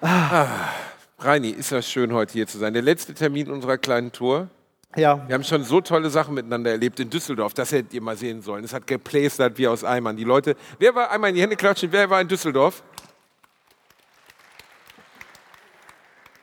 Reini, 0.02 1.50
ist 1.50 1.72
das 1.72 1.90
schön, 1.90 2.12
heute 2.14 2.34
hier 2.34 2.48
zu 2.48 2.58
sein. 2.58 2.74
Der 2.74 2.82
letzte 2.82 3.14
Termin 3.14 3.52
unserer 3.52 3.78
kleinen 3.78 4.12
Tour. 4.12 4.50
Ja, 4.96 5.26
Wir 5.28 5.36
haben 5.36 5.44
schon 5.44 5.64
so 5.64 5.80
tolle 5.80 6.10
Sachen 6.10 6.34
miteinander 6.34 6.72
erlebt 6.72 7.00
in 7.00 7.10
Düsseldorf. 7.10 7.54
Das 7.54 7.72
hättet 7.72 7.94
ihr 7.94 8.02
mal 8.02 8.18
sehen 8.18 8.42
sollen. 8.42 8.64
Es 8.64 8.74
hat 8.74 8.88
geplästert 8.88 9.58
wie 9.58 9.68
aus 9.68 9.84
Eimern. 9.84 10.18
Die 10.18 10.24
Leute, 10.24 10.58
wer 10.80 10.94
war 10.96 11.12
einmal 11.12 11.30
in 11.30 11.36
die 11.36 11.42
Hände 11.42 11.56
klatschen? 11.56 11.92
Wer 11.92 12.10
war 12.10 12.20
in 12.20 12.28
Düsseldorf? 12.28 12.84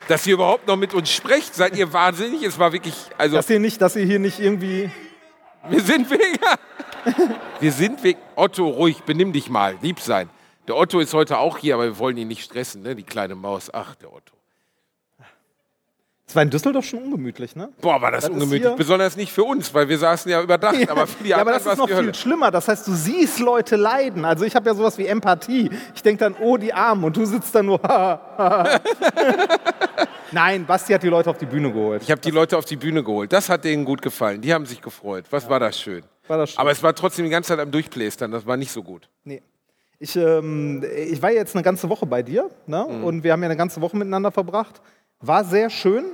Dass 0.07 0.27
ihr 0.27 0.35
überhaupt 0.35 0.67
noch 0.67 0.77
mit 0.77 0.95
uns 0.95 1.11
sprecht, 1.11 1.55
seid 1.55 1.77
ihr 1.77 1.93
wahnsinnig. 1.93 2.43
Es 2.43 2.59
war 2.59 2.73
wirklich, 2.73 2.95
also 3.19 3.37
dass 3.37 3.51
ihr 3.51 3.61
nicht, 3.61 3.83
dass 3.83 3.97
ihr 3.97 4.07
hier 4.07 4.19
nicht 4.19 4.39
irgendwie. 4.39 4.91
wir 5.69 5.81
sind 5.83 6.09
wegen, 6.11 6.39
wir 7.61 7.73
sind 7.73 8.03
wegen 8.03 8.21
Otto 8.35 8.67
ruhig. 8.69 9.03
Benimm 9.03 9.35
dich 9.35 9.51
mal, 9.51 9.77
lieb 9.83 10.01
sein. 10.01 10.31
Der 10.69 10.77
Otto 10.77 11.01
ist 11.01 11.15
heute 11.15 11.39
auch 11.39 11.57
hier, 11.57 11.75
aber 11.75 11.85
wir 11.85 11.99
wollen 11.99 12.19
ihn 12.19 12.29
nicht 12.29 12.45
stressen, 12.45 12.83
ne? 12.83 12.95
Die 12.95 13.03
kleine 13.03 13.35
Maus. 13.35 13.71
Ach, 13.73 13.95
der 13.95 14.13
Otto. 14.13 14.35
Es 16.27 16.37
war 16.37 16.43
in 16.43 16.51
Düsseldorf 16.51 16.85
schon 16.85 17.03
ungemütlich, 17.05 17.57
ne? 17.57 17.71
Boah, 17.81 18.03
war 18.03 18.11
das, 18.11 18.25
Das 18.25 18.31
ungemütlich. 18.31 18.75
Besonders 18.75 19.17
nicht 19.17 19.33
für 19.33 19.45
uns, 19.45 19.73
weil 19.73 19.89
wir 19.89 19.97
saßen 19.97 20.31
ja 20.31 20.43
überdacht. 20.43 20.77
aber 20.91 21.07
für 21.07 21.25
die 21.25 21.31
ja, 21.31 21.39
aber 21.39 21.53
das 21.53 21.65
ist 21.65 21.79
noch 21.79 21.87
die 21.87 21.95
Hölle. 21.95 22.05
viel 22.05 22.15
schlimmer. 22.15 22.51
Das 22.51 22.69
heißt, 22.69 22.87
du 22.87 22.93
siehst 22.93 23.39
Leute 23.41 23.77
leiden. 23.77 24.27
Also 24.27 24.45
ich 24.45 24.55
habe 24.55 24.69
ja 24.69 24.75
sowas 24.75 24.99
wie 24.99 25.07
Empathie. 25.07 25.71
Ich 25.95 26.03
denke 26.03 26.25
dann, 26.25 26.35
oh, 26.39 26.59
die 26.59 26.75
Armen. 26.75 27.03
Und 27.05 27.17
du 27.17 27.25
sitzt 27.25 27.55
dann 27.55 27.65
nur. 27.65 27.81
Nein, 30.33 30.67
Basti 30.67 30.93
hat 30.93 31.03
die 31.03 31.09
Leute 31.09 31.31
auf 31.31 31.39
die 31.39 31.47
Bühne 31.47 31.73
geholt. 31.73 32.03
Ich 32.03 32.11
habe 32.11 32.21
die 32.21 32.31
Leute 32.31 32.59
auf 32.59 32.67
die 32.67 32.77
Bühne 32.77 33.03
geholt. 33.03 33.33
Das 33.33 33.49
hat 33.49 33.65
denen 33.65 33.87
gut 33.87 34.03
gefallen. 34.03 34.43
Die 34.43 34.53
haben 34.53 34.67
sich 34.67 34.83
gefreut. 34.83 35.25
Was 35.31 35.49
war 35.49 35.61
das 35.61 35.81
schön. 35.81 36.03
War 36.27 36.37
das 36.37 36.51
schön. 36.51 36.59
Aber 36.59 36.73
es 36.73 36.83
war 36.83 36.95
trotzdem 36.95 37.25
die 37.25 37.31
ganze 37.31 37.49
Zeit 37.49 37.59
am 37.59 37.71
Durchplästern. 37.71 38.31
Das 38.31 38.45
war 38.45 38.59
nicht 38.59 38.71
so 38.71 38.83
gut. 38.83 39.09
Nee. 39.25 39.41
Ich, 40.01 40.15
ähm, 40.17 40.85
ich 40.97 41.21
war 41.21 41.33
jetzt 41.33 41.57
eine 41.57 41.65
ganze 41.65 41.89
Woche 41.89 42.07
bei 42.07 42.23
dir 42.23 42.51
ne? 42.67 42.87
Mhm. 42.89 43.05
und 43.05 43.25
wir 43.25 43.33
haben 43.33 43.43
ja 43.43 43.49
eine 43.49 43.57
ganze 43.57 43.81
Woche 43.81 43.97
miteinander 43.97 44.31
verbracht. 44.31 44.81
War 45.21 45.45
sehr 45.45 45.71
schön. 45.71 46.05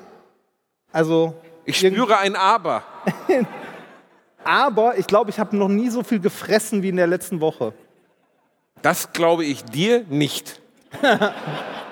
Also, 0.91 1.35
Ich 1.67 1.79
spüre 1.79 2.19
ein 2.19 2.37
Aber. 2.37 2.83
aber 4.45 4.97
ich 4.97 5.07
glaube, 5.07 5.31
ich 5.31 5.39
habe 5.39 5.57
noch 5.57 5.69
nie 5.69 5.91
so 5.91 6.03
viel 6.03 6.21
gefressen 6.21 6.83
wie 6.83 6.89
in 6.89 6.97
der 6.97 7.07
letzten 7.07 7.41
Woche. 7.41 7.75
Das 8.81 9.13
glaube 9.13 9.45
ich 9.45 9.65
dir 9.65 10.05
nicht. 10.09 10.61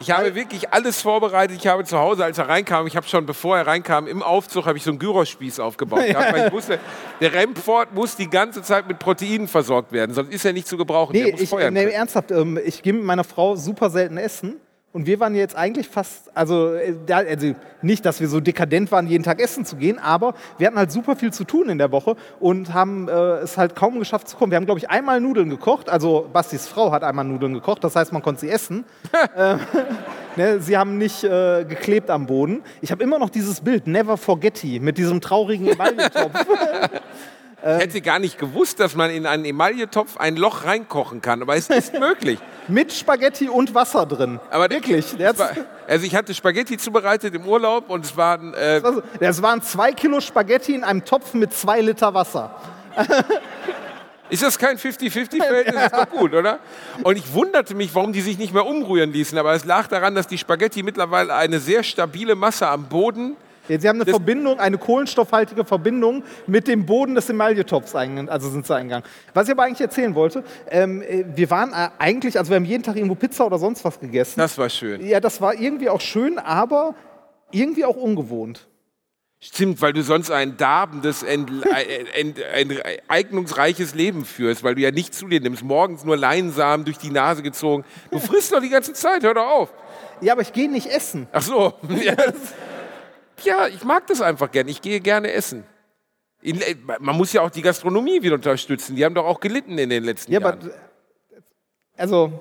Ich 0.00 0.12
habe 0.12 0.34
wirklich 0.36 0.72
alles 0.72 1.00
vorbereitet. 1.00 1.58
Ich 1.58 1.66
habe 1.66 1.84
zu 1.84 1.98
Hause, 1.98 2.24
als 2.24 2.38
er 2.38 2.48
reinkam, 2.48 2.86
ich 2.86 2.96
habe 2.96 3.06
schon, 3.08 3.26
bevor 3.26 3.58
er 3.58 3.66
reinkam, 3.66 4.06
im 4.06 4.22
Aufzug 4.22 4.66
habe 4.66 4.78
ich 4.78 4.84
so 4.84 4.90
einen 4.90 5.00
Gyrospieß 5.00 5.58
aufgebaut. 5.58 5.98
gehabt, 6.06 6.32
weil 6.32 6.46
ich 6.46 6.52
wusste, 6.52 6.78
der 7.20 7.32
Remford 7.32 7.94
muss 7.94 8.14
die 8.14 8.30
ganze 8.30 8.62
Zeit 8.62 8.86
mit 8.86 9.00
Proteinen 9.00 9.48
versorgt 9.48 9.90
werden, 9.90 10.14
sonst 10.14 10.32
ist 10.32 10.44
er 10.44 10.52
nicht 10.52 10.68
zu 10.68 10.76
gebrauchen. 10.76 11.14
Nee, 11.14 11.34
ich, 11.36 11.50
nee 11.50 11.84
ernsthaft, 11.90 12.30
ähm, 12.30 12.60
ich 12.64 12.82
gehe 12.82 12.92
mit 12.92 13.02
meiner 13.02 13.24
Frau 13.24 13.56
super 13.56 13.90
selten 13.90 14.18
essen 14.18 14.60
Und 14.90 15.06
wir 15.06 15.20
waren 15.20 15.34
jetzt 15.34 15.54
eigentlich 15.54 15.86
fast, 15.86 16.30
also, 16.34 16.72
äh, 16.74 16.94
also 17.08 17.54
nicht, 17.82 18.06
dass 18.06 18.20
wir 18.20 18.28
so 18.28 18.40
dekadent 18.40 18.90
waren, 18.90 19.06
jeden 19.06 19.22
Tag 19.22 19.38
essen 19.38 19.66
zu 19.66 19.76
gehen, 19.76 19.98
aber 19.98 20.32
wir 20.56 20.66
hatten 20.66 20.78
halt 20.78 20.90
super 20.90 21.14
viel 21.14 21.30
zu 21.30 21.44
tun 21.44 21.68
in 21.68 21.76
der 21.76 21.92
Woche 21.92 22.16
und 22.40 22.72
haben 22.72 23.06
äh, 23.06 23.12
es 23.12 23.58
halt 23.58 23.76
kaum 23.76 23.98
geschafft 23.98 24.28
zu 24.28 24.36
kommen. 24.38 24.50
Wir 24.50 24.56
haben, 24.56 24.64
glaube 24.64 24.78
ich, 24.78 24.88
einmal 24.88 25.20
Nudeln 25.20 25.50
gekocht. 25.50 25.90
Also 25.90 26.28
Bastis 26.32 26.66
Frau 26.66 26.90
hat 26.90 27.04
einmal 27.04 27.26
Nudeln 27.26 27.52
gekocht, 27.52 27.84
das 27.84 27.96
heißt, 27.96 28.14
man 28.14 28.22
konnte 28.22 28.40
sie 28.40 28.48
essen. 28.48 28.84
äh, 29.36 29.56
ne, 30.36 30.60
sie 30.60 30.78
haben 30.78 30.96
nicht 30.96 31.22
äh, 31.22 31.66
geklebt 31.68 32.08
am 32.08 32.24
Boden. 32.24 32.62
Ich 32.80 32.90
habe 32.90 33.02
immer 33.02 33.18
noch 33.18 33.28
dieses 33.28 33.60
Bild, 33.60 33.86
Never 33.86 34.16
Forgetty, 34.16 34.80
mit 34.80 34.96
diesem 34.96 35.20
traurigen 35.20 35.68
Emaille-Topf. 35.68 36.32
Ich 37.60 37.68
hätte 37.68 38.00
gar 38.00 38.18
nicht 38.20 38.38
gewusst, 38.38 38.78
dass 38.78 38.94
man 38.94 39.10
in 39.10 39.26
einen 39.26 39.44
Emailletopf 39.44 40.16
ein 40.16 40.36
Loch 40.36 40.64
reinkochen 40.64 41.20
kann, 41.20 41.42
aber 41.42 41.56
es 41.56 41.68
ist 41.68 41.92
möglich. 41.98 42.38
mit 42.68 42.92
Spaghetti 42.92 43.48
und 43.48 43.74
Wasser 43.74 44.06
drin. 44.06 44.38
Aber 44.50 44.70
Wirklich. 44.70 45.18
Es 45.18 45.38
war, 45.38 45.50
also 45.88 46.06
ich 46.06 46.14
hatte 46.14 46.34
Spaghetti 46.34 46.78
zubereitet 46.78 47.34
im 47.34 47.46
Urlaub 47.46 47.90
und 47.90 48.04
es 48.04 48.16
waren 48.16 48.54
äh, 48.54 48.80
das 49.18 49.42
waren 49.42 49.60
zwei 49.62 49.90
Kilo 49.92 50.20
Spaghetti 50.20 50.74
in 50.74 50.84
einem 50.84 51.04
Topf 51.04 51.34
mit 51.34 51.52
zwei 51.52 51.80
Liter 51.80 52.14
Wasser. 52.14 52.54
Ist 54.30 54.42
das 54.42 54.58
kein 54.58 54.76
50-50-Verhältnis? 54.76 55.74
Das 55.74 55.84
ist 55.84 55.94
doch 55.96 56.10
gut, 56.10 56.34
oder? 56.34 56.58
Und 57.02 57.16
ich 57.16 57.32
wunderte 57.32 57.74
mich, 57.74 57.94
warum 57.94 58.12
die 58.12 58.20
sich 58.20 58.36
nicht 58.36 58.52
mehr 58.52 58.66
umrühren 58.66 59.10
ließen. 59.10 59.38
Aber 59.38 59.54
es 59.54 59.64
lag 59.64 59.86
daran, 59.86 60.14
dass 60.14 60.26
die 60.26 60.36
Spaghetti 60.36 60.82
mittlerweile 60.82 61.34
eine 61.34 61.58
sehr 61.60 61.82
stabile 61.82 62.34
Masse 62.34 62.68
am 62.68 62.84
Boden. 62.90 63.36
Sie 63.68 63.88
haben 63.88 63.96
eine 63.96 64.04
Das- 64.06 64.12
Verbindung, 64.14 64.58
eine 64.58 64.78
kohlenstoffhaltige 64.78 65.64
Verbindung 65.64 66.22
mit 66.46 66.66
dem 66.68 66.86
Boden 66.86 67.14
des 67.14 67.28
Emailletopfs 67.28 67.94
eingegangen, 67.94 68.28
also 68.30 68.48
sind 68.48 68.66
sie 68.66 68.74
eingegangen. 68.74 69.04
Was 69.34 69.46
ich 69.48 69.52
aber 69.52 69.64
eigentlich 69.64 69.80
erzählen 69.82 70.14
wollte, 70.14 70.42
ähm, 70.70 71.02
äh, 71.02 71.24
wir 71.34 71.50
waren 71.50 71.72
äh, 71.72 71.88
eigentlich, 71.98 72.38
also 72.38 72.50
wir 72.50 72.56
haben 72.56 72.64
jeden 72.64 72.82
Tag 72.82 72.96
irgendwo 72.96 73.14
Pizza 73.14 73.44
oder 73.46 73.58
sonst 73.58 73.84
was 73.84 74.00
gegessen. 74.00 74.40
Das 74.40 74.56
war 74.56 74.70
schön. 74.70 75.06
ja, 75.06 75.20
das 75.20 75.40
war 75.40 75.54
irgendwie 75.54 75.88
auch 75.90 76.00
schön, 76.00 76.38
aber 76.38 76.94
irgendwie 77.50 77.84
auch 77.84 77.96
ungewohnt. 77.96 78.66
Stimmt, 79.40 79.80
weil 79.80 79.92
du 79.92 80.02
sonst 80.02 80.32
ein 80.32 80.56
darbendes, 80.56 81.22
enteignungsreiches 82.58 83.94
Leben 83.94 84.24
führst, 84.24 84.64
weil 84.64 84.74
du 84.74 84.80
ja 84.80 84.90
nicht 84.90 85.14
zu 85.14 85.28
dir 85.28 85.40
nimmst. 85.40 85.62
Morgens 85.62 86.04
nur 86.04 86.16
Leinsamen 86.16 86.84
durch 86.84 86.98
die 86.98 87.10
Nase 87.10 87.42
gezogen. 87.42 87.84
Du 88.10 88.18
frisst 88.18 88.52
doch 88.52 88.60
die 88.60 88.68
ganze 88.68 88.92
Zeit, 88.94 89.22
hör 89.22 89.34
doch 89.34 89.46
auf. 89.46 89.72
Ja, 90.20 90.32
aber 90.32 90.42
ich 90.42 90.52
gehe 90.52 90.68
nicht 90.70 90.86
essen. 90.88 91.28
Ach 91.32 91.42
so. 91.42 91.74
Ja, 92.02 92.14
ja, 93.44 93.66
ich 93.68 93.84
mag 93.84 94.06
das 94.06 94.20
einfach 94.20 94.50
gern. 94.50 94.68
Ich 94.68 94.80
gehe 94.82 95.00
gerne 95.00 95.32
essen. 95.32 95.64
In, 96.40 96.60
man 97.00 97.16
muss 97.16 97.32
ja 97.32 97.42
auch 97.42 97.50
die 97.50 97.62
Gastronomie 97.62 98.22
wieder 98.22 98.34
unterstützen. 98.36 98.94
Die 98.96 99.04
haben 99.04 99.14
doch 99.14 99.24
auch 99.26 99.40
gelitten 99.40 99.76
in 99.78 99.90
den 99.90 100.04
letzten 100.04 100.32
Ja, 100.32 100.38
aber 100.40 100.50
Jahren. 100.50 100.70
also 101.96 102.32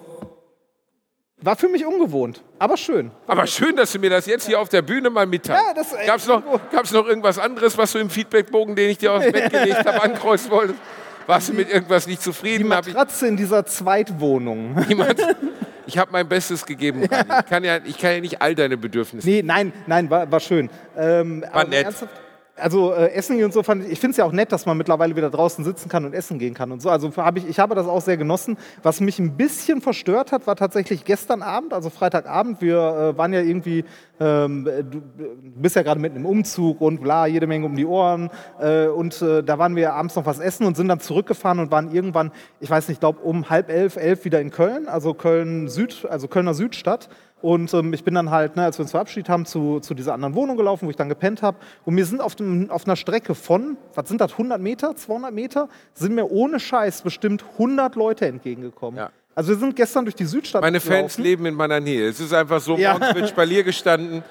war 1.40 1.56
für 1.56 1.68
mich 1.70 1.86
ungewohnt, 1.86 2.44
aber 2.58 2.78
schön. 2.78 3.12
Aber 3.28 3.46
schön, 3.46 3.76
dass 3.76 3.92
du 3.92 4.00
mir 4.00 4.10
das 4.10 4.26
jetzt 4.26 4.48
hier 4.48 4.60
auf 4.60 4.70
der 4.70 4.82
Bühne 4.82 5.10
mal 5.12 5.28
mitteilst. 5.28 5.94
Ja, 5.94 6.00
äh, 6.02 6.06
Gab's 6.08 6.28
noch, 6.28 6.42
gab's 6.72 6.92
noch 6.92 7.06
irgendwas 7.08 7.38
anderes, 7.38 7.78
was 7.78 7.92
du 7.92 8.00
im 8.00 8.10
Feedbackbogen, 8.10 8.76
den 8.76 8.90
ich 8.90 8.98
dir 8.98 9.12
aufs 9.14 9.32
Bett 9.32 9.52
gelegt 9.52 9.86
habe, 9.86 10.02
ankreuzen 10.04 10.50
wolltest? 10.52 10.80
Warst 11.28 11.50
du 11.50 11.54
mit 11.54 11.70
irgendwas 11.70 12.08
nicht 12.08 12.20
Die 12.22 12.24
zufrieden? 12.24 12.64
Ich, 12.64 12.70
Matratze 12.70 13.28
in 13.28 13.38
dieser 13.38 13.66
Zweitwohnung. 13.66 14.74
niemand, 14.88 15.20
ich 15.88 15.98
habe 15.98 16.12
mein 16.12 16.28
Bestes 16.28 16.66
gegeben. 16.66 17.04
Ich, 17.04 17.46
kann 17.50 17.64
ja, 17.64 17.78
ich 17.84 17.98
kann 17.98 18.12
ja 18.12 18.20
nicht 18.20 18.42
all 18.42 18.54
deine 18.54 18.78
Bedürfnisse. 18.78 19.28
Nee, 19.28 19.42
nein, 19.44 19.74
nein, 19.88 20.10
war, 20.10 20.30
war 20.32 20.40
schön. 20.40 20.70
Ähm, 20.98 21.46
aber 21.52 21.70
nett. 21.70 21.86
ernsthaft, 21.86 22.14
Also 22.60 22.94
äh, 22.94 23.12
Essen 23.12 23.44
und 23.44 23.54
so 23.54 23.62
fand 23.64 23.86
ich, 23.86 23.92
ich 23.94 24.00
finde 24.00 24.12
es 24.12 24.18
ja 24.18 24.26
auch 24.26 24.32
nett, 24.32 24.52
dass 24.52 24.66
man 24.66 24.78
mittlerweile 24.78 25.16
wieder 25.16 25.30
draußen 25.30 25.64
sitzen 25.64 25.90
kann 25.90 26.06
und 26.06 26.14
essen 26.14 26.40
gehen 26.40 26.54
kann 26.54 26.72
und 26.72 26.82
so. 26.82 26.90
Also 26.90 27.16
hab 27.16 27.38
ich, 27.38 27.48
ich 27.48 27.60
habe 27.60 27.76
das 27.76 27.88
auch 27.88 28.02
sehr 28.02 28.18
genossen. 28.18 28.58
Was 28.84 29.00
mich 29.00 29.20
ein 29.20 29.38
bisschen 29.38 29.82
verstört 29.82 30.32
hat, 30.32 30.48
war 30.48 30.56
tatsächlich 30.56 31.06
gestern 31.06 31.42
Abend, 31.42 31.74
also 31.74 31.90
Freitagabend. 31.90 32.62
Wir 32.62 32.78
äh, 32.78 33.18
waren 33.18 33.34
ja 33.34 33.42
irgendwie, 33.42 33.86
ähm, 34.20 34.66
du, 34.66 34.82
du 34.84 35.02
bist 35.56 35.76
ja 35.76 35.84
gerade 35.84 36.00
mitten 36.00 36.18
im 36.18 36.26
Umzug 36.26 36.82
und 36.82 37.02
bla, 37.02 37.28
jede 37.28 37.48
Menge 37.48 37.66
um 37.66 37.76
die 37.76 37.86
Ohren. 37.86 38.30
Äh, 38.60 38.88
und 38.88 39.22
äh, 39.22 39.44
da 39.44 39.60
waren 39.60 39.76
wir 39.76 39.94
abends 39.94 40.16
noch 40.16 40.26
was 40.26 40.40
essen 40.40 40.66
und 40.66 40.76
sind 40.76 40.88
dann 40.88 41.00
zurückgefahren 41.00 41.60
und 41.60 41.72
waren 41.72 41.94
irgendwann, 41.94 42.32
ich 42.60 42.70
weiß 42.70 42.90
nicht, 42.90 43.00
glaube 43.00 43.20
um 43.22 43.50
halb 43.50 43.70
elf, 43.70 43.98
elf 43.98 44.26
wieder 44.26 44.42
in 44.42 44.52
Köln, 44.52 44.88
also 44.88 45.14
Köln 45.14 45.68
Süd, 45.68 46.08
also 46.10 46.28
Kölner 46.28 46.54
Südstadt. 46.54 47.10
Und 47.42 47.72
ähm, 47.74 47.94
ich 47.94 48.04
bin 48.04 48.16
dann 48.16 48.32
halt, 48.32 48.56
ne, 48.56 48.64
als 48.64 48.80
wir 48.80 48.84
uns 48.84 48.92
verabschiedet 48.92 49.30
haben, 49.30 49.46
zu, 49.46 49.80
zu 49.80 49.94
dieser 49.94 50.14
anderen 50.16 50.34
Wohnung 50.34 50.58
gelaufen, 50.58 50.88
wo 50.88 50.90
ich 50.90 50.96
dann 50.96 51.10
gepennt 51.10 51.42
habe. 51.44 51.58
Und 51.86 51.94
mir 51.94 52.06
sind 52.06 52.20
auf, 52.20 52.36
dem, 52.36 52.72
auf 52.72 52.86
einer 52.86 52.96
Strecke 52.96 53.36
von, 53.36 53.78
was 53.94 54.08
sind 54.10 54.20
das, 54.22 54.32
100 54.34 54.60
Meter, 54.60 54.96
200 54.96 55.32
Meter, 55.34 55.70
sind 55.94 56.16
mir 56.16 56.32
ohne 56.32 56.60
Scheiß 56.60 57.04
bestimmt 57.04 57.44
100 57.54 57.96
Leute 57.96 58.26
entgegengekommen. 58.26 58.98
Ja. 58.98 59.12
Also 59.36 59.50
wir 59.52 59.58
sind 59.58 59.76
gestern 59.76 60.06
durch 60.06 60.16
die 60.16 60.26
Südstadt 60.26 60.64
Meine 60.64 60.80
Fans 60.80 61.16
gelaufen. 61.18 61.24
leben 61.24 61.46
in 61.46 61.54
meiner 61.54 61.80
Nähe. 61.80 62.08
Es 62.10 62.20
ist 62.20 62.34
einfach 62.34 62.60
so, 62.60 62.76
Ja. 62.76 62.94
morgens 62.94 63.14
wird 63.14 63.30
Spalier 63.30 63.64
gestanden. 63.64 64.24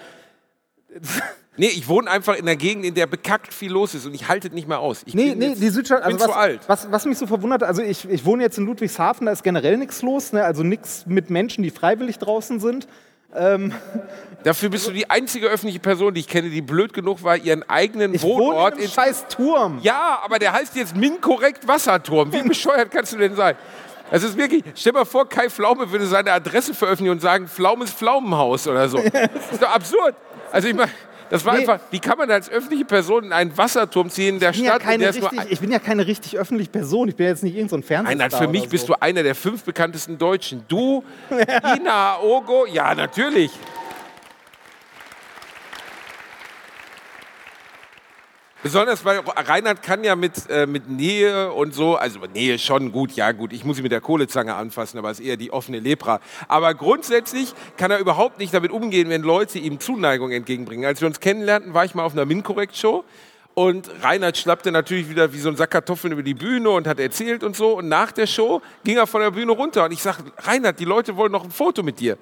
Nee, 1.59 1.67
ich 1.69 1.89
wohne 1.89 2.11
einfach 2.11 2.37
in 2.37 2.47
der 2.47 2.57
Gegend, 2.57 2.85
in 2.85 2.95
der 2.95 3.07
bekackt 3.07 3.53
viel 3.55 3.73
los 3.73 3.95
ist 3.95 4.05
und 4.07 4.15
ich 4.15 4.29
halte 4.29 4.49
es 4.49 4.55
nicht 4.55 4.69
mehr 4.69 4.81
aus. 4.81 5.03
Ich 5.07 5.15
Nee, 5.15 5.31
bin 5.31 5.39
nee, 5.39 5.49
jetzt- 5.49 5.63
die 5.63 5.69
Südstadt, 5.71 6.05
bin 6.05 6.13
also 6.15 6.25
zu 6.27 6.31
was, 6.31 6.37
alt. 6.37 6.61
Was, 6.67 6.91
was 6.93 7.05
mich 7.07 7.19
so 7.19 7.27
verwundert, 7.27 7.63
also 7.63 7.83
ich, 7.83 8.09
ich 8.09 8.25
wohne 8.25 8.43
jetzt 8.43 8.59
in 8.59 8.67
Ludwigshafen, 8.67 9.27
da 9.27 9.33
ist 9.33 9.43
generell 9.43 9.77
nichts 9.77 10.03
los, 10.03 10.33
ne? 10.33 10.45
also 10.45 10.63
nichts 10.63 11.05
mit 11.07 11.31
Menschen, 11.31 11.63
die 11.63 11.71
freiwillig 11.71 12.19
draußen 12.19 12.61
sind. 12.61 12.87
Dafür 14.45 14.69
bist 14.71 14.87
du 14.87 14.93
die 14.93 15.11
einzige 15.11 15.49
öffentliche 15.49 15.81
Person, 15.81 16.15
die 16.15 16.21
ich 16.21 16.29
kenne, 16.29 16.49
die 16.49 16.63
blöd 16.63 16.95
genug 16.95 17.23
war, 17.23 17.37
ihren 17.37 17.69
eigenen 17.69 18.15
Ich 18.15 18.23
wohne 18.23 18.45
Wohnort 18.45 18.75
in 18.75 18.79
einem 18.79 18.85
in 18.87 18.91
scheiß 18.91 19.27
Turm. 19.29 19.79
Ja, 19.83 20.21
aber 20.25 20.39
der 20.39 20.53
heißt 20.53 20.75
jetzt 20.77 20.97
Minkorrekt 20.97 21.67
Wasserturm. 21.69 22.33
Wie 22.33 22.43
bescheuert 22.49 22.91
kannst 22.91 23.13
du 23.13 23.19
denn 23.19 23.35
sein? 23.35 23.57
Das 24.11 24.23
ist 24.23 24.37
wirklich, 24.39 24.63
stell 24.77 24.93
mal 24.93 25.05
vor, 25.05 25.29
Kai 25.29 25.51
Pflaume 25.51 25.91
würde 25.91 26.07
seine 26.07 26.33
Adresse 26.33 26.73
veröffentlichen 26.75 27.13
und 27.13 27.21
sagen, 27.21 27.49
Pflaumes 27.49 27.91
Pflaumenhaus 27.91 28.69
oder 28.69 28.89
so. 28.89 28.99
Das 28.99 29.13
ist 29.53 29.61
doch 29.63 29.71
absurd. 29.71 30.15
Also 30.53 30.69
ich 30.69 30.75
meine, 30.75 30.93
das 31.31 31.45
war 31.45 31.55
Nee. 31.55 31.61
einfach, 31.61 31.81
wie 31.91 31.99
kann 31.99 32.19
man 32.19 32.31
als 32.31 32.51
öffentliche 32.51 32.85
Person 32.85 33.25
in 33.25 33.33
einen 33.33 33.57
Wasserturm 33.57 34.11
ziehen 34.11 34.35
in 34.35 34.41
der 34.41 34.53
bin, 34.53 34.65
ja 34.65 34.71
Stadt, 34.73 34.83
in 34.83 34.87
keine 34.89 35.05
der 35.05 35.15
richtig, 35.15 35.41
ich 35.51 35.61
bin 35.61 35.71
ja 35.73 35.79
keine 35.79 36.07
richtig 36.07 36.39
öffentliche 36.39 36.71
Person. 36.71 37.09
Ich 37.09 37.17
bin 37.17 37.27
jetzt 37.27 37.43
nicht 37.43 37.55
irgendein 37.57 37.83
so 37.83 37.87
Fernsehstar. 37.87 38.29
nein, 38.31 38.39
für 38.41 38.49
mich 38.49 38.63
oder 38.63 38.71
bist 38.71 38.87
so. 38.87 38.95
du 38.95 39.03
einer 39.03 39.23
der 39.23 39.35
fünf 39.35 39.65
bekanntesten 39.65 40.19
Deutschen. 40.19 40.65
Du, 40.69 41.05
Ina 41.77 42.21
Ogo, 42.21 42.67
ja, 42.67 42.95
natürlich. 42.95 43.51
Besonders, 48.67 49.05
weil 49.05 49.21
Reinhard 49.21 49.81
kann 49.81 50.03
ja 50.03 50.17
mit, 50.17 50.51
äh, 50.51 50.67
mit 50.67 50.91
Nähe 50.91 51.53
und 51.53 51.73
so, 51.73 51.95
also 51.95 52.19
Nähe 52.35 52.59
schon 52.59 52.91
gut, 52.91 53.13
ja 53.13 53.31
gut, 53.31 53.53
ich 53.53 53.65
muss 53.65 53.77
sie 53.77 53.83
mit 53.85 53.93
der 53.93 54.01
Kohlezange 54.01 54.57
anfassen, 54.57 54.99
aber 54.99 55.09
es 55.09 55.21
ist 55.21 55.27
eher 55.27 55.37
die 55.37 55.53
offene 55.53 55.79
Lepra. 55.79 56.19
Aber 56.49 56.75
grundsätzlich 56.75 57.55
kann 57.77 57.93
er 57.93 58.01
überhaupt 58.01 58.41
nicht 58.41 58.53
damit 58.53 58.73
umgehen, 58.73 59.09
wenn 59.09 59.23
Leute 59.23 59.61
ihm 59.61 59.79
Zuneigung 59.79 60.33
entgegenbringen. 60.33 60.85
Als 60.85 61.01
wir 61.01 61.07
uns 61.07 61.21
kennenlernten, 61.21 61.75
war 61.75 61.85
ich 61.85 61.95
mal 61.95 62.03
auf 62.03 62.15
einer 62.15 62.25
Minkorrekt-Show 62.25 63.05
und 63.55 63.89
Reinhard 64.03 64.37
schlappte 64.37 64.73
natürlich 64.73 65.09
wieder 65.09 65.33
wie 65.33 65.39
so 65.39 65.49
ein 65.49 65.55
Sack 65.55 65.71
Kartoffeln 65.71 66.13
über 66.13 66.25
die 66.25 66.35
Bühne 66.35 66.71
und 66.71 66.89
hat 66.89 66.99
erzählt 66.99 67.45
und 67.45 67.55
so. 67.55 67.79
Und 67.79 67.89
nach 67.89 68.11
der 68.11 68.27
Show 68.27 68.63
ging 68.83 68.97
er 68.97 69.07
von 69.07 69.21
der 69.21 69.31
Bühne 69.31 69.53
runter 69.53 69.85
und 69.85 69.93
ich 69.93 70.03
sage, 70.03 70.25
Reinhard, 70.39 70.81
die 70.81 70.87
Leute 70.87 71.17
wollen 71.17 71.31
noch 71.31 71.45
ein 71.45 71.53
Foto 71.53 71.85
mit 71.85 72.01
dir. 72.01 72.19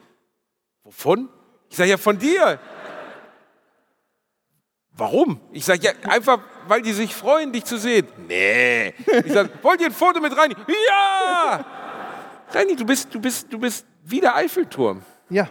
Wovon? 0.83 1.31
Ich 1.71 1.77
sage, 1.79 1.89
ja, 1.89 1.97
von 1.97 2.19
dir. 2.19 2.61
Warum? 4.97 5.41
Ich 5.53 5.65
sage, 5.65 5.81
ja, 5.83 5.93
einfach, 6.09 6.39
weil 6.69 6.83
die 6.83 6.93
sich 6.93 7.15
freuen, 7.15 7.53
dich 7.53 7.65
zu 7.65 7.79
sehen. 7.79 8.07
Nee. 8.29 8.95
Ich 9.25 9.33
sage, 9.33 9.51
wollt 9.63 9.81
ihr 9.81 9.87
ein 9.87 9.93
Foto 9.93 10.21
mit 10.21 10.37
Reini? 10.37 10.55
Ja! 10.89 11.65
Reini, 12.53 12.77
du 12.77 12.85
bist, 12.85 13.13
du 13.13 13.21
bist, 13.21 13.53
du 13.53 13.59
bist 13.59 13.85
wie 14.05 14.21
der 14.21 14.37
Eiffelturm. 14.37 15.03
Ja. 15.31 15.49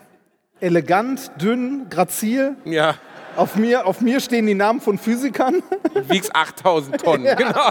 Elegant, 0.62 1.32
dünn, 1.42 1.88
grazil. 1.90 2.56
Ja. 2.64 2.96
Auf 3.36 3.56
mir, 3.56 3.86
auf 3.86 4.00
mir 4.00 4.20
stehen 4.22 4.46
die 4.46 4.54
Namen 4.54 4.80
von 4.80 4.98
Physikern. 4.98 5.62
Du 5.94 6.10
wiegst 6.10 6.34
8000 6.36 7.02
Tonnen. 7.02 7.36
Genau. 7.36 7.70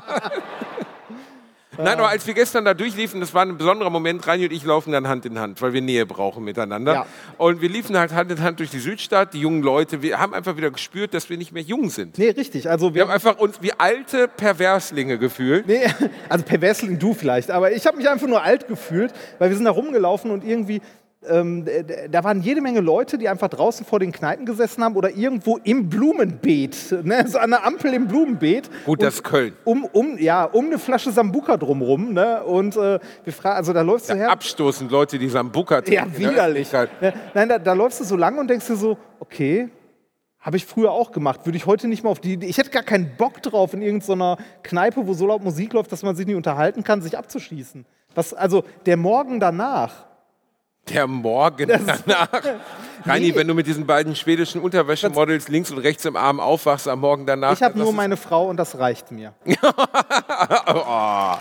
Nein, 1.76 1.98
aber 1.98 2.08
als 2.08 2.26
wir 2.26 2.34
gestern 2.34 2.64
da 2.64 2.74
durchliefen, 2.74 3.20
das 3.20 3.34
war 3.34 3.42
ein 3.42 3.56
besonderer 3.56 3.90
Moment. 3.90 4.26
Reini 4.26 4.44
und 4.44 4.52
ich 4.52 4.64
laufen 4.64 4.92
dann 4.92 5.08
Hand 5.08 5.26
in 5.26 5.38
Hand, 5.38 5.60
weil 5.60 5.72
wir 5.72 5.82
Nähe 5.82 6.06
brauchen 6.06 6.44
miteinander. 6.44 6.94
Ja. 6.94 7.06
Und 7.38 7.60
wir 7.60 7.68
liefen 7.68 7.96
halt 7.96 8.12
Hand 8.12 8.30
in 8.30 8.42
Hand 8.42 8.60
durch 8.60 8.70
die 8.70 8.78
Südstadt, 8.78 9.34
die 9.34 9.40
jungen 9.40 9.62
Leute. 9.62 10.02
Wir 10.02 10.18
haben 10.18 10.34
einfach 10.34 10.56
wieder 10.56 10.70
gespürt, 10.70 11.14
dass 11.14 11.28
wir 11.30 11.36
nicht 11.36 11.52
mehr 11.52 11.62
jung 11.62 11.90
sind. 11.90 12.18
Nee, 12.18 12.30
richtig. 12.30 12.68
Also 12.68 12.94
Wir 12.94 13.02
wir 13.02 13.08
haben 13.08 13.14
einfach 13.14 13.38
uns 13.38 13.60
wie 13.60 13.72
alte 13.72 14.28
Perverslinge 14.28 15.18
gefühlt. 15.18 15.66
Nee, 15.66 15.86
also 16.28 16.44
perversling 16.44 16.98
du 16.98 17.14
vielleicht, 17.14 17.50
aber 17.50 17.72
ich 17.72 17.86
habe 17.86 17.96
mich 17.96 18.08
einfach 18.08 18.28
nur 18.28 18.42
alt 18.42 18.68
gefühlt, 18.68 19.12
weil 19.38 19.50
wir 19.50 19.56
sind 19.56 19.64
da 19.64 19.72
rumgelaufen 19.72 20.30
und 20.30 20.44
irgendwie, 20.44 20.80
ähm, 21.28 21.64
da 22.10 22.24
waren 22.24 22.40
jede 22.42 22.60
Menge 22.60 22.80
Leute, 22.80 23.18
die 23.18 23.28
einfach 23.28 23.48
draußen 23.48 23.86
vor 23.86 24.00
den 24.00 24.12
Kneipen 24.12 24.46
gesessen 24.46 24.82
haben 24.82 24.96
oder 24.96 25.10
irgendwo 25.10 25.58
im 25.64 25.88
Blumenbeet, 25.88 27.04
ne, 27.04 27.24
so 27.28 27.38
an 27.38 27.50
der 27.50 27.64
Ampel 27.64 27.94
im 27.94 28.08
Blumenbeet. 28.08 28.70
Gut, 28.84 28.98
Und 28.98 29.02
das 29.02 29.14
ist 29.14 29.24
Köln. 29.24 29.54
Um, 29.64 29.84
um, 29.84 30.18
ja, 30.18 30.44
um 30.44 30.66
eine 30.66 30.78
Flasche 30.78 31.12
Sambuka 31.12 31.56
drumrum, 31.56 32.12
ne? 32.12 32.42
Und 32.44 32.76
äh, 32.76 32.98
wir 33.24 33.32
fragen, 33.32 33.56
also 33.56 33.72
da 33.72 33.82
läufst 33.82 34.10
du 34.10 34.14
her. 34.14 34.30
Abstoßend 34.30 34.90
Leute, 34.90 35.18
die 35.18 35.28
Sambuka 35.28 35.76
Ja, 35.76 35.80
trinken 35.82 36.14
in 36.14 36.20
der 36.22 36.30
widerlich. 36.30 36.72
Ja, 36.72 36.86
Nein, 37.34 37.48
da, 37.48 37.58
da 37.58 37.72
läufst 37.72 38.00
du 38.00 38.04
so 38.04 38.16
lang 38.16 38.38
und 38.38 38.48
denkst 38.48 38.66
dir 38.66 38.76
so, 38.76 38.98
okay, 39.20 39.68
habe 40.40 40.56
ich 40.56 40.66
früher 40.66 40.90
auch 40.90 41.12
gemacht. 41.12 41.46
Würde 41.46 41.56
ich 41.56 41.66
heute 41.66 41.86
nicht 41.86 42.02
mehr 42.02 42.10
auf 42.10 42.20
die. 42.20 42.44
Ich 42.44 42.58
hätte 42.58 42.70
gar 42.70 42.82
keinen 42.82 43.16
Bock 43.16 43.40
drauf, 43.42 43.74
in 43.74 43.82
irgendeiner 43.82 44.38
Kneipe, 44.64 45.06
wo 45.06 45.14
so 45.14 45.26
laut 45.26 45.42
Musik 45.44 45.72
läuft, 45.72 45.92
dass 45.92 46.02
man 46.02 46.16
sich 46.16 46.26
nicht 46.26 46.36
unterhalten 46.36 46.82
kann, 46.82 47.00
sich 47.00 47.16
abzuschießen. 47.16 47.86
Was, 48.14 48.34
also 48.34 48.64
der 48.84 48.96
Morgen 48.96 49.38
danach, 49.38 50.06
Der 50.88 51.06
Morgen 51.06 51.68
danach. 51.68 52.28
Reini, 53.04 53.28
Nee. 53.30 53.34
wenn 53.36 53.48
du 53.48 53.54
mit 53.54 53.66
diesen 53.66 53.86
beiden 53.86 54.14
schwedischen 54.14 54.60
Unterwäschemodels 54.60 55.48
links 55.48 55.70
und 55.70 55.78
rechts 55.78 56.04
im 56.04 56.16
Arm 56.16 56.38
aufwachst 56.40 56.86
am 56.88 57.00
Morgen 57.00 57.26
danach. 57.26 57.52
Ich 57.52 57.62
habe 57.62 57.78
nur 57.78 57.92
meine 57.92 58.16
Frau 58.16 58.48
und 58.48 58.56
das 58.56 58.78
reicht 58.78 59.10
mir. 59.10 59.34
oh. 60.66 61.34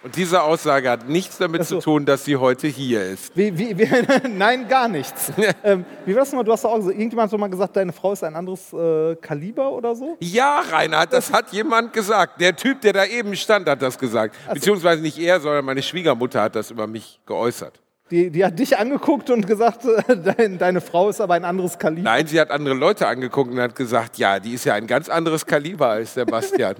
Und 0.00 0.14
diese 0.14 0.42
Aussage 0.42 0.88
hat 0.88 1.08
nichts 1.08 1.38
damit 1.38 1.64
so. 1.64 1.80
zu 1.80 1.84
tun, 1.84 2.06
dass 2.06 2.24
sie 2.24 2.36
heute 2.36 2.68
hier 2.68 3.02
ist. 3.04 3.36
Wie, 3.36 3.56
wie, 3.58 3.76
wie, 3.76 3.88
nein, 4.28 4.68
gar 4.68 4.86
nichts. 4.86 5.32
ähm, 5.64 5.84
wie 6.06 6.14
war 6.14 6.20
das 6.20 6.30
nochmal? 6.30 6.44
Du 6.44 6.52
hast 6.52 6.64
auch 6.64 6.78
irgendjemand 6.86 7.32
hat 7.32 7.40
mal 7.40 7.48
gesagt, 7.48 7.76
deine 7.76 7.92
Frau 7.92 8.12
ist 8.12 8.22
ein 8.22 8.36
anderes 8.36 8.72
äh, 8.72 9.16
Kaliber 9.16 9.72
oder 9.72 9.96
so? 9.96 10.16
Ja, 10.20 10.62
Reinhard, 10.70 11.12
das 11.12 11.32
hat 11.32 11.52
jemand 11.52 11.92
gesagt. 11.92 12.40
Der 12.40 12.54
Typ, 12.54 12.80
der 12.80 12.92
da 12.92 13.04
eben 13.06 13.34
stand, 13.34 13.68
hat 13.68 13.82
das 13.82 13.98
gesagt. 13.98 14.36
Beziehungsweise 14.52 15.02
nicht 15.02 15.18
er, 15.18 15.40
sondern 15.40 15.64
meine 15.64 15.82
Schwiegermutter 15.82 16.42
hat 16.42 16.54
das 16.54 16.70
über 16.70 16.86
mich 16.86 17.20
geäußert. 17.26 17.80
Die, 18.12 18.30
die 18.30 18.44
hat 18.44 18.58
dich 18.58 18.78
angeguckt 18.78 19.30
und 19.30 19.48
gesagt, 19.48 19.82
dein, 20.08 20.58
deine 20.58 20.80
Frau 20.80 21.08
ist 21.08 21.20
aber 21.20 21.34
ein 21.34 21.44
anderes 21.44 21.76
Kaliber. 21.76 22.08
Nein, 22.08 22.26
sie 22.28 22.40
hat 22.40 22.52
andere 22.52 22.74
Leute 22.74 23.08
angeguckt 23.08 23.50
und 23.50 23.60
hat 23.60 23.74
gesagt, 23.74 24.16
ja, 24.16 24.38
die 24.38 24.54
ist 24.54 24.64
ja 24.64 24.74
ein 24.74 24.86
ganz 24.86 25.08
anderes 25.08 25.44
Kaliber 25.44 25.88
als 25.88 26.14
der 26.14 26.24
Bastian. 26.24 26.76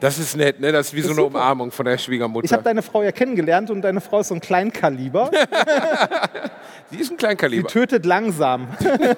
Das 0.00 0.18
ist 0.18 0.36
nett, 0.36 0.60
ne? 0.60 0.70
Das 0.70 0.88
ist 0.88 0.94
wie 0.94 1.00
so 1.00 1.08
ist 1.10 1.18
eine 1.18 1.24
super. 1.24 1.38
Umarmung 1.38 1.72
von 1.72 1.84
der 1.84 1.98
Schwiegermutter. 1.98 2.44
Ich 2.44 2.52
habe 2.52 2.62
deine 2.62 2.82
Frau 2.82 3.02
ja 3.02 3.10
kennengelernt 3.10 3.70
und 3.70 3.82
deine 3.82 4.00
Frau 4.00 4.20
ist 4.20 4.28
so 4.28 4.34
ein 4.34 4.40
Kleinkaliber. 4.40 5.30
die 6.92 6.98
ist 6.98 7.10
ein 7.10 7.16
Kleinkaliber. 7.16 7.68
tötet 7.68 8.06
langsam, 8.06 8.68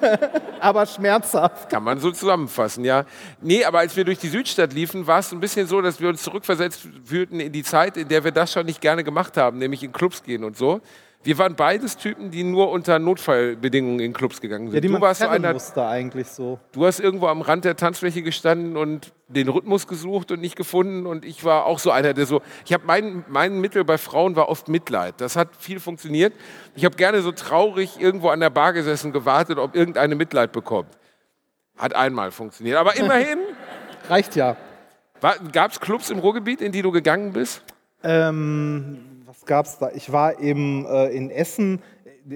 aber 0.59 0.85
schmerzhaft. 0.87 1.69
Kann 1.69 1.83
man 1.83 1.99
so 1.99 2.11
zusammenfassen, 2.11 2.83
ja. 2.83 3.05
Nee, 3.41 3.63
aber 3.63 3.79
als 3.79 3.95
wir 3.95 4.05
durch 4.05 4.17
die 4.17 4.29
Südstadt 4.29 4.73
liefen, 4.73 5.05
war 5.05 5.19
es 5.19 5.29
so 5.29 5.35
ein 5.35 5.39
bisschen 5.39 5.67
so, 5.67 5.81
dass 5.81 5.99
wir 5.99 6.09
uns 6.09 6.23
zurückversetzt 6.23 6.81
fühlten 7.05 7.39
in 7.39 7.51
die 7.51 7.63
Zeit, 7.63 7.95
in 7.97 8.07
der 8.07 8.23
wir 8.23 8.31
das 8.31 8.51
schon 8.51 8.65
nicht 8.65 8.81
gerne 8.81 9.03
gemacht 9.03 9.37
haben, 9.37 9.59
nämlich 9.59 9.83
in 9.83 9.91
Clubs 9.91 10.23
gehen 10.23 10.43
und 10.43 10.57
so. 10.57 10.81
Wir 11.23 11.37
waren 11.37 11.55
beides 11.55 11.97
Typen, 11.97 12.31
die 12.31 12.43
nur 12.43 12.71
unter 12.71 12.97
Notfallbedingungen 12.97 13.99
in 13.99 14.13
Clubs 14.13 14.41
gegangen 14.41 14.67
sind. 14.67 14.75
Ja, 14.75 14.81
die 14.81 14.87
du 14.87 14.93
man 14.93 15.01
warst 15.01 15.21
so 15.21 15.27
einer, 15.27 15.53
musste 15.53 15.85
eigentlich 15.85 16.27
so. 16.27 16.59
Du 16.71 16.85
hast 16.85 16.99
irgendwo 16.99 17.27
am 17.27 17.41
Rand 17.41 17.63
der 17.63 17.75
Tanzfläche 17.75 18.23
gestanden 18.23 18.75
und 18.75 19.13
den 19.27 19.47
Rhythmus 19.47 19.87
gesucht 19.87 20.31
und 20.31 20.41
nicht 20.41 20.55
gefunden. 20.55 21.05
Und 21.05 21.23
ich 21.23 21.45
war 21.45 21.65
auch 21.65 21.77
so 21.77 21.91
einer, 21.91 22.13
der 22.13 22.25
so. 22.25 22.41
Ich 22.65 22.73
habe 22.73 22.85
mein, 22.87 23.23
mein 23.27 23.61
Mittel 23.61 23.83
bei 23.83 23.99
Frauen 23.99 24.35
war 24.35 24.49
oft 24.49 24.67
Mitleid. 24.67 25.15
Das 25.19 25.35
hat 25.35 25.49
viel 25.57 25.79
funktioniert. 25.79 26.33
Ich 26.75 26.85
habe 26.85 26.95
gerne 26.95 27.21
so 27.21 27.31
traurig 27.31 27.99
irgendwo 27.99 28.29
an 28.29 28.39
der 28.39 28.49
Bar 28.49 28.73
gesessen, 28.73 29.11
gewartet, 29.11 29.59
ob 29.59 29.75
irgendeine 29.75 30.15
Mitleid 30.15 30.51
bekommt. 30.51 30.89
Hat 31.77 31.95
einmal 31.95 32.31
funktioniert. 32.31 32.77
Aber 32.77 32.95
immerhin 32.95 33.37
Reicht 34.09 34.35
ja. 34.35 34.57
gab 35.51 35.71
es 35.71 35.79
Clubs 35.79 36.09
im 36.09 36.19
Ruhrgebiet, 36.19 36.61
in 36.61 36.71
die 36.71 36.81
du 36.81 36.91
gegangen 36.91 37.33
bist. 37.33 37.63
Ähm, 38.03 39.23
was 39.25 39.45
gab's 39.45 39.77
da? 39.77 39.91
Ich 39.93 40.11
war 40.11 40.39
eben 40.39 40.85
äh, 40.85 41.07
in 41.09 41.29
Essen. 41.31 41.81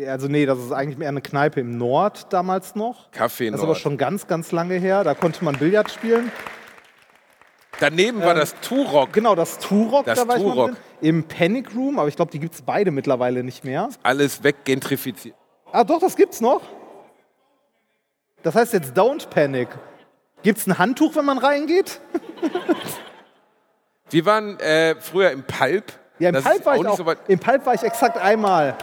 Also 0.07 0.28
nee, 0.28 0.45
das 0.45 0.57
ist 0.59 0.72
eigentlich 0.72 0.97
mehr 0.97 1.09
eine 1.09 1.22
Kneipe 1.22 1.59
im 1.59 1.78
Nord 1.78 2.32
damals 2.34 2.76
noch. 2.76 3.11
Café 3.11 3.18
Das 3.18 3.30
ist 3.32 3.51
Nord. 3.51 3.63
aber 3.63 3.76
schon 3.76 3.97
ganz, 3.97 4.28
ganz 4.28 4.51
lange 4.51 4.76
her. 4.76 5.03
Da 5.03 5.13
konnte 5.13 5.43
man 5.45 5.57
Billard 5.57 5.91
spielen. 5.91 6.32
Daneben 7.80 8.22
war 8.22 8.34
das 8.34 8.55
Turok. 8.61 9.11
Genau, 9.13 9.36
das 9.36 9.59
Turok, 9.59 10.05
Das 10.05 10.18
da 10.20 10.28
war 10.28 10.38
ich 10.38 10.43
mal 10.43 10.53
Turok. 10.53 10.68
drin. 10.72 10.78
Im 11.01 11.24
Panic 11.26 11.76
Room, 11.76 11.99
aber 11.99 12.07
ich 12.07 12.16
glaube, 12.16 12.32
die 12.32 12.39
gibt 12.39 12.55
es 12.55 12.61
beide 12.61 12.89
mittlerweile 12.91 13.43
nicht 13.43 13.63
mehr. 13.66 13.89
Alles 14.01 14.43
weggentrifiziert. 14.43 15.36
Ah, 15.72 15.84
doch, 15.84 15.99
das 15.99 16.16
gibt's 16.16 16.39
noch. 16.39 16.61
Das 18.43 18.55
heißt 18.55 18.74
jetzt 18.74 18.97
Don't 18.97 19.28
Panic. 19.30 19.68
Gibt's 20.41 20.66
ein 20.68 20.78
Handtuch, 20.78 21.16
wenn 21.16 21.26
man 21.26 21.38
reingeht? 21.38 21.99
Wir 24.10 24.26
waren 24.26 24.60
äh, 24.60 24.95
früher 24.99 25.32
im 25.32 25.43
Pulp. 25.43 25.91
Ja, 26.20 26.30
im 26.30 26.36
Das 26.36 26.43
Pulp 26.43 26.58
ist 26.58 26.66
war 26.66 26.76
ich 26.78 26.88
auch. 26.88 26.97
so 26.97 27.14
Im 27.28 27.39
Pulp 27.39 27.66
war 27.66 27.74
ich 27.74 27.84
exakt 27.84 28.18
einmal. 28.18 28.78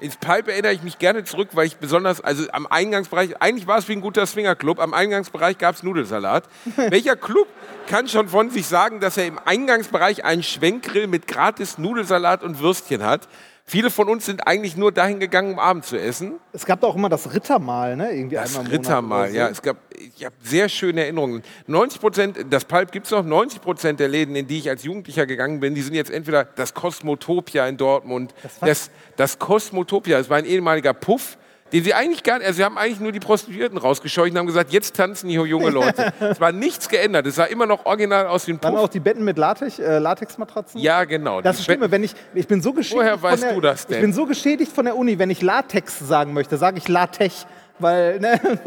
Ins 0.00 0.16
Pipe 0.16 0.50
erinnere 0.50 0.72
ich 0.72 0.82
mich 0.82 0.98
gerne 0.98 1.22
zurück, 1.22 1.50
weil 1.52 1.66
ich 1.66 1.76
besonders, 1.76 2.20
also 2.20 2.44
am 2.50 2.66
Eingangsbereich, 2.66 3.40
eigentlich 3.40 3.68
war 3.68 3.78
es 3.78 3.88
wie 3.88 3.92
ein 3.92 4.00
guter 4.00 4.26
Swingerclub, 4.26 4.80
am 4.80 4.92
Eingangsbereich 4.92 5.56
gab 5.56 5.76
es 5.76 5.84
Nudelsalat. 5.84 6.44
Welcher 6.76 7.14
Club 7.14 7.46
kann 7.86 8.08
schon 8.08 8.28
von 8.28 8.50
sich 8.50 8.66
sagen, 8.66 8.98
dass 8.98 9.16
er 9.16 9.26
im 9.26 9.38
Eingangsbereich 9.44 10.24
einen 10.24 10.42
Schwenkgrill 10.42 11.06
mit 11.06 11.28
gratis 11.28 11.78
Nudelsalat 11.78 12.42
und 12.42 12.58
Würstchen 12.58 13.04
hat? 13.04 13.28
Viele 13.66 13.90
von 13.90 14.10
uns 14.10 14.26
sind 14.26 14.46
eigentlich 14.46 14.76
nur 14.76 14.92
dahin 14.92 15.20
gegangen, 15.20 15.54
um 15.54 15.58
Abend 15.58 15.86
zu 15.86 15.98
essen. 15.98 16.34
Es 16.52 16.66
gab 16.66 16.82
auch 16.84 16.96
immer 16.96 17.08
das 17.08 17.32
Rittermahl, 17.32 17.96
ne? 17.96 18.12
Irgendwie 18.12 18.36
Das 18.36 18.50
einmal 18.54 18.66
im 18.66 18.78
Rittermahl, 18.78 19.30
so. 19.30 19.36
ja. 19.36 19.48
Es 19.48 19.62
gab, 19.62 19.78
ich 19.96 20.22
habe 20.22 20.34
sehr 20.42 20.68
schöne 20.68 21.02
Erinnerungen. 21.02 21.42
90 21.66 22.00
Prozent, 22.00 22.38
das 22.50 22.66
Pulp 22.66 22.92
gibt 22.92 23.06
es 23.06 23.12
noch, 23.12 23.24
90 23.24 23.62
Prozent 23.62 24.00
der 24.00 24.08
Läden, 24.08 24.36
in 24.36 24.46
die 24.46 24.58
ich 24.58 24.68
als 24.68 24.84
Jugendlicher 24.84 25.24
gegangen 25.24 25.60
bin, 25.60 25.74
die 25.74 25.80
sind 25.80 25.94
jetzt 25.94 26.10
entweder 26.10 26.44
das 26.44 26.74
Kosmotopia 26.74 27.66
in 27.66 27.78
Dortmund. 27.78 28.34
Das, 28.60 28.90
das 29.16 29.38
Kosmotopia, 29.38 30.18
das 30.18 30.28
war 30.28 30.36
ein 30.36 30.44
ehemaliger 30.44 30.92
Puff, 30.92 31.38
den 31.74 31.82
sie 31.82 31.92
eigentlich 31.92 32.22
gar 32.22 32.38
nicht, 32.38 32.46
also 32.46 32.56
sie 32.56 32.64
haben 32.64 32.78
eigentlich 32.78 33.00
nur 33.00 33.10
die 33.10 33.18
Prostituierten 33.18 33.78
rausgescheucht 33.78 34.30
und 34.30 34.38
haben 34.38 34.46
gesagt, 34.46 34.72
jetzt 34.72 34.94
tanzen 34.94 35.28
hier 35.28 35.44
junge 35.44 35.70
Leute. 35.70 36.12
es 36.20 36.40
war 36.40 36.52
nichts 36.52 36.88
geändert, 36.88 37.26
es 37.26 37.34
sah 37.34 37.46
immer 37.46 37.66
noch 37.66 37.84
original 37.84 38.28
aus 38.28 38.46
wie 38.46 38.52
ein 38.52 38.62
Waren 38.62 38.74
Puff. 38.74 38.84
auch 38.84 38.88
die 38.88 39.00
Betten 39.00 39.24
mit 39.24 39.38
Latex, 39.38 39.80
äh, 39.80 39.98
Latexmatratzen? 39.98 40.80
Ja, 40.80 41.02
genau. 41.02 41.40
Das 41.40 41.58
ist 41.58 41.64
schlimm, 41.64 41.80
wenn 41.90 42.04
ich, 42.04 42.14
ich 42.32 42.46
bin 42.46 42.62
so 42.62 42.72
geschädigt 42.72 43.02
Woher 43.02 43.20
weißt 43.20 43.42
von 43.42 43.48
der, 43.48 43.54
du 43.56 43.60
das 43.60 43.88
denn? 43.88 43.96
Ich 43.96 44.02
bin 44.02 44.12
so 44.12 44.24
geschädigt 44.24 44.70
von 44.70 44.84
der 44.84 44.96
Uni, 44.96 45.18
wenn 45.18 45.30
ich 45.30 45.42
Latex 45.42 45.98
sagen 45.98 46.32
möchte, 46.32 46.58
sage 46.58 46.78
ich 46.78 46.86
Latex, 46.86 47.44
weil, 47.80 48.20
ne? 48.20 48.40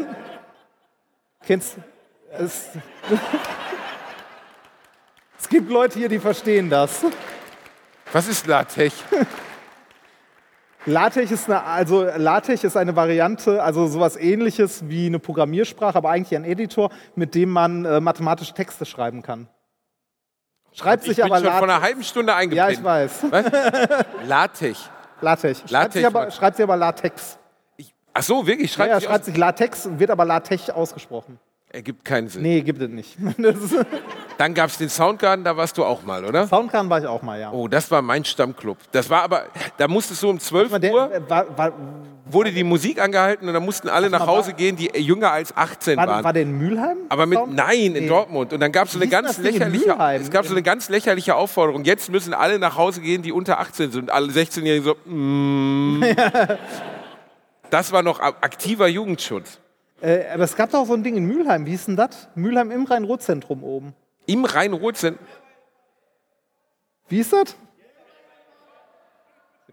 Kennst 1.46 1.76
es, 2.38 2.66
es 5.40 5.48
gibt 5.48 5.70
Leute 5.70 5.98
hier, 5.98 6.10
die 6.10 6.18
verstehen 6.18 6.68
das. 6.68 7.06
Was 8.12 8.28
ist 8.28 8.46
LaTeX? 8.46 8.96
LaTeX 10.86 11.30
ist 11.30 11.46
eine, 11.50 11.62
also 11.64 12.04
LaTeX 12.04 12.64
ist 12.64 12.76
eine 12.76 12.94
Variante, 12.96 13.62
also 13.62 13.86
sowas 13.88 14.16
ähnliches 14.16 14.88
wie 14.88 15.06
eine 15.06 15.18
Programmiersprache, 15.18 15.96
aber 15.98 16.10
eigentlich 16.10 16.36
ein 16.36 16.44
Editor, 16.44 16.90
mit 17.14 17.34
dem 17.34 17.50
man 17.50 17.84
äh, 17.84 18.00
mathematische 18.00 18.54
Texte 18.54 18.86
schreiben 18.86 19.22
kann. 19.22 19.48
Schreibt 20.72 21.02
Ich 21.04 21.08
sich 21.16 21.16
bin 21.16 21.26
aber 21.26 21.36
schon 21.36 21.44
vor 21.46 21.62
einer 21.62 21.66
LaTeX. 21.74 21.82
halben 21.86 22.02
Stunde 22.04 22.32
Ja, 22.32 22.38
eingeblendet. 22.38 22.78
ich 22.78 22.84
weiß. 22.84 23.24
Was? 23.30 23.44
LaTeX. 24.26 24.90
LaTeX. 25.20 25.58
Schreibt, 25.60 25.70
LaTeX 25.72 25.94
sich 25.94 26.06
aber, 26.06 26.30
schreibt 26.30 26.56
sich 26.56 26.62
aber 26.62 26.76
Latex. 26.76 27.38
Ach 28.14 28.22
so, 28.22 28.46
wirklich? 28.46 28.70
Ja, 28.70 28.76
Schreibt 28.76 28.90
ja, 28.90 29.00
sich 29.00 29.08
schreibt 29.08 29.24
sich 29.24 29.36
Latex, 29.36 29.88
wird 29.98 30.10
aber 30.10 30.24
Latex 30.24 30.70
ausgesprochen. 30.70 31.38
Ergibt 31.70 32.02
keinen 32.02 32.28
Sinn. 32.28 32.40
Nee, 32.42 32.62
gibt 32.62 32.80
es 32.80 32.88
nicht. 32.88 33.18
Dann 34.38 34.54
gab 34.54 34.70
es 34.70 34.78
den 34.78 34.88
Soundgarden, 34.88 35.44
da 35.44 35.54
warst 35.56 35.76
du 35.76 35.84
auch 35.84 36.02
mal, 36.02 36.24
oder? 36.24 36.46
Soundgarden 36.46 36.88
war 36.88 37.00
ich 37.00 37.06
auch 37.06 37.20
mal, 37.22 37.38
ja. 37.38 37.50
Oh, 37.52 37.68
das 37.68 37.90
war 37.90 38.00
mein 38.00 38.24
Stammclub. 38.24 38.78
Das 38.92 39.10
war 39.10 39.22
aber, 39.22 39.46
da 39.76 39.86
musstest 39.88 40.22
du 40.22 40.30
um 40.30 40.38
12 40.40 40.68
Aber 40.68 40.78
der, 40.78 40.92
Uhr, 40.94 41.12
äh, 41.12 41.20
war, 41.28 41.58
war, 41.58 41.72
wurde 42.24 42.52
die 42.52 42.64
Musik 42.64 43.02
angehalten 43.02 43.46
und 43.48 43.52
dann 43.54 43.64
mussten 43.64 43.88
alle 43.90 44.08
nach 44.08 44.26
Hause 44.26 44.52
war- 44.52 44.56
gehen, 44.56 44.76
die 44.76 44.86
jünger 44.96 45.30
als 45.32 45.54
18 45.54 45.96
war, 45.98 46.06
waren. 46.06 46.24
war 46.24 46.32
der 46.32 46.42
in 46.44 46.56
Mülheim? 46.56 46.98
aber 47.10 47.26
mit, 47.26 47.36
Sound- 47.38 47.54
nein, 47.54 47.78
in 47.80 47.92
Nee. 48.04 48.06
Dortmund. 48.08 48.52
Und 48.54 48.60
dann 48.60 48.72
gab 48.72 48.86
es 48.86 48.92
so 48.92 49.00
es 49.00 49.10
gab 50.30 50.46
so 50.46 50.52
eine 50.54 50.62
ganz 50.62 50.88
lächerliche 50.88 51.34
Aufforderung. 51.34 51.84
Jetzt 51.84 52.08
müssen 52.10 52.32
alle 52.32 52.58
nach 52.58 52.76
Hause 52.78 53.02
gehen, 53.02 53.20
die 53.22 53.32
unter 53.32 53.58
18 53.60 53.90
sind. 53.90 54.10
Alle 54.10 54.28
16-Jährigen 54.32 54.84
so, 54.84 54.94
mm. 55.04 56.02
Das 57.70 57.92
war 57.92 58.02
noch 58.02 58.20
aktiver 58.20 58.88
Jugendschutz. 58.88 59.58
Äh, 60.00 60.26
aber 60.32 60.44
es 60.44 60.54
gab 60.54 60.70
doch 60.70 60.86
so 60.86 60.94
ein 60.94 61.02
Ding 61.02 61.16
in 61.16 61.24
Mülheim. 61.24 61.66
Wie 61.66 61.70
hieß 61.70 61.86
denn 61.86 61.96
das? 61.96 62.28
Mülheim 62.34 62.70
im 62.70 62.84
Rhein-Ruhr-Zentrum 62.84 63.64
oben. 63.64 63.94
Im 64.26 64.44
Rhein-Ruhr-Zentrum. 64.44 65.26
Wie 67.08 67.16
hieß 67.16 67.30
das? 67.30 67.56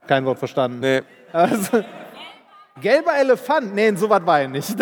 Kein 0.07 0.25
Wort 0.25 0.39
verstanden. 0.39 0.79
Nee. 0.79 1.01
Also, 1.33 1.83
gelber 2.81 3.15
Elefant? 3.17 3.75
Nee, 3.75 3.89
in 3.89 3.97
sowas 3.97 4.21
war 4.25 4.43
ich 4.43 4.49
nicht. 4.49 4.75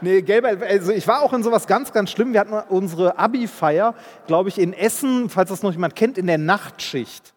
nee, 0.00 0.22
gelber 0.22 0.50
Elefant. 0.50 0.70
Also 0.70 0.92
ich 0.92 1.06
war 1.06 1.22
auch 1.22 1.32
in 1.32 1.42
sowas 1.42 1.66
ganz, 1.66 1.92
ganz 1.92 2.10
schlimm. 2.10 2.32
Wir 2.32 2.40
hatten 2.40 2.54
unsere 2.68 3.18
Abi-Feier, 3.18 3.94
glaube 4.26 4.48
ich, 4.48 4.58
in 4.58 4.72
Essen, 4.72 5.28
falls 5.28 5.50
das 5.50 5.62
noch 5.62 5.72
jemand 5.72 5.94
kennt, 5.94 6.16
in 6.16 6.26
der 6.26 6.38
Nachtschicht. 6.38 7.33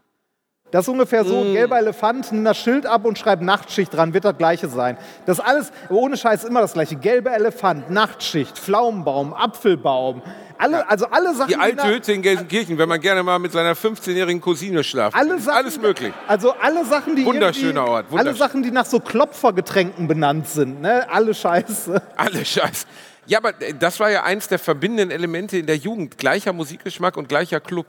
Das 0.72 0.84
ist 0.86 0.90
ungefähr 0.90 1.24
so, 1.24 1.44
Mm. 1.46 1.54
gelber 1.54 1.78
Elefant, 1.78 2.32
nimm 2.34 2.44
das 2.44 2.58
Schild 2.58 2.86
ab 2.86 3.06
und 3.06 3.18
schreib 3.18 3.42
Nachtschicht 3.42 3.94
dran, 3.94 4.14
wird 4.14 4.26
das 4.26 4.38
gleiche 4.38 4.68
sein. 4.68 4.98
Das 5.26 5.40
alles, 5.40 5.72
ohne 5.90 6.18
Scheiß, 6.18 6.44
immer 6.44 6.60
das 6.60 6.74
gleiche. 6.74 6.98
Gelber 6.98 7.34
Elefant, 7.34 7.90
Nachtschicht, 7.90 8.58
Pflaumenbaum, 8.58 9.34
Apfelbaum. 9.34 10.22
Alle, 10.58 10.90
Also 10.90 11.06
alle 11.08 11.34
Sachen, 11.36 11.50
Die 11.50 11.56
alte 11.56 11.88
Hütte 11.88 12.12
in 12.12 12.22
Gelsenkirchen, 12.22 12.78
wenn 12.78 12.90
man 12.90 13.00
gerne 13.00 13.24
mal 13.24 13.40
mit 13.40 13.52
seiner 13.54 13.76
15-jährigen 13.76 14.42
Cousine 14.42 14.84
schlaft. 14.84 15.16
alle 15.16 15.40
Sachen, 15.40 15.58
Alles 15.58 15.80
möglich. 15.80 16.12
Also 16.28 16.54
alle 16.62 16.84
Sachen, 16.84 17.16
die 17.16 17.24
Wunderschöner 17.26 17.86
Ort, 17.88 18.06
Alle 18.10 18.12
wunderschön. 18.20 18.36
Sachen, 18.36 18.64
die 18.64 18.72
nach 18.72 18.86
so 18.86 19.00
Klopfergetränken 19.00 20.08
benannt 20.08 20.48
sind, 20.50 20.82
ne? 20.82 21.08
Alle 21.10 21.34
Scheiße. 21.34 22.02
Alle 22.18 22.44
Scheiß. 22.44 22.88
Ja, 23.28 23.38
aber 23.38 23.50
äh, 23.62 23.74
das 23.78 24.00
war 24.00 24.10
ja 24.10 24.24
eins 24.24 24.48
der 24.48 24.60
verbindenden 24.60 25.12
Elemente 25.12 25.58
in 25.58 25.66
der 25.66 25.78
Jugend. 25.78 26.18
Gleicher 26.18 26.52
Musikgeschmack 26.54 27.16
und 27.18 27.30
gleicher 27.30 27.60
Club. 27.60 27.86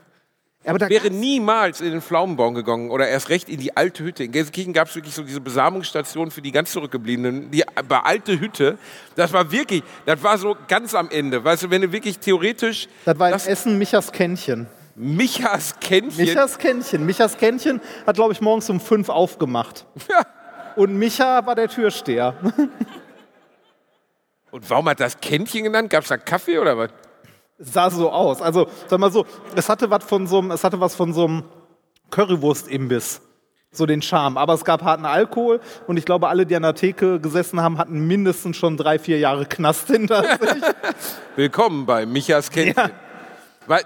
Aber 0.69 0.89
wäre 0.89 1.09
niemals 1.09 1.81
in 1.81 1.91
den 1.91 2.01
Pflaumenbaum 2.01 2.53
gegangen 2.53 2.91
oder 2.91 3.07
erst 3.07 3.29
recht 3.29 3.49
in 3.49 3.59
die 3.59 3.75
alte 3.75 4.03
Hütte. 4.03 4.23
In 4.23 4.31
Gelsenkirchen 4.31 4.73
gab 4.73 4.87
es 4.87 4.95
wirklich 4.95 5.13
so 5.13 5.23
diese 5.23 5.41
Besamungsstation 5.41 6.31
für 6.31 6.41
die 6.41 6.51
ganz 6.51 6.71
Zurückgebliebenen. 6.71 7.51
Die 7.51 7.63
bei 7.87 7.99
alte 7.99 8.39
Hütte, 8.39 8.77
das 9.15 9.33
war 9.33 9.51
wirklich, 9.51 9.83
das 10.05 10.21
war 10.21 10.37
so 10.37 10.55
ganz 10.67 10.93
am 10.93 11.09
Ende. 11.09 11.43
Weißt 11.43 11.63
du, 11.63 11.69
wenn 11.69 11.81
du 11.81 11.91
wirklich 11.91 12.19
theoretisch 12.19 12.87
Das 13.05 13.17
war 13.17 13.27
in 13.27 13.33
das 13.33 13.47
Essen 13.47 13.77
Michas 13.77 14.11
Kännchen. 14.11 14.67
Michas 14.95 15.79
Kännchen. 15.79 16.25
Michas 16.25 16.57
Kännchen. 16.57 17.05
Michas 17.05 17.37
Kännchen 17.37 17.81
hat, 18.05 18.15
glaube 18.15 18.33
ich, 18.33 18.41
morgens 18.41 18.69
um 18.69 18.79
fünf 18.79 19.09
aufgemacht. 19.09 19.85
Ja. 20.09 20.25
Und 20.75 20.97
Micha 20.97 21.45
war 21.45 21.55
der 21.55 21.69
Türsteher. 21.69 22.35
Und 24.51 24.69
warum 24.69 24.89
hat 24.89 24.99
das 24.99 25.19
Kännchen 25.19 25.63
genannt? 25.63 25.89
Gab 25.89 26.03
es 26.03 26.09
da 26.09 26.17
Kaffee 26.17 26.57
oder 26.57 26.77
was? 26.77 26.89
Es 27.59 27.73
sah 27.73 27.89
so 27.89 28.09
aus. 28.09 28.41
Also, 28.41 28.67
sag 28.87 28.99
mal 28.99 29.11
so, 29.11 29.25
es 29.53 29.67
hatte 29.67 29.89
was 29.89 30.05
von 30.05 30.27
so 30.27 30.39
einem, 30.39 30.51
es 30.51 30.63
hatte 30.63 30.79
was 30.79 30.95
von 30.95 31.13
so 31.13 31.25
einem 31.25 31.43
Currywurst-Imbiss. 32.09 33.21
So 33.71 33.85
den 33.85 34.01
Charme. 34.01 34.37
Aber 34.37 34.53
es 34.53 34.63
gab 34.63 34.81
harten 34.81 35.05
Alkohol 35.05 35.59
und 35.85 35.97
ich 35.97 36.05
glaube, 36.05 36.29
alle, 36.29 36.45
die 36.45 36.55
an 36.55 36.63
der 36.63 36.73
Theke 36.73 37.19
gesessen 37.19 37.61
haben, 37.61 37.77
hatten 37.77 38.07
mindestens 38.07 38.57
schon 38.57 38.77
drei, 38.77 38.97
vier 38.97 39.19
Jahre 39.19 39.45
Knast 39.45 39.87
hinter 39.87 40.23
sich. 40.23 40.63
Willkommen 41.35 41.85
bei 41.85 42.05
Michas 42.05 42.49
Kännchen. 42.49 42.91
Ja. 43.67 43.77
Äh, 43.77 43.83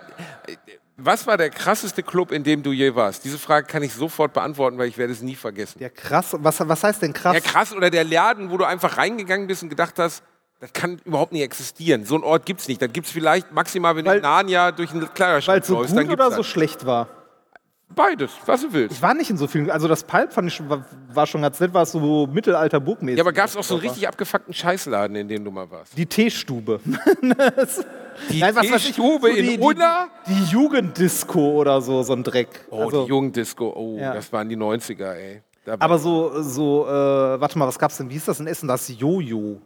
was 0.96 1.26
war 1.26 1.38
der 1.38 1.50
krasseste 1.50 2.04
Club, 2.04 2.32
in 2.32 2.44
dem 2.44 2.62
du 2.62 2.72
je 2.72 2.96
warst? 2.96 3.26
Diese 3.26 3.40
Frage 3.40 3.66
kann 3.66 3.82
ich 3.82 3.94
sofort 3.94 4.32
beantworten, 4.32 4.78
weil 4.78 4.88
ich 4.88 4.98
werde 4.98 5.12
es 5.12 5.22
nie 5.22 5.36
vergessen. 5.36 5.82
Ja, 5.82 5.90
krass. 5.90 6.36
Was, 6.38 6.66
was 6.66 6.84
heißt 6.84 7.02
denn 7.02 7.12
krass? 7.12 7.34
Ja, 7.34 7.40
krass. 7.40 7.74
Oder 7.74 7.90
der 7.90 8.04
Laden, 8.04 8.52
wo 8.52 8.58
du 8.58 8.66
einfach 8.66 8.98
reingegangen 8.98 9.48
bist 9.48 9.64
und 9.64 9.70
gedacht 9.70 9.96
hast, 9.98 10.24
das 10.64 10.72
kann 10.72 10.98
überhaupt 11.04 11.34
nicht 11.34 11.42
existieren. 11.42 12.06
So 12.06 12.16
einen 12.16 12.24
Ort 12.24 12.46
gibt 12.46 12.62
es 12.62 12.70
nicht. 12.70 12.82
Das 12.82 12.90
gibt 12.94 13.06
es 13.08 13.12
vielleicht 13.12 13.52
maximal, 13.52 13.98
wenn 13.98 14.06
Weil- 14.06 14.14
du 14.14 14.18
in 14.20 14.24
Narnia 14.24 14.72
durch 14.72 14.92
einen 14.92 15.02
Weil 15.02 15.10
Kleiderschrank 15.10 15.62
es 15.62 15.68
so 15.68 15.74
läufst. 15.76 15.94
gut 15.94 16.04
Dann 16.06 16.10
oder 16.12 16.32
so 16.32 16.38
das. 16.38 16.48
schlecht 16.48 16.86
war. 16.86 17.10
Beides, 17.94 18.32
was 18.48 18.62
du 18.62 18.72
willst. 18.74 18.96
Ich 18.96 19.02
war 19.04 19.14
nicht 19.14 19.30
in 19.30 19.38
so 19.38 19.46
vielen. 19.46 19.70
Also 19.70 19.88
das 19.90 20.04
Pulp 20.04 20.32
fand 20.34 20.48
ich 20.48 20.54
schon, 20.56 20.68
war, 20.70 20.84
war 21.14 21.28
schon 21.28 21.42
ganz 21.44 21.60
nett, 21.60 21.74
war 21.76 21.84
es 21.84 21.92
so 21.92 22.26
mittelalter 22.28 22.80
Burgmäßig. 22.80 23.18
Ja, 23.18 23.24
aber 23.24 23.34
gab 23.34 23.46
es 23.48 23.56
auch 23.58 23.64
so 23.64 23.76
einen 23.76 23.82
richtig 23.84 24.08
abgefuckten 24.08 24.54
Scheißladen, 24.54 25.16
in 25.18 25.28
dem 25.28 25.44
du 25.46 25.52
mal 25.52 25.70
warst? 25.70 25.96
Die 25.98 26.06
Teestube. 26.08 26.80
Die 28.30 28.40
Nein, 28.40 28.56
was 28.56 28.72
weiß 28.72 28.82
ich, 28.86 28.96
Teestube 28.96 29.28
so 29.28 29.34
die- 29.34 29.40
in 29.40 29.60
die- 29.60 29.64
Unna? 29.64 30.08
Die 30.28 30.44
Jugenddisco 30.52 31.52
oder 31.60 31.82
so, 31.82 32.04
so 32.04 32.14
ein 32.14 32.24
Dreck. 32.24 32.48
Oh, 32.70 32.84
also, 32.84 33.04
die 33.04 33.10
Jugenddisco. 33.10 33.74
Oh, 33.76 33.98
Ja. 34.00 34.14
das 34.14 34.32
waren 34.32 34.48
die 34.50 34.56
90er, 34.58 35.14
ey. 35.14 35.42
Da 35.66 35.74
war 35.74 35.82
aber 35.82 35.98
so, 35.98 36.42
so 36.42 36.86
äh, 36.88 36.90
warte 37.42 37.58
mal, 37.60 37.68
was 37.68 37.78
gab's 37.80 37.98
denn? 37.98 38.10
Wie 38.10 38.14
hieß 38.14 38.26
das 38.26 38.40
in 38.40 38.48
Essen? 38.48 38.68
Das 38.68 38.88
Jojo. 38.98 39.62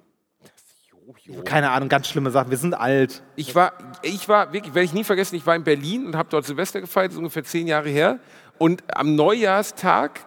Keine 1.43 1.71
Ahnung, 1.71 1.89
ganz 1.89 2.07
schlimme 2.07 2.31
Sachen. 2.31 2.49
Wir 2.49 2.57
sind 2.57 2.73
alt. 2.73 3.21
Ich 3.35 3.53
war, 3.53 3.73
ich 4.01 4.29
war 4.29 4.53
wirklich, 4.53 4.73
werde 4.73 4.85
ich 4.85 4.93
nie 4.93 5.03
vergessen, 5.03 5.35
ich 5.35 5.45
war 5.45 5.55
in 5.55 5.63
Berlin 5.63 6.05
und 6.05 6.15
habe 6.15 6.29
dort 6.29 6.45
Silvester 6.45 6.79
gefeiert, 6.79 7.07
das 7.07 7.15
ist 7.15 7.19
ungefähr 7.19 7.43
zehn 7.43 7.67
Jahre 7.67 7.89
her. 7.89 8.19
Und 8.57 8.83
am 8.95 9.15
Neujahrstag 9.15 10.21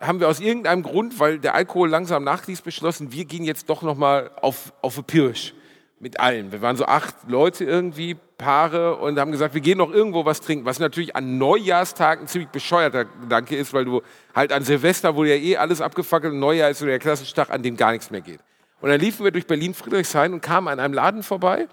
haben 0.00 0.18
wir 0.18 0.28
aus 0.28 0.40
irgendeinem 0.40 0.82
Grund, 0.82 1.20
weil 1.20 1.38
der 1.38 1.54
Alkohol 1.54 1.88
langsam 1.88 2.24
nachließ, 2.24 2.62
beschlossen, 2.62 3.12
wir 3.12 3.26
gehen 3.26 3.44
jetzt 3.44 3.68
doch 3.70 3.82
noch 3.82 3.96
mal 3.96 4.30
auf, 4.40 4.72
auf 4.82 4.96
eine 4.96 5.04
Pirsch 5.04 5.54
mit 6.00 6.18
allen. 6.18 6.50
Wir 6.50 6.62
waren 6.62 6.76
so 6.76 6.86
acht 6.86 7.14
Leute 7.28 7.64
irgendwie, 7.64 8.16
Paare, 8.38 8.96
und 8.96 9.20
haben 9.20 9.32
gesagt, 9.32 9.52
wir 9.52 9.60
gehen 9.60 9.76
noch 9.76 9.92
irgendwo 9.92 10.24
was 10.24 10.40
trinken. 10.40 10.64
Was 10.64 10.78
natürlich 10.78 11.14
an 11.14 11.36
Neujahrstag 11.36 12.20
ein 12.20 12.26
ziemlich 12.26 12.48
bescheuerter 12.48 13.04
Gedanke 13.04 13.54
ist, 13.54 13.74
weil 13.74 13.84
du 13.84 14.00
halt 14.34 14.50
an 14.52 14.64
Silvester 14.64 15.14
wurde 15.14 15.36
ja 15.36 15.36
eh 15.36 15.58
alles 15.58 15.82
abgefackelt 15.82 16.32
und 16.32 16.40
Neujahr 16.40 16.70
ist 16.70 16.78
so 16.78 16.86
der 16.86 16.98
klassische 16.98 17.34
Tag, 17.34 17.50
an 17.50 17.62
dem 17.62 17.76
gar 17.76 17.92
nichts 17.92 18.10
mehr 18.10 18.22
geht. 18.22 18.40
Und 18.80 18.88
dann 18.88 19.00
liefen 19.00 19.24
wir 19.24 19.30
durch 19.30 19.46
Berlin-Friedrichshain 19.46 20.32
und 20.32 20.40
kamen 20.40 20.68
an 20.68 20.80
einem 20.80 20.94
Laden 20.94 21.22
vorbei 21.22 21.68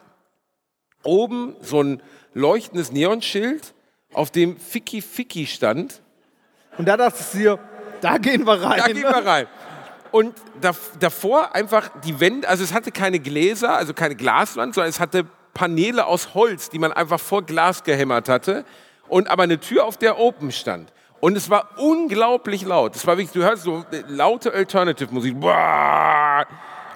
oben 1.04 1.56
so 1.62 1.82
ein 1.82 2.02
leuchtendes 2.34 2.92
Neonschild, 2.92 3.74
auf 4.14 4.32
dem 4.32 4.58
Ficky 4.58 5.02
Ficky 5.02 5.48
stand. 5.48 6.02
Und 6.78 6.88
da 6.88 6.98
dachte 6.98 7.20
ich 7.20 7.40
dir, 7.40 7.60
da 8.02 8.18
gehen 8.18 8.46
wir 8.46 8.62
rein. 8.62 8.78
Da 8.78 8.88
gehen 8.88 9.02
wir 9.02 9.26
rein. 9.26 9.48
Und 10.12 10.36
da, 10.62 10.72
davor 11.00 11.54
einfach 11.56 11.90
die 12.04 12.20
Wände, 12.20 12.48
also 12.48 12.64
es 12.64 12.74
hatte 12.74 12.92
keine 12.92 13.20
Gläser, 13.20 13.76
also 13.76 13.94
keine 13.94 14.16
Glaswand, 14.16 14.76
sondern 14.76 14.90
es 14.90 15.00
hatte 15.00 15.26
Paneele 15.54 16.06
aus 16.06 16.34
Holz, 16.34 16.70
die 16.70 16.80
man 16.80 16.94
einfach 16.94 17.20
vor 17.20 17.44
Glas 17.44 17.84
gehämmert 17.84 18.30
hatte. 18.30 18.64
Und 19.08 19.30
aber 19.30 19.44
eine 19.44 19.60
Tür, 19.60 19.86
auf 19.86 19.98
der 19.98 20.20
Open 20.20 20.52
stand. 20.52 20.94
Und 21.20 21.36
es 21.36 21.50
war 21.50 21.70
unglaublich 21.78 22.64
laut. 22.64 22.96
Es 22.96 23.08
war 23.08 23.18
wirklich, 23.18 23.34
du 23.34 23.44
hörst 23.44 23.64
so 23.64 23.84
äh, 23.92 24.04
laute 24.08 24.54
Alternative-Musik. 24.54 25.36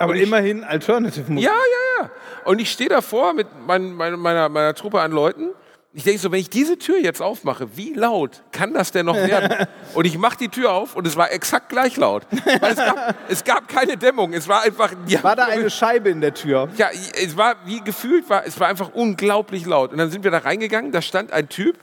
Aber 0.03 0.15
ich- 0.15 0.23
immerhin 0.23 0.63
Alternative 0.63 1.31
Musik. 1.31 1.49
Ja, 1.49 1.55
ja, 1.55 2.03
ja. 2.03 2.09
Und 2.45 2.59
ich 2.59 2.71
stehe 2.71 2.89
davor 2.89 3.33
mit 3.33 3.47
mein, 3.67 3.93
mein, 3.93 4.19
meiner, 4.19 4.49
meiner 4.49 4.73
Truppe 4.73 4.99
an 5.01 5.11
Leuten. 5.11 5.49
Ich 5.93 6.05
denke 6.05 6.19
so, 6.21 6.31
wenn 6.31 6.39
ich 6.39 6.49
diese 6.49 6.77
Tür 6.79 6.97
jetzt 6.99 7.21
aufmache, 7.21 7.75
wie 7.75 7.93
laut 7.93 8.43
kann 8.53 8.73
das 8.73 8.93
denn 8.93 9.05
noch 9.07 9.15
werden? 9.15 9.67
Und 9.93 10.05
ich 10.05 10.17
mache 10.17 10.37
die 10.37 10.47
Tür 10.47 10.71
auf 10.71 10.95
und 10.95 11.05
es 11.05 11.17
war 11.17 11.33
exakt 11.33 11.67
gleich 11.67 11.97
laut. 11.97 12.23
Es, 12.61 12.77
gab, 12.77 13.15
es 13.27 13.43
gab 13.43 13.67
keine 13.67 13.97
Dämmung. 13.97 14.31
Es 14.31 14.47
war 14.47 14.61
einfach. 14.61 14.93
die 15.05 15.21
War 15.21 15.35
da 15.35 15.47
eine 15.47 15.69
Scheibe 15.69 16.09
in 16.09 16.21
der 16.21 16.33
Tür? 16.33 16.69
ja, 16.77 16.87
es 17.21 17.35
war 17.35 17.55
wie 17.65 17.81
gefühlt, 17.81 18.29
war, 18.29 18.45
es 18.45 18.57
war 18.57 18.69
einfach 18.69 18.93
unglaublich 18.93 19.65
laut. 19.65 19.91
Und 19.91 19.97
dann 19.97 20.09
sind 20.09 20.23
wir 20.23 20.31
da 20.31 20.37
reingegangen, 20.37 20.93
da 20.93 21.01
stand 21.01 21.33
ein 21.33 21.49
Typ, 21.49 21.77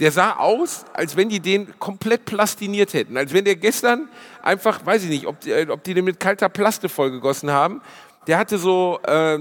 der 0.00 0.12
sah 0.12 0.36
aus, 0.36 0.84
als 0.92 1.16
wenn 1.16 1.28
die 1.28 1.40
den 1.40 1.78
komplett 1.78 2.24
plastiniert 2.24 2.94
hätten. 2.94 3.16
Als 3.16 3.32
wenn 3.32 3.44
der 3.44 3.56
gestern 3.56 4.08
einfach, 4.42 4.84
weiß 4.86 5.04
ich 5.04 5.10
nicht, 5.10 5.26
ob 5.26 5.40
die, 5.40 5.50
äh, 5.50 5.68
ob 5.68 5.82
die 5.82 5.94
den 5.94 6.04
mit 6.04 6.20
kalter 6.20 6.48
Plaste 6.48 6.88
vollgegossen 6.88 7.50
haben. 7.50 7.82
Der 8.26 8.38
hatte 8.38 8.58
so 8.58 9.00
äh, 9.04 9.38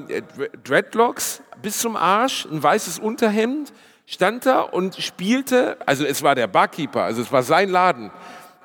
Dreadlocks 0.64 1.42
bis 1.62 1.80
zum 1.80 1.96
Arsch, 1.96 2.46
ein 2.46 2.62
weißes 2.62 3.00
Unterhemd, 3.00 3.74
stand 4.06 4.46
da 4.46 4.62
und 4.62 4.96
spielte, 4.96 5.78
also 5.86 6.06
es 6.06 6.24
war 6.24 6.36
der 6.36 6.48
Barkeeper, 6.48 7.04
also 7.04 7.22
es 7.22 7.32
war 7.32 7.44
sein 7.44 7.70
Laden. 7.70 8.12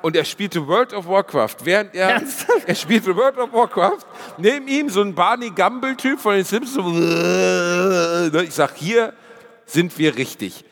Und 0.01 0.17
er 0.17 0.25
spielte 0.25 0.67
World 0.67 0.93
of 0.95 1.07
Warcraft, 1.07 1.57
während 1.65 1.95
er, 1.95 2.11
Ernsthaft? 2.11 2.67
er 2.69 2.75
spielte 2.75 3.15
World 3.15 3.39
of 3.39 3.53
Warcraft. 3.53 4.05
Neben 4.37 4.67
ihm 4.67 4.89
so 4.89 5.01
ein 5.01 5.15
Barney 5.15 5.51
Gumble-Typ 5.51 6.19
von 6.19 6.35
den 6.35 6.45
Simpsons. 6.45 6.75
So, 6.75 6.91
ne, 6.93 8.45
ich 8.45 8.53
sag, 8.53 8.75
hier 8.75 9.13
sind 9.65 9.97
wir 9.99 10.17
richtig. 10.17 10.65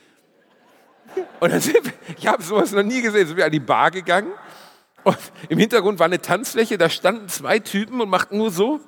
Und 1.41 1.53
dann 1.53 1.61
sind 1.61 1.85
wir, 1.85 1.93
ich 2.17 2.27
habe 2.27 2.43
sowas 2.43 2.73
noch 2.73 2.83
nie 2.83 3.03
gesehen, 3.03 3.27
sind 3.27 3.37
wir 3.37 3.45
an 3.47 3.53
die 3.53 3.61
Bar 3.61 3.91
gegangen. 3.91 4.33
Und 5.05 5.19
im 5.49 5.59
Hintergrund 5.59 5.99
war 5.99 6.07
eine 6.07 6.21
Tanzfläche, 6.21 6.79
da 6.79 6.91
standen 6.91 7.29
zwei 7.29 7.59
Typen 7.59 8.01
und 8.01 8.09
machten 8.09 8.39
nur 8.39 8.51
so. 8.51 8.81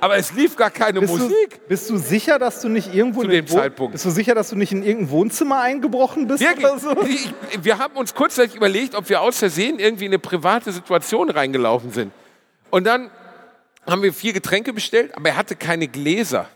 Aber 0.00 0.16
es 0.16 0.32
lief 0.32 0.56
gar 0.56 0.70
keine 0.70 0.98
Bist 0.98 1.12
Musik. 1.12 1.50
du, 1.50 1.68
bist 1.68 1.88
du 1.88 1.96
sicher, 1.96 2.40
dass 2.40 2.60
du 2.60 2.68
nicht 2.68 2.92
irgendwo 2.92 3.20
Zu 3.20 3.26
in 3.26 3.30
dem 3.30 3.46
Zeitpunkt. 3.46 3.92
Bist 3.92 4.04
du 4.04 4.10
sicher, 4.10 4.34
dass 4.34 4.50
du 4.50 4.56
nicht 4.56 4.72
in 4.72 4.82
irgendein 4.82 5.10
Wohnzimmer 5.10 5.60
eingebrochen 5.60 6.26
bist 6.26 6.42
Wirklich. 6.42 6.66
oder 6.66 6.78
so? 6.78 7.02
Ich, 7.02 7.32
wir 7.62 7.78
haben 7.78 7.94
uns 7.96 8.12
kurzzeitig 8.12 8.56
überlegt, 8.56 8.96
ob 8.96 9.08
wir 9.08 9.20
aus 9.20 9.38
Versehen 9.38 9.78
irgendwie 9.78 10.06
in 10.06 10.10
eine 10.10 10.18
private 10.18 10.72
Situation 10.72 11.30
reingelaufen 11.30 11.92
sind. 11.92 12.12
Und 12.70 12.84
dann 12.84 13.12
haben 13.86 14.02
wir 14.02 14.12
vier 14.12 14.32
Getränke 14.32 14.72
bestellt, 14.72 15.16
aber 15.16 15.28
er 15.28 15.36
hatte 15.36 15.54
keine 15.54 15.86
Gläser. 15.86 16.48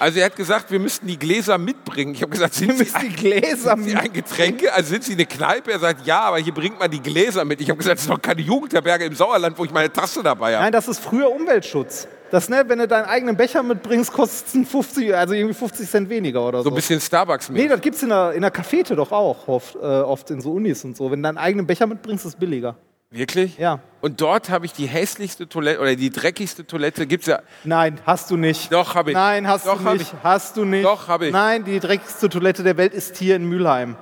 Also 0.00 0.18
er 0.18 0.24
hat 0.24 0.36
gesagt, 0.36 0.70
wir 0.70 0.78
müssten 0.80 1.06
die 1.06 1.18
Gläser 1.18 1.58
mitbringen. 1.58 2.14
Ich 2.14 2.22
habe 2.22 2.32
gesagt, 2.32 2.54
sind 2.54 2.78
Sie, 2.78 3.08
Gläser 3.10 3.76
sind 3.76 3.84
Sie 3.84 3.94
ein 3.94 4.10
Getränke? 4.10 4.72
Also 4.72 4.88
sind 4.88 5.04
Sie 5.04 5.12
eine 5.12 5.26
Kneipe? 5.26 5.72
Er 5.72 5.78
sagt, 5.78 6.06
ja, 6.06 6.20
aber 6.20 6.38
hier 6.38 6.54
bringt 6.54 6.80
man 6.80 6.90
die 6.90 7.02
Gläser 7.02 7.44
mit. 7.44 7.60
Ich 7.60 7.68
habe 7.68 7.76
gesagt, 7.76 7.98
das 7.98 8.04
ist 8.04 8.10
doch 8.10 8.20
keine 8.20 8.40
Jugendherberge 8.40 9.04
im 9.04 9.14
Sauerland, 9.14 9.58
wo 9.58 9.64
ich 9.66 9.70
meine 9.72 9.92
Tasse 9.92 10.22
dabei 10.22 10.54
habe. 10.54 10.64
Nein, 10.64 10.72
das 10.72 10.88
ist 10.88 11.00
früher 11.00 11.30
Umweltschutz. 11.30 12.08
Das, 12.30 12.48
ne, 12.48 12.64
wenn 12.66 12.78
du 12.78 12.88
deinen 12.88 13.04
eigenen 13.04 13.36
Becher 13.36 13.62
mitbringst, 13.62 14.10
kostet 14.10 14.62
es 14.62 14.70
50, 14.70 15.14
also 15.14 15.34
irgendwie 15.34 15.54
50 15.54 15.90
Cent 15.90 16.08
weniger 16.08 16.48
oder 16.48 16.58
so. 16.60 16.64
So 16.64 16.70
ein 16.70 16.76
bisschen 16.76 16.98
Starbucks 16.98 17.50
mit. 17.50 17.60
nee, 17.60 17.68
das 17.68 17.82
gibt's 17.82 18.02
in 18.02 18.08
der, 18.08 18.32
in 18.32 18.40
der 18.40 18.50
Cafete 18.50 18.96
doch 18.96 19.12
auch 19.12 19.48
oft, 19.48 19.74
äh, 19.74 19.80
oft 19.80 20.30
in 20.30 20.40
so 20.40 20.52
Unis 20.52 20.82
und 20.82 20.96
so. 20.96 21.10
Wenn 21.10 21.18
du 21.22 21.26
deinen 21.26 21.36
eigenen 21.36 21.66
Becher 21.66 21.86
mitbringst, 21.86 22.24
ist 22.24 22.34
es 22.34 22.38
billiger. 22.40 22.74
Wirklich? 23.10 23.58
Ja. 23.58 23.80
Und 24.00 24.20
dort 24.20 24.50
habe 24.50 24.66
ich 24.66 24.72
die 24.72 24.86
hässlichste 24.86 25.48
Toilette 25.48 25.80
oder 25.80 25.96
die 25.96 26.10
dreckigste 26.10 26.64
Toilette. 26.64 27.08
Gibt's 27.08 27.26
ja. 27.26 27.40
Nein, 27.64 28.00
hast 28.06 28.30
du 28.30 28.36
nicht. 28.36 28.72
Doch, 28.72 28.94
hab 28.94 29.08
ich. 29.08 29.14
Nein, 29.14 29.48
hast 29.48 29.66
Doch, 29.66 29.82
du 29.82 29.90
nicht. 29.90 30.02
ich. 30.02 30.14
Hast 30.22 30.56
du 30.56 30.64
nicht. 30.64 30.84
Doch, 30.84 31.08
hab 31.08 31.20
ich. 31.22 31.32
Nein, 31.32 31.64
die 31.64 31.80
dreckigste 31.80 32.28
Toilette 32.28 32.62
der 32.62 32.76
Welt 32.76 32.94
ist 32.94 33.16
hier 33.16 33.34
in 33.34 33.46
Mülheim. 33.46 33.96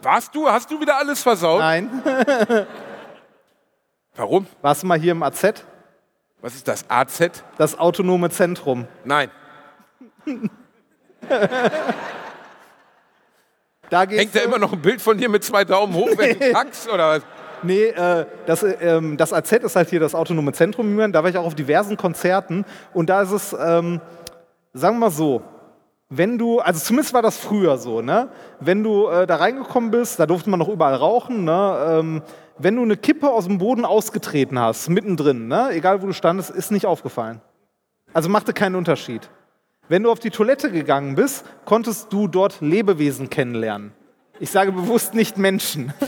Warst 0.00 0.34
du? 0.34 0.48
Hast 0.48 0.70
du 0.70 0.80
wieder 0.80 0.96
alles 0.96 1.22
versaut? 1.22 1.60
Nein. 1.60 1.90
Warum? 4.16 4.46
Warst 4.62 4.82
du 4.82 4.86
mal 4.86 4.98
hier 4.98 5.12
im 5.12 5.22
AZ? 5.22 5.64
Was 6.40 6.54
ist 6.54 6.66
das? 6.68 6.88
AZ? 6.88 7.44
Das 7.58 7.78
autonome 7.78 8.30
Zentrum. 8.30 8.86
Nein. 9.04 9.30
Da 13.94 14.06
geht's 14.06 14.22
Hängt 14.22 14.34
da 14.34 14.40
immer 14.40 14.58
noch 14.58 14.72
ein 14.72 14.82
Bild 14.82 15.00
von 15.00 15.16
dir 15.16 15.28
mit 15.28 15.44
zwei 15.44 15.64
Daumen 15.64 15.94
hoch, 15.94 16.10
wenn 16.16 16.36
du 16.36 16.50
kackst 16.52 16.90
oder 16.90 17.10
was? 17.10 17.22
Nee, 17.62 17.84
äh, 17.90 18.26
das, 18.44 18.64
äh, 18.64 18.72
ähm, 18.80 19.16
das 19.16 19.32
AZ 19.32 19.52
ist 19.52 19.76
halt 19.76 19.88
hier 19.88 20.00
das 20.00 20.16
autonome 20.16 20.52
Zentrum. 20.52 20.92
Mülheim. 20.92 21.12
Da 21.12 21.22
war 21.22 21.30
ich 21.30 21.38
auch 21.38 21.46
auf 21.46 21.54
diversen 21.54 21.96
Konzerten. 21.96 22.64
Und 22.92 23.08
da 23.08 23.22
ist 23.22 23.30
es, 23.30 23.52
ähm, 23.52 24.00
sagen 24.72 24.96
wir 24.96 24.98
mal 24.98 25.10
so, 25.10 25.42
wenn 26.08 26.38
du, 26.38 26.58
also 26.58 26.80
zumindest 26.80 27.14
war 27.14 27.22
das 27.22 27.38
früher 27.38 27.78
so, 27.78 28.02
ne? 28.02 28.30
Wenn 28.58 28.82
du 28.82 29.06
äh, 29.06 29.28
da 29.28 29.36
reingekommen 29.36 29.92
bist, 29.92 30.18
da 30.18 30.26
durfte 30.26 30.50
man 30.50 30.58
noch 30.58 30.68
überall 30.68 30.96
rauchen, 30.96 31.44
ne? 31.44 31.86
Ähm, 31.88 32.22
wenn 32.58 32.74
du 32.74 32.82
eine 32.82 32.96
Kippe 32.96 33.30
aus 33.30 33.46
dem 33.46 33.58
Boden 33.58 33.84
ausgetreten 33.84 34.58
hast, 34.58 34.88
mittendrin, 34.88 35.46
ne? 35.46 35.68
egal 35.70 36.02
wo 36.02 36.06
du 36.06 36.12
standest, 36.12 36.50
ist 36.50 36.72
nicht 36.72 36.86
aufgefallen. 36.86 37.40
Also 38.12 38.28
machte 38.28 38.52
keinen 38.52 38.74
Unterschied. 38.74 39.30
Wenn 39.88 40.02
du 40.02 40.10
auf 40.10 40.18
die 40.18 40.30
Toilette 40.30 40.70
gegangen 40.70 41.14
bist, 41.14 41.44
konntest 41.64 42.12
du 42.12 42.26
dort 42.28 42.60
Lebewesen 42.60 43.28
kennenlernen. 43.30 43.92
Ich 44.40 44.50
sage 44.50 44.72
bewusst 44.72 45.14
nicht 45.14 45.38
Menschen. 45.38 45.92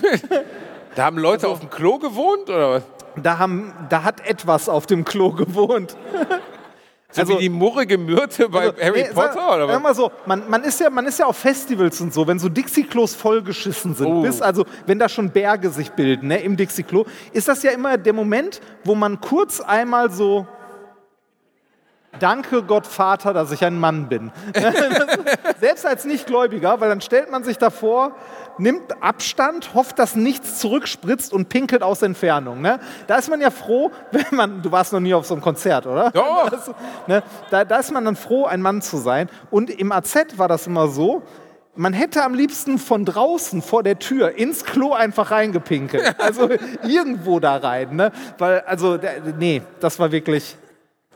Da 0.95 1.05
haben 1.05 1.19
Leute 1.19 1.47
auf 1.49 1.61
dem 1.61 1.69
Klo 1.69 1.99
gewohnt 1.99 2.49
oder 2.49 2.71
was? 2.71 2.83
Da, 3.23 3.39
haben, 3.39 3.71
da 3.91 4.03
hat 4.03 4.27
etwas 4.27 4.67
auf 4.67 4.87
dem 4.87 5.05
Klo 5.05 5.31
gewohnt. 5.31 5.95
So 7.13 7.21
Also- 7.23 7.35
wie 7.35 7.43
die 7.43 7.49
murrige 7.51 7.97
Myrte 7.99 8.49
bei 8.49 8.61
Also, 8.71 8.83
Harry 8.83 9.03
nee, 9.03 9.09
Potter 9.15 9.33
sag, 9.35 9.55
oder 9.55 9.67
sag 9.69 9.77
was? 9.77 9.83
mal 9.83 9.95
so, 9.95 10.11
man, 10.27 10.51
man, 10.51 10.65
ist 10.65 10.81
ja, 10.81 10.91
man 10.91 11.07
ist 11.07 11.19
ja 11.19 11.27
auf 11.27 11.37
Festivals 11.37 12.01
und 12.01 12.13
so, 12.13 12.27
wenn 12.27 12.39
so 12.39 12.49
Dixie-Klos 12.49 13.15
vollgeschissen 13.15 13.95
sind, 13.95 14.07
Oh. 14.07 14.23
bis, 14.23 14.43
also 14.43 14.65
wenn 14.87 14.99
da 14.99 15.09
schon 15.09 15.31
Berge 15.31 15.71
sich 15.71 15.91
bilden 15.93 16.27
ne, 16.29 16.43
im 16.43 16.57
Dixie-Klo, 16.57 17.07
ist 17.33 17.47
das 17.49 17.63
ja 17.63 17.71
immer 17.71 17.97
der 17.97 18.13
Moment, 18.13 18.61
wo 18.85 18.95
man 18.95 19.21
kurz 19.21 19.61
einmal 19.61 20.11
so 20.11 20.47
Danke 22.19 22.63
Gott 22.63 22.87
Vater, 22.87 23.33
dass 23.33 23.53
ich 23.53 23.65
ein 23.65 23.79
Mann 23.79 24.09
bin. 24.09 24.33
Selbst 25.61 25.87
als 25.87 26.05
Nichtgläubiger, 26.05 26.81
weil 26.81 26.89
dann 26.89 27.01
stellt 27.01 27.31
man 27.31 27.45
sich 27.45 27.59
davor, 27.59 28.13
nimmt 28.59 29.03
Abstand, 29.03 29.75
hofft, 29.75 29.99
dass 29.99 30.17
nichts 30.17 30.59
zurückspritzt 30.59 31.33
und 31.33 31.49
pinkelt 31.49 31.83
aus 31.83 32.03
Entfernung. 32.03 32.61
Ne? 32.61 32.81
Da 33.07 33.17
ist 33.17 33.29
man 33.29 33.41
ja 33.41 33.51
froh, 33.51 33.91
wenn 34.11 34.37
man, 34.37 34.63
du 34.63 34.73
warst 34.73 34.93
noch 34.93 35.01
nie 35.01 35.15
auf 35.15 35.27
so 35.27 35.35
einem 35.35 35.43
Konzert, 35.43 35.87
oder? 35.87 36.11
Doch. 36.11 36.51
Das, 36.51 36.71
ne, 37.07 37.23
da, 37.51 37.65
da 37.65 37.79
ist 37.79 37.93
man 37.93 38.05
dann 38.05 38.17
froh, 38.17 38.47
ein 38.47 38.63
Mann 38.63 38.83
zu 38.83 38.99
sein. 38.99 39.29
Und 39.51 39.71
im 39.71 39.93
AZ 39.93 40.17
war 40.37 40.49
das 40.49 40.67
immer 40.67 40.89
so, 40.89 41.23
man 41.79 41.93
hätte 41.93 42.25
am 42.25 42.33
liebsten 42.33 42.79
von 42.79 43.05
draußen 43.05 43.61
vor 43.61 43.83
der 43.83 43.99
Tür 43.99 44.37
ins 44.39 44.65
Klo 44.65 44.95
einfach 44.95 45.31
reingepinkelt. 45.31 46.19
Also 46.19 46.49
irgendwo 46.83 47.39
da 47.39 47.57
rein. 47.57 47.97
Ne? 47.97 48.13
Weil, 48.39 48.61
also, 48.61 48.99
nee, 49.39 49.61
das 49.81 49.99
war 49.99 50.11
wirklich. 50.11 50.57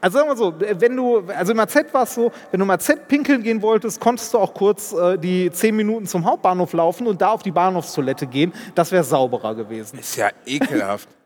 Also 0.01 0.19
sagen 0.19 0.31
wir 0.31 0.37
so, 0.37 0.55
wenn 0.59 0.97
du, 0.97 1.23
also 1.29 1.53
im 1.53 1.61
AZ 1.61 1.77
war 1.93 2.05
es 2.05 2.15
so, 2.15 2.33
wenn 2.51 2.61
du 2.61 2.65
im 2.65 2.71
AZ 2.71 2.91
pinkeln 3.09 3.43
gehen 3.43 3.63
wolltest, 3.63 4.01
konntest 4.01 4.33
du 4.35 4.39
auch 4.39 4.55
kurz 4.55 4.93
äh, 4.93 5.19
die 5.19 5.51
zehn 5.51 5.77
Minuten 5.77 6.07
zum 6.07 6.25
Hauptbahnhof 6.25 6.73
laufen 6.73 7.07
und 7.07 7.21
da 7.21 7.31
auf 7.31 7.43
die 7.43 7.51
Bahnhofstoilette 7.51 8.27
gehen. 8.27 8.53
Das 8.75 8.93
wäre 8.93 9.05
sauberer 9.05 9.55
gewesen. 9.55 9.99
Ist 9.99 10.17
ja 10.17 10.31
ekelhaft. 10.47 11.09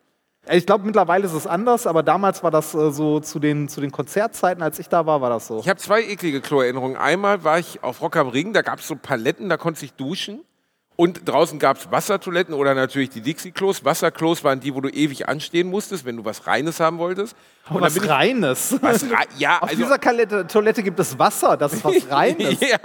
Ich 0.51 0.67
glaube, 0.67 0.85
mittlerweile 0.85 1.25
ist 1.25 1.33
es 1.33 1.47
anders, 1.47 1.87
aber 1.87 2.03
damals 2.03 2.43
war 2.43 2.51
das 2.51 2.75
äh, 2.75 2.91
so 2.91 3.19
zu 3.21 3.39
den, 3.39 3.69
zu 3.69 3.81
den 3.81 3.91
Konzertzeiten, 3.91 4.63
als 4.63 4.79
ich 4.79 4.91
da 4.91 5.07
war, 5.07 5.23
war 5.23 5.31
das 5.31 5.47
so. 5.47 5.59
Ich 5.59 5.69
habe 5.71 5.81
zwei 5.81 6.03
eklige 6.03 6.43
Kloerinnerungen. 6.43 6.99
Einmal 6.99 7.45
war 7.45 7.59
ich 7.59 7.83
auf 7.83 8.03
Rock 8.03 8.17
am 8.17 8.29
Ring, 8.29 8.53
da 8.53 8.61
gab 8.61 8.81
es 8.81 8.87
so 8.87 8.95
Paletten, 8.95 9.49
da 9.49 9.57
konnte 9.57 9.83
ich 9.85 9.95
duschen. 9.95 10.45
Und 10.97 11.29
draußen 11.29 11.59
gab 11.59 11.77
es 11.79 11.91
Wassertoiletten 11.91 12.55
oder 12.55 12.73
natürlich 12.75 13.11
die 13.11 13.21
Dixie-Klos. 13.21 13.85
Wasserklos 13.85 14.45
waren 14.45 14.61
die, 14.61 14.73
wo 14.77 14.81
du 14.81 14.89
ewig 14.89 15.29
anstehen 15.29 15.69
musstest, 15.69 16.05
wenn 16.05 16.17
du 16.17 16.25
was 16.25 16.47
Reines 16.47 16.79
haben 16.79 16.99
wolltest. 16.99 17.35
Und 17.69 17.81
was 17.81 17.97
ich- 17.97 18.09
Reines. 18.09 18.77
was 18.81 19.03
rei- 19.11 19.27
ja, 19.37 19.59
Auf 19.59 19.71
also 19.71 19.83
dieser 19.83 19.99
Kalette, 19.99 20.47
Toilette 20.47 20.85
gibt 20.85 21.01
es 21.01 21.19
Wasser, 21.19 21.57
das 21.57 21.73
ist 21.73 21.85
was 21.85 21.97
Reines. 22.11 22.61
ja, 22.61 22.79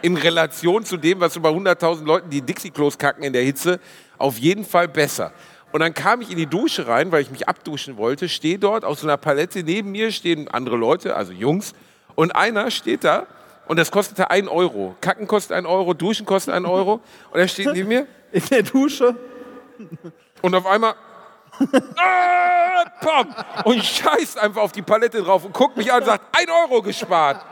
in 0.00 0.16
Relation 0.16 0.86
zu 0.86 0.96
dem, 0.96 1.20
was 1.20 1.34
so 1.34 1.40
bei 1.40 1.50
100.000 1.50 2.06
Leuten, 2.06 2.30
die 2.30 2.40
Dixie-Klos 2.40 2.96
kacken 2.96 3.22
in 3.24 3.34
der 3.34 3.42
Hitze, 3.42 3.78
auf 4.16 4.38
jeden 4.38 4.64
Fall 4.64 4.88
besser. 4.88 5.30
Und 5.70 5.80
dann 5.80 5.92
kam 5.92 6.22
ich 6.22 6.30
in 6.30 6.38
die 6.38 6.46
Dusche 6.46 6.86
rein, 6.88 7.12
weil 7.12 7.20
ich 7.20 7.30
mich 7.30 7.46
abduschen 7.46 7.98
wollte, 7.98 8.30
stehe 8.30 8.58
dort 8.58 8.86
auf 8.86 8.98
so 9.00 9.06
einer 9.06 9.18
Palette, 9.18 9.62
neben 9.64 9.90
mir 9.90 10.12
stehen 10.12 10.48
andere 10.48 10.76
Leute, 10.76 11.14
also 11.14 11.32
Jungs, 11.32 11.74
und 12.14 12.34
einer 12.34 12.70
steht 12.70 13.04
da 13.04 13.26
und 13.66 13.78
das 13.78 13.90
kostete 13.90 14.30
1 14.30 14.48
Euro. 14.48 14.94
Kacken 15.00 15.26
kostet 15.26 15.56
1 15.56 15.66
Euro, 15.66 15.94
Duschen 15.94 16.26
kostet 16.26 16.54
1 16.54 16.66
Euro 16.66 17.00
und 17.30 17.40
er 17.40 17.48
steht 17.48 17.72
neben 17.72 17.88
mir 17.88 18.06
In 18.32 18.44
der 18.46 18.62
Dusche. 18.62 19.14
und 20.42 20.54
auf 20.54 20.66
einmal 20.66 20.94
ah, 21.96 22.84
und 23.64 23.84
scheißt 23.84 24.38
einfach 24.38 24.62
auf 24.62 24.72
die 24.72 24.82
Palette 24.82 25.22
drauf 25.22 25.44
und 25.44 25.52
guckt 25.52 25.76
mich 25.76 25.92
an 25.92 26.00
und 26.00 26.06
sagt, 26.06 26.36
1 26.36 26.48
Euro 26.50 26.82
gespart. 26.82 27.44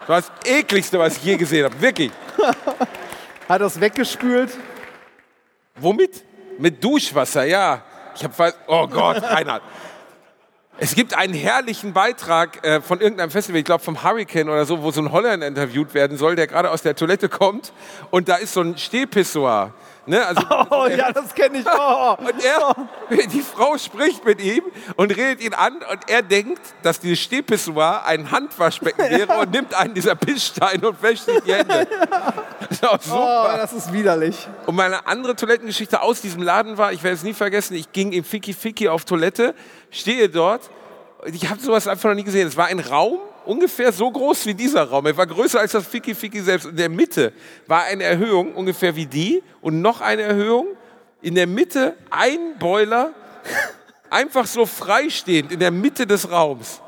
Das 0.00 0.08
war 0.08 0.20
das 0.20 0.32
ekligste, 0.44 0.98
was 0.98 1.16
ich 1.16 1.24
je 1.24 1.36
gesehen 1.36 1.64
habe. 1.64 1.80
Wirklich. 1.80 2.12
Hat 3.48 3.60
das 3.60 3.80
weggespült. 3.80 4.56
Womit? 5.76 6.24
Mit 6.58 6.82
Duschwasser, 6.82 7.44
ja. 7.44 7.82
Ich 8.14 8.24
habe 8.24 8.34
fast. 8.34 8.58
Oh 8.66 8.86
Gott, 8.86 9.22
Reinhard. 9.22 9.62
Es 10.80 10.94
gibt 10.94 11.18
einen 11.18 11.34
herrlichen 11.34 11.92
Beitrag 11.92 12.64
äh, 12.64 12.80
von 12.80 13.00
irgendeinem 13.00 13.32
Festival, 13.32 13.58
ich 13.58 13.64
glaube 13.64 13.82
vom 13.82 14.04
Hurricane 14.04 14.48
oder 14.48 14.64
so, 14.64 14.80
wo 14.80 14.92
so 14.92 15.00
ein 15.00 15.10
Holländer 15.10 15.44
interviewt 15.44 15.92
werden 15.92 16.16
soll, 16.16 16.36
der 16.36 16.46
gerade 16.46 16.70
aus 16.70 16.82
der 16.82 16.94
Toilette 16.94 17.28
kommt 17.28 17.72
und 18.12 18.28
da 18.28 18.36
ist 18.36 18.52
so 18.52 18.60
ein 18.60 18.78
Stehpissoir. 18.78 19.74
Ne? 20.08 20.24
Also, 20.24 20.42
Oh 20.70 20.86
ja, 20.86 21.12
das 21.12 21.34
kenne 21.34 21.58
ich. 21.58 21.66
Oh. 21.66 22.16
und 22.18 22.44
er, 22.44 22.74
die 23.26 23.42
Frau 23.42 23.76
spricht 23.76 24.24
mit 24.24 24.42
ihm 24.42 24.64
und 24.96 25.14
redet 25.14 25.42
ihn 25.42 25.54
an 25.54 25.74
und 25.74 26.08
er 26.08 26.22
denkt, 26.22 26.60
dass 26.82 26.98
dieses 26.98 27.20
Stehpissoir 27.20 28.04
ein 28.06 28.30
Handwaschbecken 28.30 29.10
wäre 29.10 29.38
und 29.38 29.50
nimmt 29.50 29.74
einen 29.74 29.94
dieser 29.94 30.14
Pisssteine 30.14 30.88
und 30.88 31.02
wäscht 31.02 31.26
sich 31.26 31.40
die 31.42 31.54
Hände. 31.54 31.86
Das 32.60 32.70
ist 32.70 32.86
auch 32.86 32.94
oh, 32.94 33.02
super. 33.02 33.54
das 33.58 33.72
ist 33.74 33.92
widerlich. 33.92 34.48
Und 34.66 34.76
meine 34.76 35.06
andere 35.06 35.36
Toilettengeschichte 35.36 36.00
aus 36.00 36.22
diesem 36.22 36.42
Laden 36.42 36.78
war, 36.78 36.92
ich 36.92 37.02
werde 37.02 37.16
es 37.16 37.22
nie 37.22 37.34
vergessen, 37.34 37.74
ich 37.74 37.92
ging 37.92 38.12
im 38.12 38.24
Ficky 38.24 38.54
Ficky 38.54 38.88
auf 38.88 39.04
Toilette, 39.04 39.54
stehe 39.90 40.28
dort, 40.28 40.70
ich 41.24 41.48
habe 41.50 41.60
sowas 41.60 41.86
einfach 41.86 42.08
noch 42.08 42.16
nie 42.16 42.24
gesehen. 42.24 42.48
Es 42.48 42.56
war 42.56 42.66
ein 42.66 42.80
Raum, 42.80 43.18
ungefähr 43.48 43.92
so 43.92 44.10
groß 44.10 44.46
wie 44.46 44.54
dieser 44.54 44.84
Raum. 44.84 45.06
Er 45.06 45.16
war 45.16 45.26
größer 45.26 45.58
als 45.58 45.72
das 45.72 45.86
Ficky 45.86 46.14
Ficky 46.14 46.40
selbst. 46.40 46.66
In 46.66 46.76
der 46.76 46.88
Mitte 46.88 47.32
war 47.66 47.84
eine 47.84 48.04
Erhöhung, 48.04 48.54
ungefähr 48.54 48.94
wie 48.94 49.06
die, 49.06 49.42
und 49.60 49.80
noch 49.80 50.00
eine 50.00 50.22
Erhöhung. 50.22 50.66
In 51.22 51.34
der 51.34 51.46
Mitte 51.46 51.96
ein 52.10 52.58
Boiler, 52.58 53.12
einfach 54.10 54.46
so 54.46 54.66
freistehend 54.66 55.50
in 55.50 55.60
der 55.60 55.70
Mitte 55.70 56.06
des 56.06 56.30
Raums. 56.30 56.80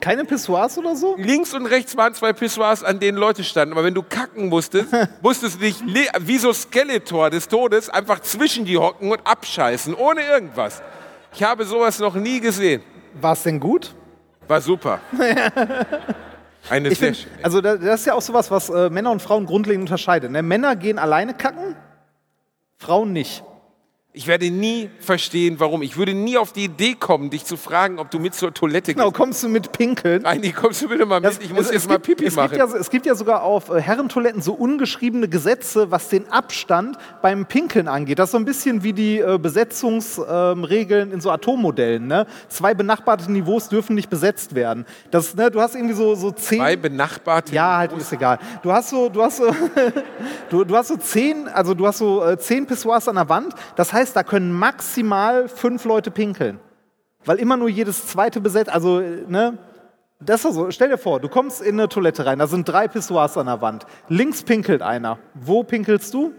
Keine 0.00 0.24
Pissoirs 0.24 0.76
oder 0.76 0.94
so? 0.94 1.16
Links 1.16 1.54
und 1.54 1.66
rechts 1.66 1.96
waren 1.96 2.12
zwei 2.12 2.32
Pissoirs, 2.32 2.82
an 2.82 3.00
denen 3.00 3.16
Leute 3.16 3.44
standen. 3.44 3.72
Aber 3.72 3.84
wenn 3.84 3.94
du 3.94 4.02
kacken 4.02 4.48
musstest, 4.48 4.88
musstest 5.22 5.56
du 5.56 5.60
dich 5.60 5.76
wie 6.20 6.38
so 6.38 6.52
Skeletor 6.52 7.30
des 7.30 7.48
Todes 7.48 7.88
einfach 7.88 8.20
zwischen 8.20 8.64
die 8.64 8.76
hocken 8.76 9.10
und 9.10 9.20
abscheißen, 9.26 9.94
ohne 9.94 10.22
irgendwas. 10.22 10.82
Ich 11.34 11.42
habe 11.42 11.64
sowas 11.64 11.98
noch 11.98 12.14
nie 12.14 12.40
gesehen. 12.40 12.82
War 13.20 13.32
es 13.32 13.42
denn 13.42 13.60
gut? 13.60 13.94
War 14.48 14.60
super. 14.60 15.00
Eine 16.68 16.88
Ich 16.88 16.98
sehr 16.98 17.14
find, 17.14 17.16
schöne. 17.18 17.44
also 17.44 17.60
da- 17.60 17.76
das 17.76 18.00
ist 18.00 18.06
ja 18.06 18.14
auch 18.14 18.22
sowas, 18.22 18.50
was 18.50 18.68
äh, 18.70 18.90
Männer 18.90 19.12
und 19.12 19.22
Frauen 19.22 19.46
grundlegend 19.46 19.82
unterscheidet. 19.82 20.30
Ne? 20.30 20.42
Männer 20.42 20.74
gehen 20.76 20.98
alleine 20.98 21.32
kacken, 21.34 21.76
Frauen 22.78 23.12
nicht. 23.12 23.44
Ich 24.18 24.26
werde 24.26 24.50
nie 24.50 24.88
verstehen, 24.98 25.56
warum. 25.60 25.82
Ich 25.82 25.98
würde 25.98 26.14
nie 26.14 26.38
auf 26.38 26.54
die 26.54 26.64
Idee 26.64 26.94
kommen, 26.94 27.28
dich 27.28 27.44
zu 27.44 27.58
fragen, 27.58 27.98
ob 27.98 28.10
du 28.10 28.18
mit 28.18 28.34
zur 28.34 28.54
Toilette 28.54 28.94
Genau, 28.94 29.08
gehst. 29.08 29.14
kommst 29.14 29.42
du 29.42 29.48
mit 29.50 29.72
pinkeln? 29.72 30.24
Reini, 30.24 30.52
kommst 30.52 30.80
du 30.80 30.88
bitte 30.88 31.04
mal 31.04 31.20
mit? 31.20 31.38
Ich 31.42 31.50
muss 31.52 31.66
es, 31.66 31.72
jetzt 31.72 31.82
es 31.82 31.88
mal 31.88 31.96
gibt, 31.96 32.06
Pipi 32.06 32.24
es 32.24 32.34
machen. 32.34 32.56
Gibt 32.56 32.72
ja, 32.72 32.78
es 32.78 32.88
gibt 32.88 33.04
ja 33.04 33.14
sogar 33.14 33.42
auf 33.42 33.68
äh, 33.68 33.78
Herrentoiletten 33.78 34.40
so 34.40 34.54
ungeschriebene 34.54 35.28
Gesetze, 35.28 35.90
was 35.90 36.08
den 36.08 36.32
Abstand 36.32 36.96
beim 37.20 37.44
Pinkeln 37.44 37.88
angeht. 37.88 38.18
Das 38.18 38.28
ist 38.28 38.32
so 38.32 38.38
ein 38.38 38.46
bisschen 38.46 38.82
wie 38.82 38.94
die 38.94 39.18
äh, 39.18 39.38
Besetzungsregeln 39.38 41.12
in 41.12 41.20
so 41.20 41.30
Atommodellen. 41.30 42.06
Ne? 42.06 42.26
Zwei 42.48 42.72
benachbarte 42.72 43.30
Niveaus 43.30 43.68
dürfen 43.68 43.94
nicht 43.96 44.08
besetzt 44.08 44.54
werden. 44.54 44.86
Das, 45.10 45.34
ne, 45.34 45.50
du 45.50 45.60
hast 45.60 45.74
irgendwie 45.74 45.94
so, 45.94 46.14
so 46.14 46.30
zehn. 46.30 46.60
Zwei 46.60 46.76
benachbarte. 46.76 47.54
Ja, 47.54 47.76
halt 47.76 47.92
ist 47.92 48.10
egal. 48.14 48.38
Du 48.62 48.72
hast 48.72 48.88
so, 48.88 49.10
du 49.10 49.22
hast 49.22 49.36
so, 49.36 49.54
du, 50.48 50.64
du 50.64 50.74
hast 50.74 50.88
so 50.88 50.96
zehn, 50.96 51.48
also 51.48 51.74
du 51.74 51.86
hast 51.86 51.98
so 51.98 52.24
äh, 52.24 52.38
zehn 52.38 52.64
Pissoirs 52.66 53.06
an 53.08 53.16
der 53.16 53.28
Wand. 53.28 53.52
Das 53.74 53.92
heißt, 53.92 54.05
da 54.12 54.22
können 54.22 54.52
maximal 54.52 55.48
fünf 55.48 55.84
Leute 55.84 56.10
pinkeln, 56.10 56.60
weil 57.24 57.38
immer 57.38 57.56
nur 57.56 57.68
jedes 57.68 58.06
zweite 58.06 58.40
besetzt. 58.40 58.70
Also 58.70 59.00
äh, 59.00 59.24
ne, 59.26 59.58
das 60.20 60.44
ist 60.44 60.54
so. 60.54 60.70
Stell 60.70 60.88
dir 60.88 60.98
vor, 60.98 61.20
du 61.20 61.28
kommst 61.28 61.60
in 61.60 61.78
eine 61.78 61.88
Toilette 61.88 62.24
rein. 62.24 62.38
Da 62.38 62.46
sind 62.46 62.68
drei 62.68 62.88
Pissoirs 62.88 63.36
an 63.36 63.46
der 63.46 63.60
Wand. 63.60 63.86
Links 64.08 64.42
pinkelt 64.42 64.82
einer. 64.82 65.18
Wo 65.34 65.62
pinkelst 65.62 66.12
du? 66.14 66.32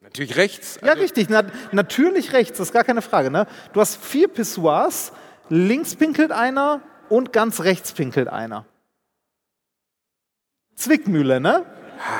Natürlich 0.00 0.36
rechts. 0.36 0.78
Ja, 0.84 0.92
richtig. 0.92 1.28
Na, 1.28 1.42
natürlich 1.72 2.32
rechts. 2.32 2.58
Das 2.58 2.68
ist 2.68 2.72
gar 2.72 2.84
keine 2.84 3.02
Frage. 3.02 3.30
Ne? 3.30 3.46
Du 3.72 3.80
hast 3.80 3.96
vier 3.96 4.28
Pissoirs. 4.28 5.12
Links 5.48 5.96
pinkelt 5.96 6.30
einer 6.30 6.80
und 7.08 7.32
ganz 7.32 7.60
rechts 7.60 7.92
pinkelt 7.92 8.28
einer. 8.28 8.64
Zwickmühle, 10.76 11.40
ne? 11.40 11.64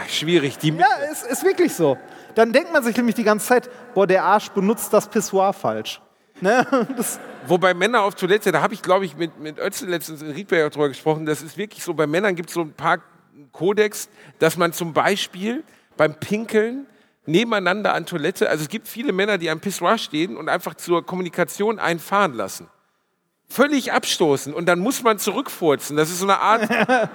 Schwierig. 0.09 0.59
Die 0.59 0.71
Ja, 0.71 0.87
ist, 1.11 1.27
ist 1.27 1.45
wirklich 1.45 1.75
so. 1.75 1.99
Dann 2.35 2.53
denkt 2.53 2.73
man 2.73 2.83
sich 2.83 2.97
nämlich 2.97 3.15
die 3.15 3.25
ganze 3.25 3.47
Zeit, 3.47 3.71
boah, 3.95 4.07
der 4.07 4.25
Arsch 4.25 4.49
benutzt 4.51 4.93
das 4.93 5.09
Pissoir 5.09 5.53
falsch. 5.53 6.01
Ne? 6.41 6.67
Das, 6.97 7.21
Wobei 7.47 7.75
Männer 7.75 8.03
auf 8.03 8.15
Toilette, 8.15 8.53
da 8.53 8.63
habe 8.63 8.75
ich, 8.75 8.83
glaube 8.83 9.05
ich, 9.05 9.17
mit, 9.17 9.39
mit 9.39 9.59
Ötzel 9.59 9.89
letztens 9.89 10.23
in 10.23 10.31
Riedberg 10.31 10.73
drüber 10.73 10.89
gesprochen, 10.89 11.27
das 11.27 11.43
ist 11.43 11.59
wirklich 11.59 11.85
so, 11.85 11.93
bei 11.93 12.07
Männern 12.07 12.35
gibt 12.37 12.49
es 12.49 12.55
so 12.55 12.63
ein 12.63 12.73
paar 12.73 13.01
Kodex, 13.53 14.09
dass 14.39 14.57
man 14.57 14.73
zum 14.73 14.93
Beispiel 14.95 15.63
beim 15.97 16.15
Pinkeln 16.15 16.87
nebeneinander 17.27 17.95
an 17.95 18.07
Toilette, 18.07 18.49
also 18.49 18.63
es 18.63 18.69
gibt 18.69 18.89
viele 18.89 19.13
Männer, 19.13 19.39
die 19.39 19.51
am 19.51 19.61
Pissoir 19.61 19.99
stehen 19.99 20.37
und 20.37 20.49
einfach 20.49 20.75
zur 20.75 21.05
Kommunikation 21.05 21.79
einfahren 21.79 22.35
lassen. 22.35 22.69
Völlig 23.49 23.93
abstoßen 23.93 24.55
und 24.55 24.67
dann 24.67 24.81
muss 24.81 25.03
man 25.03 25.19
zurückfurzen. 25.19 25.97
Das 25.97 26.11
ist 26.11 26.21
so 26.21 26.27
eine 26.27 26.41
Art 26.41 26.69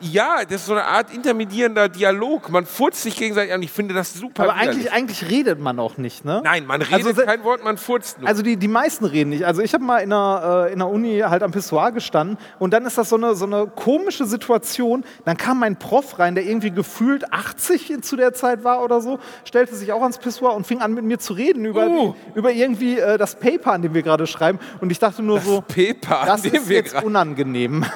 Ja, 0.00 0.44
das 0.44 0.62
ist 0.62 0.66
so 0.66 0.72
eine 0.72 0.84
Art 0.84 1.12
intermedierender 1.12 1.88
Dialog. 1.88 2.48
Man 2.50 2.64
furzt 2.64 3.02
sich 3.02 3.16
gegenseitig 3.16 3.52
an. 3.52 3.62
Ich 3.62 3.70
finde 3.70 3.94
das 3.94 4.14
super. 4.14 4.44
Aber 4.44 4.54
eigentlich, 4.54 4.90
eigentlich 4.92 5.28
redet 5.30 5.60
man 5.60 5.78
auch 5.78 5.98
nicht, 5.98 6.24
ne? 6.24 6.40
Nein, 6.42 6.66
man 6.66 6.80
redet 6.80 7.06
Also 7.06 7.22
kein 7.22 7.44
Wort, 7.44 7.62
man 7.62 7.76
furzt 7.76 8.18
nur. 8.18 8.28
Also 8.28 8.42
die, 8.42 8.56
die 8.56 8.68
meisten 8.68 9.04
reden 9.04 9.30
nicht. 9.30 9.44
Also 9.44 9.60
ich 9.62 9.74
habe 9.74 9.84
mal 9.84 9.98
in 9.98 10.10
der, 10.10 10.66
äh, 10.68 10.72
in 10.72 10.78
der 10.78 10.88
Uni 10.88 11.18
halt 11.18 11.42
am 11.42 11.50
Pissoir 11.52 11.92
gestanden 11.92 12.38
und 12.58 12.72
dann 12.72 12.86
ist 12.86 12.96
das 12.96 13.10
so 13.10 13.16
eine, 13.16 13.34
so 13.34 13.44
eine 13.44 13.66
komische 13.66 14.24
Situation. 14.24 15.04
Dann 15.24 15.36
kam 15.36 15.60
mein 15.60 15.78
Prof 15.78 16.18
rein, 16.18 16.34
der 16.34 16.44
irgendwie 16.44 16.70
gefühlt 16.70 17.32
80 17.32 18.02
zu 18.02 18.16
der 18.16 18.32
Zeit 18.32 18.64
war 18.64 18.82
oder 18.82 19.00
so, 19.00 19.18
stellte 19.44 19.74
sich 19.74 19.92
auch 19.92 20.02
ans 20.02 20.18
Pissoir 20.18 20.54
und 20.54 20.66
fing 20.66 20.80
an 20.80 20.94
mit 20.94 21.04
mir 21.04 21.18
zu 21.18 21.34
reden 21.34 21.64
über, 21.64 21.86
Oh. 21.88 22.14
über 22.34 22.52
irgendwie 22.52 22.98
äh, 22.98 23.18
das 23.18 23.34
Paper, 23.38 23.72
an 23.72 23.82
dem 23.82 23.92
wir 23.94 24.02
gerade 24.02 24.26
schreiben. 24.26 24.58
Und 24.80 24.90
ich 24.92 24.98
dachte 24.98 25.22
nur 25.22 25.40
so, 25.40 25.60
Paper, 25.62 26.24
das 26.26 26.44
ist 26.44 26.70
jetzt 26.70 27.02
unangenehm. 27.02 27.84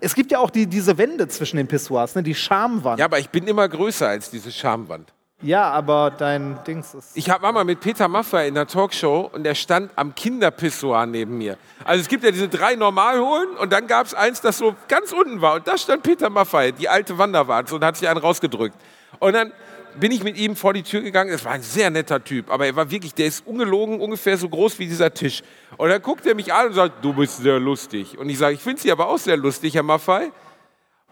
Es 0.00 0.14
gibt 0.14 0.32
ja 0.32 0.38
auch 0.38 0.50
die, 0.50 0.66
diese 0.66 0.96
Wände 0.98 1.28
zwischen 1.28 1.56
den 1.58 1.66
Pissoirs, 1.68 2.14
ne? 2.14 2.22
die 2.22 2.34
Schamwand. 2.34 2.98
ja, 2.98 3.04
aber 3.04 3.18
ich 3.18 3.30
bin 3.30 3.46
immer 3.46 3.68
größer 3.68 4.08
als 4.08 4.30
diese 4.30 4.50
Schamwand. 4.50 5.12
Ja, 5.42 5.70
aber 5.70 6.10
dein 6.10 6.58
Dings 6.66 6.92
ist. 6.92 7.12
Ich 7.16 7.30
hab- 7.30 7.40
war 7.40 7.50
mal 7.52 7.64
mit 7.64 7.80
Peter 7.80 8.08
Maffay 8.08 8.46
in 8.48 8.54
der 8.54 8.66
Talkshow 8.66 9.30
und 9.32 9.42
der 9.44 9.54
stand 9.54 9.90
am 9.96 10.14
Kinderpissoir 10.14 11.06
neben 11.06 11.38
mir. 11.38 11.56
Also 11.84 12.02
es 12.02 12.08
gibt 12.08 12.24
ja 12.24 12.30
diese 12.30 12.48
drei 12.48 12.74
Normalholen 12.74 13.48
und 13.56 13.72
dann 13.72 13.86
gab 13.86 14.04
es 14.06 14.12
eins, 14.12 14.42
das 14.42 14.58
so 14.58 14.74
ganz 14.88 15.12
unten 15.12 15.40
war. 15.40 15.54
Und 15.54 15.66
da 15.66 15.78
stand 15.78 16.02
Peter 16.02 16.28
Maffay, 16.28 16.72
die 16.72 16.90
alte 16.90 17.16
Wanderwart, 17.16 17.72
und 17.72 17.82
hat 17.82 17.96
sich 17.96 18.06
einen 18.06 18.18
rausgedrückt. 18.20 18.74
Und 19.18 19.32
dann 19.32 19.50
bin 19.98 20.12
ich 20.12 20.22
mit 20.22 20.36
ihm 20.36 20.56
vor 20.56 20.72
die 20.72 20.82
Tür 20.82 21.00
gegangen. 21.00 21.30
Es 21.30 21.44
war 21.44 21.52
ein 21.52 21.62
sehr 21.62 21.90
netter 21.90 22.22
Typ, 22.22 22.50
aber 22.50 22.66
er 22.66 22.76
war 22.76 22.90
wirklich, 22.90 23.14
der 23.14 23.26
ist 23.26 23.46
ungelogen 23.46 24.00
ungefähr 24.00 24.36
so 24.36 24.48
groß 24.48 24.78
wie 24.78 24.86
dieser 24.86 25.12
Tisch. 25.12 25.42
Und 25.76 25.88
dann 25.88 26.02
guckt 26.02 26.26
er 26.26 26.34
mich 26.34 26.52
an 26.52 26.68
und 26.68 26.74
sagt, 26.74 27.04
du 27.04 27.12
bist 27.12 27.38
sehr 27.38 27.58
lustig. 27.58 28.18
Und 28.18 28.28
ich 28.28 28.38
sage, 28.38 28.54
ich 28.54 28.60
finde 28.60 28.80
Sie 28.80 28.92
aber 28.92 29.08
auch 29.08 29.18
sehr 29.18 29.36
lustig, 29.36 29.74
Herr 29.74 29.82
Maffay. 29.82 30.30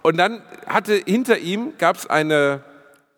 Und 0.03 0.17
dann 0.17 0.43
hatte 0.67 0.95
hinter 1.05 1.39
ihm 1.39 1.73
gab 1.79 1.97
es 1.97 2.07
eine 2.07 2.63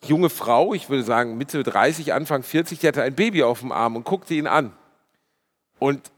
junge 0.05 0.31
Frau, 0.31 0.73
ich 0.73 0.89
würde 0.89 1.03
sagen 1.03 1.37
Mitte 1.37 1.63
30, 1.63 2.13
Anfang 2.15 2.43
40, 2.43 2.79
die 2.79 2.89
hatte 2.89 3.03
ein 3.03 3.15
Baby 3.15 3.43
auf 3.43 3.61
dem 3.61 3.73
Arm 3.73 3.97
und 3.97 4.05
guckte 4.05 4.35
ihn 4.35 4.47
an. 4.47 4.73
Und 5.79 6.11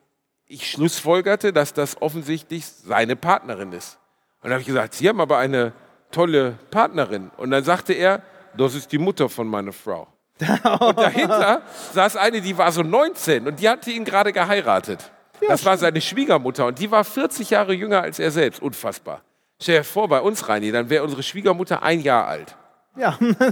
ich 0.47 0.70
schlussfolgerte, 0.70 1.53
dass 1.53 1.72
das 1.72 2.01
offensichtlich 2.01 2.66
seine 2.66 3.16
Partnerin 3.16 3.72
ist. 3.72 3.99
Und 4.40 4.45
dann 4.45 4.53
habe 4.53 4.61
ich 4.61 4.66
gesagt, 4.66 4.95
Sie 4.95 5.09
haben 5.09 5.20
aber 5.20 5.38
eine 5.38 5.72
tolle 6.11 6.59
Partnerin. 6.70 7.30
Und 7.36 7.51
dann 7.51 7.64
sagte 7.64 7.93
er, 7.93 8.22
das 8.57 8.74
ist 8.74 8.90
die 8.92 8.98
Mutter 8.98 9.28
von 9.28 9.46
meiner 9.46 9.72
Frau. 9.72 10.07
Und 10.40 10.98
dahinter 10.98 11.62
saß 11.92 12.16
eine, 12.16 12.40
die 12.40 12.57
war 12.57 12.72
so 12.72 12.82
19 12.82 13.46
und 13.46 13.61
die 13.61 13.68
hatte 13.68 13.90
ihn 13.90 14.05
gerade 14.05 14.32
geheiratet. 14.32 15.12
das 15.46 15.64
war 15.64 15.76
seine 15.76 16.00
Schwiegermutter 16.00 16.66
und 16.66 16.78
die 16.78 16.90
war 16.90 17.05
40 17.05 17.50
Jahre 17.50 17.74
jünger 17.74 18.03
als 18.03 18.18
er 18.18 18.30
selbst. 18.30 18.61
Unfassbar. 18.61 19.22
Stell 19.61 19.78
dir 19.78 19.84
vor, 19.84 20.09
bei 20.09 20.20
uns, 20.20 20.48
Reini, 20.48 20.72
dann 20.72 20.90
wäre 20.90 21.05
unsere 21.05 21.22
Schwiegermutter 21.22 21.82
ein 21.82 22.00
Jahr 22.00 22.26
alt. 22.26 22.57
Ja. 22.96 23.16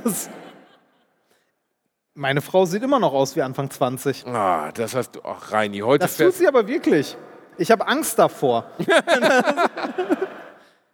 Meine 2.15 2.41
Frau 2.41 2.67
sieht 2.67 2.83
immer 2.83 2.99
noch 2.99 3.13
aus 3.13 3.37
wie 3.37 3.43
Anfang 3.43 3.71
20. 3.71 4.27
Ah, 4.27 4.73
das 4.73 4.95
hast 4.95 5.17
du. 5.17 5.21
Ach, 5.23 5.53
Reini, 5.53 5.79
heute 5.79 6.01
Das 6.01 6.17
tut 6.17 6.35
sie 6.35 6.49
aber 6.49 6.67
wirklich. 6.67 7.17
Ich 7.57 7.71
habe 7.71 7.87
Angst 7.87 8.19
davor. 8.19 8.65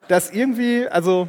dass 0.09 0.31
irgendwie, 0.31 0.87
also, 0.87 1.29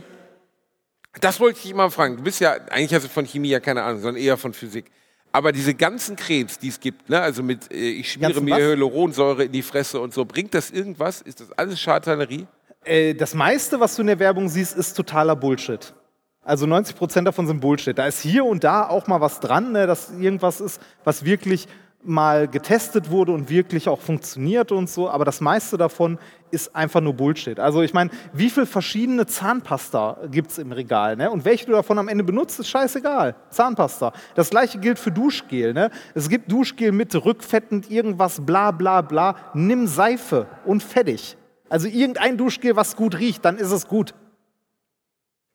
Das 1.22 1.40
wollte 1.40 1.58
ich 1.58 1.64
dich 1.64 1.74
mal 1.74 1.90
fragen. 1.90 2.18
Du 2.18 2.24
bist 2.24 2.40
ja, 2.40 2.54
eigentlich 2.70 2.94
hast 2.94 3.06
du 3.06 3.10
von 3.10 3.26
Chemie 3.26 3.50
ja 3.50 3.60
keine 3.60 3.84
Ahnung, 3.84 4.02
sondern 4.02 4.22
eher 4.22 4.38
von 4.38 4.54
Physik. 4.54 4.86
Aber 5.32 5.52
diese 5.52 5.74
ganzen 5.74 6.16
Krebs, 6.16 6.58
die 6.58 6.70
es 6.70 6.80
gibt, 6.80 7.10
ne, 7.10 7.20
also 7.22 7.44
mit, 7.44 7.72
äh, 7.72 7.76
ich 7.76 8.12
schmiere 8.12 8.42
mir 8.42 8.52
was? 8.52 8.60
Hyaluronsäure 8.60 9.44
in 9.46 9.52
die 9.52 9.62
Fresse 9.62 10.00
und 10.00 10.14
so, 10.14 10.26
bringt 10.26 10.54
das 10.54 10.72
irgendwas? 10.72 11.22
Ist 11.22 11.42
das 11.42 11.52
alles 11.52 11.80
Scharlatanerie? 11.80 12.48
äh, 12.88 13.14
das 13.14 13.34
meiste, 13.34 13.80
was 13.80 13.96
du 13.96 14.02
in 14.02 14.08
der 14.08 14.20
Werbung 14.20 14.50
siehst, 14.50 14.76
ist 14.76 14.94
totaler 14.94 15.36
Bullshit. 15.36 15.94
Also 16.42 16.66
90 16.66 16.96
Prozent 16.96 17.28
davon 17.28 17.46
sind 17.46 17.60
Bullshit. 17.60 17.98
Da 17.98 18.08
ist 18.08 18.22
hier 18.22 18.46
und 18.46 18.64
da 18.64 18.88
auch 18.88 19.08
mal 19.08 19.20
was 19.20 19.40
dran, 19.40 19.74
ne, 19.74 19.86
dass 19.86 20.12
irgendwas 20.12 20.62
ist, 20.62 20.82
was 21.04 21.26
wirklich 21.26 21.68
mal 22.08 22.48
getestet 22.48 23.12
wurde 23.12 23.32
und 23.32 23.50
wirklich 23.50 23.90
auch 23.90 24.00
funktioniert 24.00 24.72
und 24.72 24.90
so. 24.90 25.10
Aber 25.10 25.26
das 25.26 25.42
meiste 25.42 25.78
davon 25.78 26.18
ist 26.52 26.76
einfach 26.76 27.02
nur 27.02 27.14
Bullshit. 27.14 27.60
Also 27.60 27.82
ich 27.82 27.94
meine, 27.94 28.10
wie 28.34 28.50
viele 28.50 28.66
verschiedene 28.66 29.26
Zahnpasta 29.26 30.20
gibt 30.32 30.52
es 30.52 30.58
im 30.58 30.72
Regal? 30.72 31.16
Ne? 31.16 31.30
Und 31.30 31.46
welche 31.46 31.66
du 31.66 31.74
davon 31.74 32.00
am 32.00 32.08
Ende 32.08 32.24
benutzt, 32.24 32.60
ist 32.60 32.70
scheißegal. 32.70 33.36
Zahnpasta. 33.50 34.14
Das 34.36 34.50
gleiche 34.50 34.80
gilt 34.80 35.00
für 35.00 35.12
Duschgel. 35.12 35.74
Ne? 35.74 35.92
Es 36.14 36.30
gibt 36.30 36.52
Duschgel 36.52 36.92
mit 36.92 37.14
rückfettend 37.14 37.92
irgendwas, 37.92 38.46
bla 38.46 38.72
bla 38.72 39.02
bla. 39.02 39.36
Nimm 39.54 39.88
Seife 39.88 40.48
und 40.66 40.84
fertig. 40.84 41.38
Also 41.70 41.88
irgendein 41.88 42.38
Duschgel, 42.38 42.76
was 42.76 42.96
gut 42.96 43.20
riecht, 43.20 43.44
dann 43.44 43.58
ist 43.58 43.72
es 43.72 43.88
gut. 43.88 44.14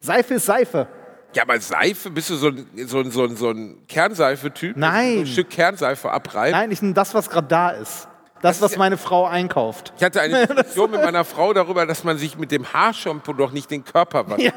Seife 0.00 0.34
ist 0.34 0.46
Seife. 0.46 0.88
Ja, 1.34 1.42
aber 1.44 1.60
Seife, 1.60 2.10
bist 2.10 2.30
du 2.30 2.36
so 2.36 2.48
ein, 2.48 2.66
so 2.86 2.98
ein, 3.00 3.10
so 3.10 3.24
ein, 3.24 3.36
so 3.36 3.50
ein 3.50 3.86
Kernseife-Typ? 3.88 4.76
Nein. 4.76 5.14
So 5.14 5.20
ein 5.20 5.26
Stück 5.26 5.50
Kernseife 5.50 6.10
abreibt? 6.10 6.52
Nein, 6.52 6.70
ich 6.70 6.82
nehme 6.82 6.94
das, 6.94 7.14
was 7.14 7.30
gerade 7.30 7.48
da 7.48 7.70
ist. 7.70 8.08
Das, 8.42 8.60
was 8.60 8.76
meine 8.76 8.98
Frau 8.98 9.24
einkauft. 9.26 9.92
Ich 9.96 10.02
hatte 10.02 10.20
eine 10.20 10.46
Diskussion 10.48 10.90
mit 10.90 11.00
meiner 11.00 11.24
Frau 11.24 11.52
darüber, 11.52 11.86
dass 11.86 12.02
man 12.02 12.18
sich 12.18 12.36
mit 12.36 12.50
dem 12.50 12.70
Haarshampoo 12.72 13.32
doch 13.32 13.52
nicht 13.52 13.70
den 13.70 13.84
Körper 13.84 14.28
wascht. 14.28 14.52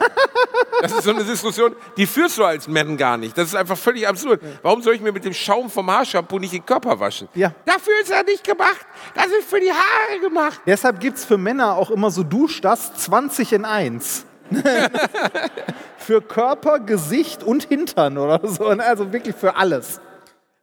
Das 0.82 0.91
ist 0.91 1.03
so 1.03 1.11
eine 1.11 1.23
Diskussion, 1.23 1.76
die 1.95 2.07
führst 2.07 2.38
du 2.39 2.43
als 2.43 2.67
Mann 2.67 2.97
gar 2.97 3.17
nicht. 3.17 3.38
Das 3.38 3.47
ist 3.47 3.55
einfach 3.55 3.78
völlig 3.78 4.07
absurd. 4.07 4.41
Warum 4.63 4.82
soll 4.82 4.95
ich 4.95 5.01
mir 5.01 5.11
mit 5.11 5.23
dem 5.23 5.34
Schaum 5.34 5.69
vom 5.69 5.89
Haarshampoo 5.89 6.39
nicht 6.39 6.53
den 6.53 6.65
Körper 6.65 6.99
waschen? 6.99 7.30
Ja. 7.36 7.53
Dafür 7.65 7.93
ist 8.01 8.09
er 8.11 8.23
nicht 8.23 8.43
gemacht. 8.43 8.86
Das 9.13 9.28
ist 9.28 9.47
für 9.47 9.59
die 9.59 9.71
Haare 9.71 10.19
gemacht. 10.19 10.59
Deshalb 10.65 10.99
gibt 10.99 11.17
es 11.17 11.26
für 11.26 11.38
Männer 11.38 11.76
auch 11.76 11.91
immer 11.91 12.09
so 12.09 12.23
Duschdas 12.23 12.93
20 12.95 13.53
in 13.53 13.65
1. 13.65 14.26
für 15.98 16.22
Körper, 16.22 16.80
Gesicht 16.80 17.43
und 17.43 17.64
Hintern 17.64 18.18
oder 18.18 18.48
so. 18.48 18.68
Also 18.68 19.12
wirklich 19.12 19.36
für 19.36 19.56
alles. 19.56 20.00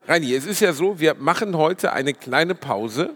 Reini, 0.07 0.35
es 0.35 0.47
ist 0.47 0.61
ja 0.61 0.73
so, 0.73 0.99
wir 0.99 1.15
machen 1.15 1.57
heute 1.57 1.93
eine 1.93 2.15
kleine 2.15 2.55
Pause. 2.55 3.11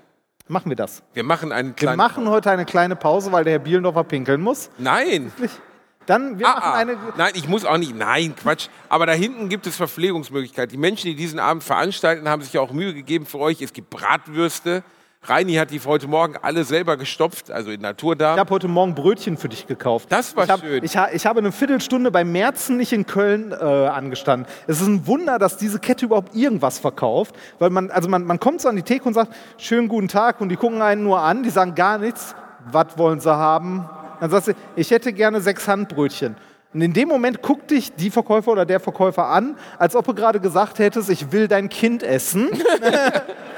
Machen 0.48 0.70
wir 0.70 0.76
das. 0.76 1.02
Wir 1.14 1.24
machen 1.24 1.50
einen 1.50 1.70
Wir 1.70 1.74
kleinen 1.74 1.96
machen 1.96 2.28
heute 2.28 2.50
eine 2.50 2.64
kleine 2.64 2.94
Pause, 2.94 3.32
weil 3.32 3.42
der 3.42 3.54
Herr 3.54 3.58
Bielendorfer 3.58 4.04
pinkeln 4.04 4.40
muss. 4.40 4.70
Nein. 4.78 5.32
Dann, 6.06 6.38
wir 6.38 6.46
Ah, 6.46 6.54
machen 6.54 6.62
ah. 6.64 6.74
eine. 6.74 6.96
Nein, 7.16 7.32
ich 7.34 7.48
muss 7.48 7.64
auch 7.64 7.78
nicht. 7.78 7.96
Nein, 7.96 8.34
Quatsch. 8.40 8.68
Aber 8.88 9.06
da 9.06 9.12
hinten 9.12 9.48
gibt 9.48 9.66
es 9.66 9.74
Verpflegungsmöglichkeiten. 9.74 10.70
Die 10.70 10.78
Menschen, 10.78 11.06
die 11.06 11.16
diesen 11.16 11.40
Abend 11.40 11.64
veranstalten, 11.64 12.28
haben 12.28 12.42
sich 12.42 12.52
ja 12.52 12.60
auch 12.60 12.70
Mühe 12.70 12.94
gegeben 12.94 13.26
für 13.26 13.40
euch. 13.40 13.60
Es 13.60 13.72
gibt 13.72 13.90
Bratwürste. 13.90 14.84
Reini 15.28 15.54
hat 15.54 15.70
die 15.72 15.80
heute 15.84 16.06
Morgen 16.06 16.34
alle 16.40 16.62
selber 16.64 16.96
gestopft, 16.96 17.50
also 17.50 17.70
in 17.70 17.76
Ich 17.76 17.82
Naturdarm. 17.82 18.38
habe 18.38 18.50
heute 18.50 18.68
Morgen 18.68 18.94
Brötchen 18.94 19.36
für 19.36 19.48
dich 19.48 19.66
gekauft. 19.66 20.06
Das 20.10 20.36
war 20.36 20.44
ich 20.44 20.50
hab, 20.50 20.60
schön. 20.60 20.84
Ich, 20.84 20.96
ha, 20.96 21.08
ich 21.12 21.26
habe 21.26 21.40
eine 21.40 21.50
Viertelstunde 21.50 22.10
bei 22.12 22.24
Merzen 22.24 22.76
nicht 22.76 22.92
in 22.92 23.06
Köln 23.06 23.50
äh, 23.52 23.54
angestanden. 23.56 24.46
Es 24.68 24.80
ist 24.80 24.86
ein 24.86 25.06
Wunder, 25.06 25.38
dass 25.38 25.56
diese 25.56 25.80
Kette 25.80 26.04
überhaupt 26.04 26.36
irgendwas 26.36 26.78
verkauft. 26.78 27.34
Weil 27.58 27.70
man, 27.70 27.90
also 27.90 28.08
man, 28.08 28.24
man 28.24 28.38
kommt 28.38 28.60
so 28.60 28.68
an 28.68 28.76
die 28.76 28.82
Theke 28.82 29.04
und 29.04 29.14
sagt, 29.14 29.34
schönen 29.58 29.88
guten 29.88 30.08
Tag 30.08 30.40
und 30.40 30.48
die 30.48 30.56
gucken 30.56 30.80
einen 30.80 31.02
nur 31.02 31.20
an, 31.20 31.42
die 31.42 31.50
sagen 31.50 31.74
gar 31.74 31.98
nichts. 31.98 32.34
Was 32.70 32.96
wollen 32.96 33.18
sie 33.18 33.34
haben? 33.34 33.88
Dann 34.20 34.30
sagst 34.30 34.48
du, 34.48 34.52
ich 34.76 34.90
hätte 34.90 35.12
gerne 35.12 35.40
sechs 35.40 35.66
Handbrötchen. 35.66 36.36
Und 36.72 36.82
in 36.82 36.92
dem 36.92 37.08
Moment 37.08 37.42
guckt 37.42 37.70
dich 37.70 37.94
die 37.94 38.10
Verkäufer 38.10 38.52
oder 38.52 38.66
der 38.66 38.80
Verkäufer 38.80 39.26
an, 39.26 39.56
als 39.78 39.96
ob 39.96 40.04
du 40.06 40.14
gerade 40.14 40.40
gesagt 40.40 40.78
hättest, 40.78 41.10
ich 41.10 41.32
will 41.32 41.48
dein 41.48 41.68
Kind 41.68 42.02
essen. 42.02 42.50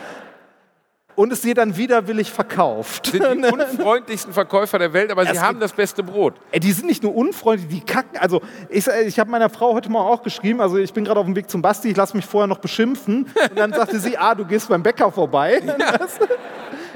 und 1.19 1.33
es 1.33 1.41
dir 1.41 1.57
dann 1.57 1.77
widerwillig 1.77 2.31
verkauft. 2.31 3.07
sind 3.07 3.25
die 3.25 3.49
unfreundlichsten 3.53 4.33
Verkäufer 4.33 4.79
der 4.79 4.93
Welt, 4.93 5.11
aber 5.11 5.25
sie 5.27 5.33
Es 5.33 5.43
haben 5.43 5.59
das 5.59 5.73
beste 5.73 6.05
Brot. 6.05 6.35
Ey, 6.53 6.61
die 6.61 6.71
sind 6.71 6.87
nicht 6.87 7.03
nur 7.03 7.13
unfreundlich, 7.13 7.69
die 7.69 7.81
kacken. 7.85 8.17
Also 8.19 8.41
ich, 8.69 8.87
ich 8.87 9.19
habe 9.19 9.29
meiner 9.29 9.51
Frau 9.51 9.75
heute 9.75 9.91
Morgen 9.91 10.09
auch 10.09 10.23
geschrieben, 10.23 10.61
also 10.61 10.77
ich 10.77 10.93
bin 10.93 11.05
gerade 11.05 11.19
auf 11.19 11.27
dem 11.27 11.35
Weg 11.35 11.51
zum 11.51 11.61
Basti, 11.61 11.89
ich 11.89 11.97
lasse 11.97 12.17
mich 12.17 12.25
vorher 12.25 12.47
noch 12.47 12.59
beschimpfen. 12.59 13.25
Und 13.25 13.59
dann 13.59 13.73
sagte 13.73 13.99
sie, 13.99 14.17
ah, 14.17 14.37
du 14.37 14.45
gehst 14.45 14.69
beim 14.69 14.85
Bäcker 14.85 15.11
vorbei. 15.11 15.61
Das, 15.99 16.19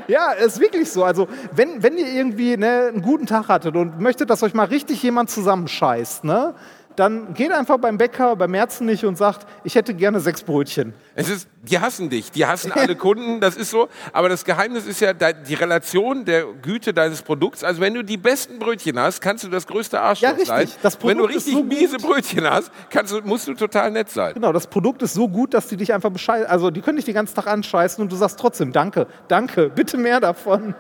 ja, 0.07 0.33
ist 0.33 0.61
wirklich 0.61 0.91
so. 0.91 1.03
Also 1.05 1.29
wenn, 1.53 1.83
wenn 1.83 1.97
ihr 1.97 2.07
irgendwie 2.07 2.57
ne, 2.57 2.91
einen 2.93 3.03
guten 3.03 3.27
Tag 3.27 3.49
hattet 3.49 3.75
und 3.75 3.99
möchtet, 4.01 4.31
dass 4.31 4.43
euch 4.43 4.55
mal 4.55 4.66
richtig 4.66 5.03
jemand 5.03 5.31
zusammenscheißt, 5.31 6.25
ne, 6.25 6.55
dann 6.97 7.34
geht 7.34 7.53
einfach 7.53 7.78
beim 7.78 7.99
Bäcker, 7.99 8.36
beim 8.36 8.51
Merzen 8.51 8.86
nicht 8.86 9.05
und 9.05 9.16
sagt, 9.16 9.47
ich 9.64 9.74
hätte 9.74 9.95
gerne 9.95 10.20
sechs 10.20 10.43
Brötchen. 10.43 10.93
Es 11.14 11.28
ist, 11.28 11.49
die 11.62 11.78
hassen 11.78 12.11
dich, 12.11 12.30
die 12.30 12.47
hassen 12.47 12.72
alle 12.72 12.97
Kunden, 12.97 13.40
das 13.40 13.57
ist 13.57 13.70
so. 13.70 13.88
Aber 14.12 14.28
das 14.28 14.45
Geheimnis 14.45 14.86
ist 14.86 15.01
ja 15.01 15.12
die 15.12 15.55
Relation 15.55 16.24
der 16.24 16.45
Güte 16.62 16.93
deines 16.95 17.22
Produkts. 17.22 17.64
Also 17.64 17.80
wenn 17.80 17.95
du 17.95 18.03
die 18.03 18.16
besten 18.16 18.59
Brötchen 18.59 18.99
hast, 18.99 19.20
kannst 19.20 19.45
du 19.45 19.49
das 19.49 19.66
größte 19.66 20.01
Arschloch 20.01 20.36
Ja, 20.38 20.45
sein. 20.45 20.68
Wenn 21.03 21.18
du 21.18 21.24
richtig 21.24 21.53
so 21.55 21.61
gut. 21.62 21.68
miese 21.68 21.97
Brötchen 21.99 22.49
hast, 22.49 22.70
kannst 22.90 23.12
du, 23.12 23.20
musst 23.22 23.49
du 23.49 23.55
total 23.55 23.90
nett 23.90 24.11
sein. 24.11 24.34
Genau, 24.34 24.53
das 24.53 24.66
Produkt 24.66 25.03
ist 25.03 25.14
so 25.14 25.28
gut, 25.28 25.55
dass 25.55 25.68
die 25.68 25.76
dich 25.76 25.93
einfach 25.93 26.11
bescheißen. 26.11 26.47
Also 26.47 26.70
die 26.70 26.80
können 26.80 26.97
dich 26.97 27.05
den 27.07 27.14
ganzen 27.14 27.34
Tag 27.34 27.47
anscheißen 27.47 28.03
und 28.03 28.11
du 28.12 28.16
sagst 28.16 28.38
trotzdem, 28.38 28.72
danke, 28.72 29.07
danke, 29.28 29.68
bitte 29.70 29.97
mehr 29.97 30.20
davon. 30.20 30.74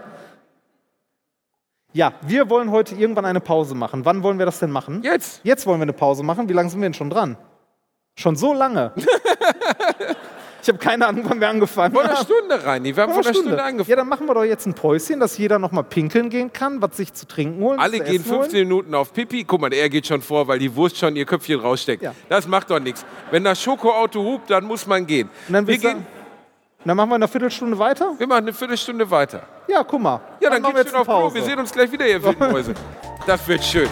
Ja, 1.92 2.14
wir 2.22 2.48
wollen 2.48 2.70
heute 2.70 2.94
irgendwann 2.94 3.24
eine 3.24 3.40
Pause 3.40 3.74
machen. 3.74 4.04
Wann 4.04 4.22
wollen 4.22 4.38
wir 4.38 4.46
das 4.46 4.58
denn 4.58 4.70
machen? 4.70 5.02
Jetzt. 5.02 5.40
Jetzt 5.44 5.66
wollen 5.66 5.78
wir 5.78 5.84
eine 5.84 5.92
Pause 5.92 6.22
machen. 6.22 6.48
Wie 6.48 6.52
lange 6.52 6.70
sind 6.70 6.80
wir 6.80 6.88
denn 6.88 6.94
schon 6.94 7.10
dran? 7.10 7.36
Schon 8.16 8.36
so 8.36 8.52
lange. 8.54 8.92
Ich 10.62 10.68
habe 10.68 10.78
keine 10.78 11.08
Ahnung, 11.08 11.24
wann 11.26 11.40
wir 11.40 11.48
angefangen 11.48 11.92
Vor 11.92 12.04
einer 12.04 12.14
haben. 12.14 12.24
Stunde, 12.24 12.64
Reini. 12.64 12.94
Wir 12.94 13.02
haben 13.02 13.12
vor 13.12 13.24
einer 13.24 13.34
Stunde, 13.34 13.60
angefangen. 13.60 13.90
Ja, 13.90 13.96
dann 13.96 14.08
machen 14.08 14.28
wir 14.28 14.34
doch 14.34 14.44
jetzt 14.44 14.64
ein 14.64 14.74
Päuschen, 14.74 15.18
dass 15.18 15.36
jeder 15.36 15.58
noch 15.58 15.72
mal 15.72 15.82
pinkeln 15.82 16.30
gehen 16.30 16.52
kann, 16.52 16.80
was 16.80 16.96
sich 16.96 17.12
zu 17.12 17.26
trinken 17.26 17.60
holen. 17.60 17.80
Alle 17.80 17.98
gehen 17.98 18.20
essen 18.20 18.30
holen. 18.30 18.42
15 18.42 18.68
Minuten 18.68 18.94
auf 18.94 19.12
Pipi. 19.12 19.42
Guck 19.42 19.60
mal, 19.60 19.74
er 19.74 19.88
geht 19.88 20.06
schon 20.06 20.22
vor, 20.22 20.46
weil 20.46 20.60
die 20.60 20.72
Wurst 20.76 20.98
schon 20.98 21.16
ihr 21.16 21.26
Köpfchen 21.26 21.58
raussteckt. 21.58 22.04
Ja. 22.04 22.14
Das 22.28 22.46
macht 22.46 22.70
doch 22.70 22.78
nichts. 22.78 23.04
Wenn 23.32 23.42
das 23.42 23.60
Schokoauto 23.60 24.22
hupt, 24.22 24.50
dann 24.50 24.64
muss 24.64 24.86
man 24.86 25.04
gehen. 25.04 25.28
Und 25.48 25.54
dann, 25.54 25.66
wir, 25.66 25.78
gehen 25.78 26.06
dann 26.84 26.96
machen 26.96 27.10
wir 27.10 27.16
in 27.16 27.22
einer 27.22 27.28
Viertelstunde 27.28 27.76
weiter? 27.76 28.14
wir 28.16 28.26
machen 28.28 28.44
eine 28.44 28.52
Viertelstunde 28.52 29.10
weiter. 29.10 29.42
Ja, 29.68 29.82
guck 29.84 30.00
mal. 30.00 30.20
Ja, 30.40 30.50
dann, 30.50 30.62
wir 30.62 30.72
geht's 30.72 30.90
schön 30.90 31.00
auf 31.00 31.06
Klo. 31.06 31.32
Wir 31.34 31.42
sehen 31.42 31.58
uns 31.58 31.72
gleich 31.72 31.90
wieder, 31.90 32.06
ihr 32.06 32.22
wilden 32.22 32.50
Mäuse. 32.52 32.74
Das 33.26 33.46
wird 33.46 33.62
schön. 33.64 33.88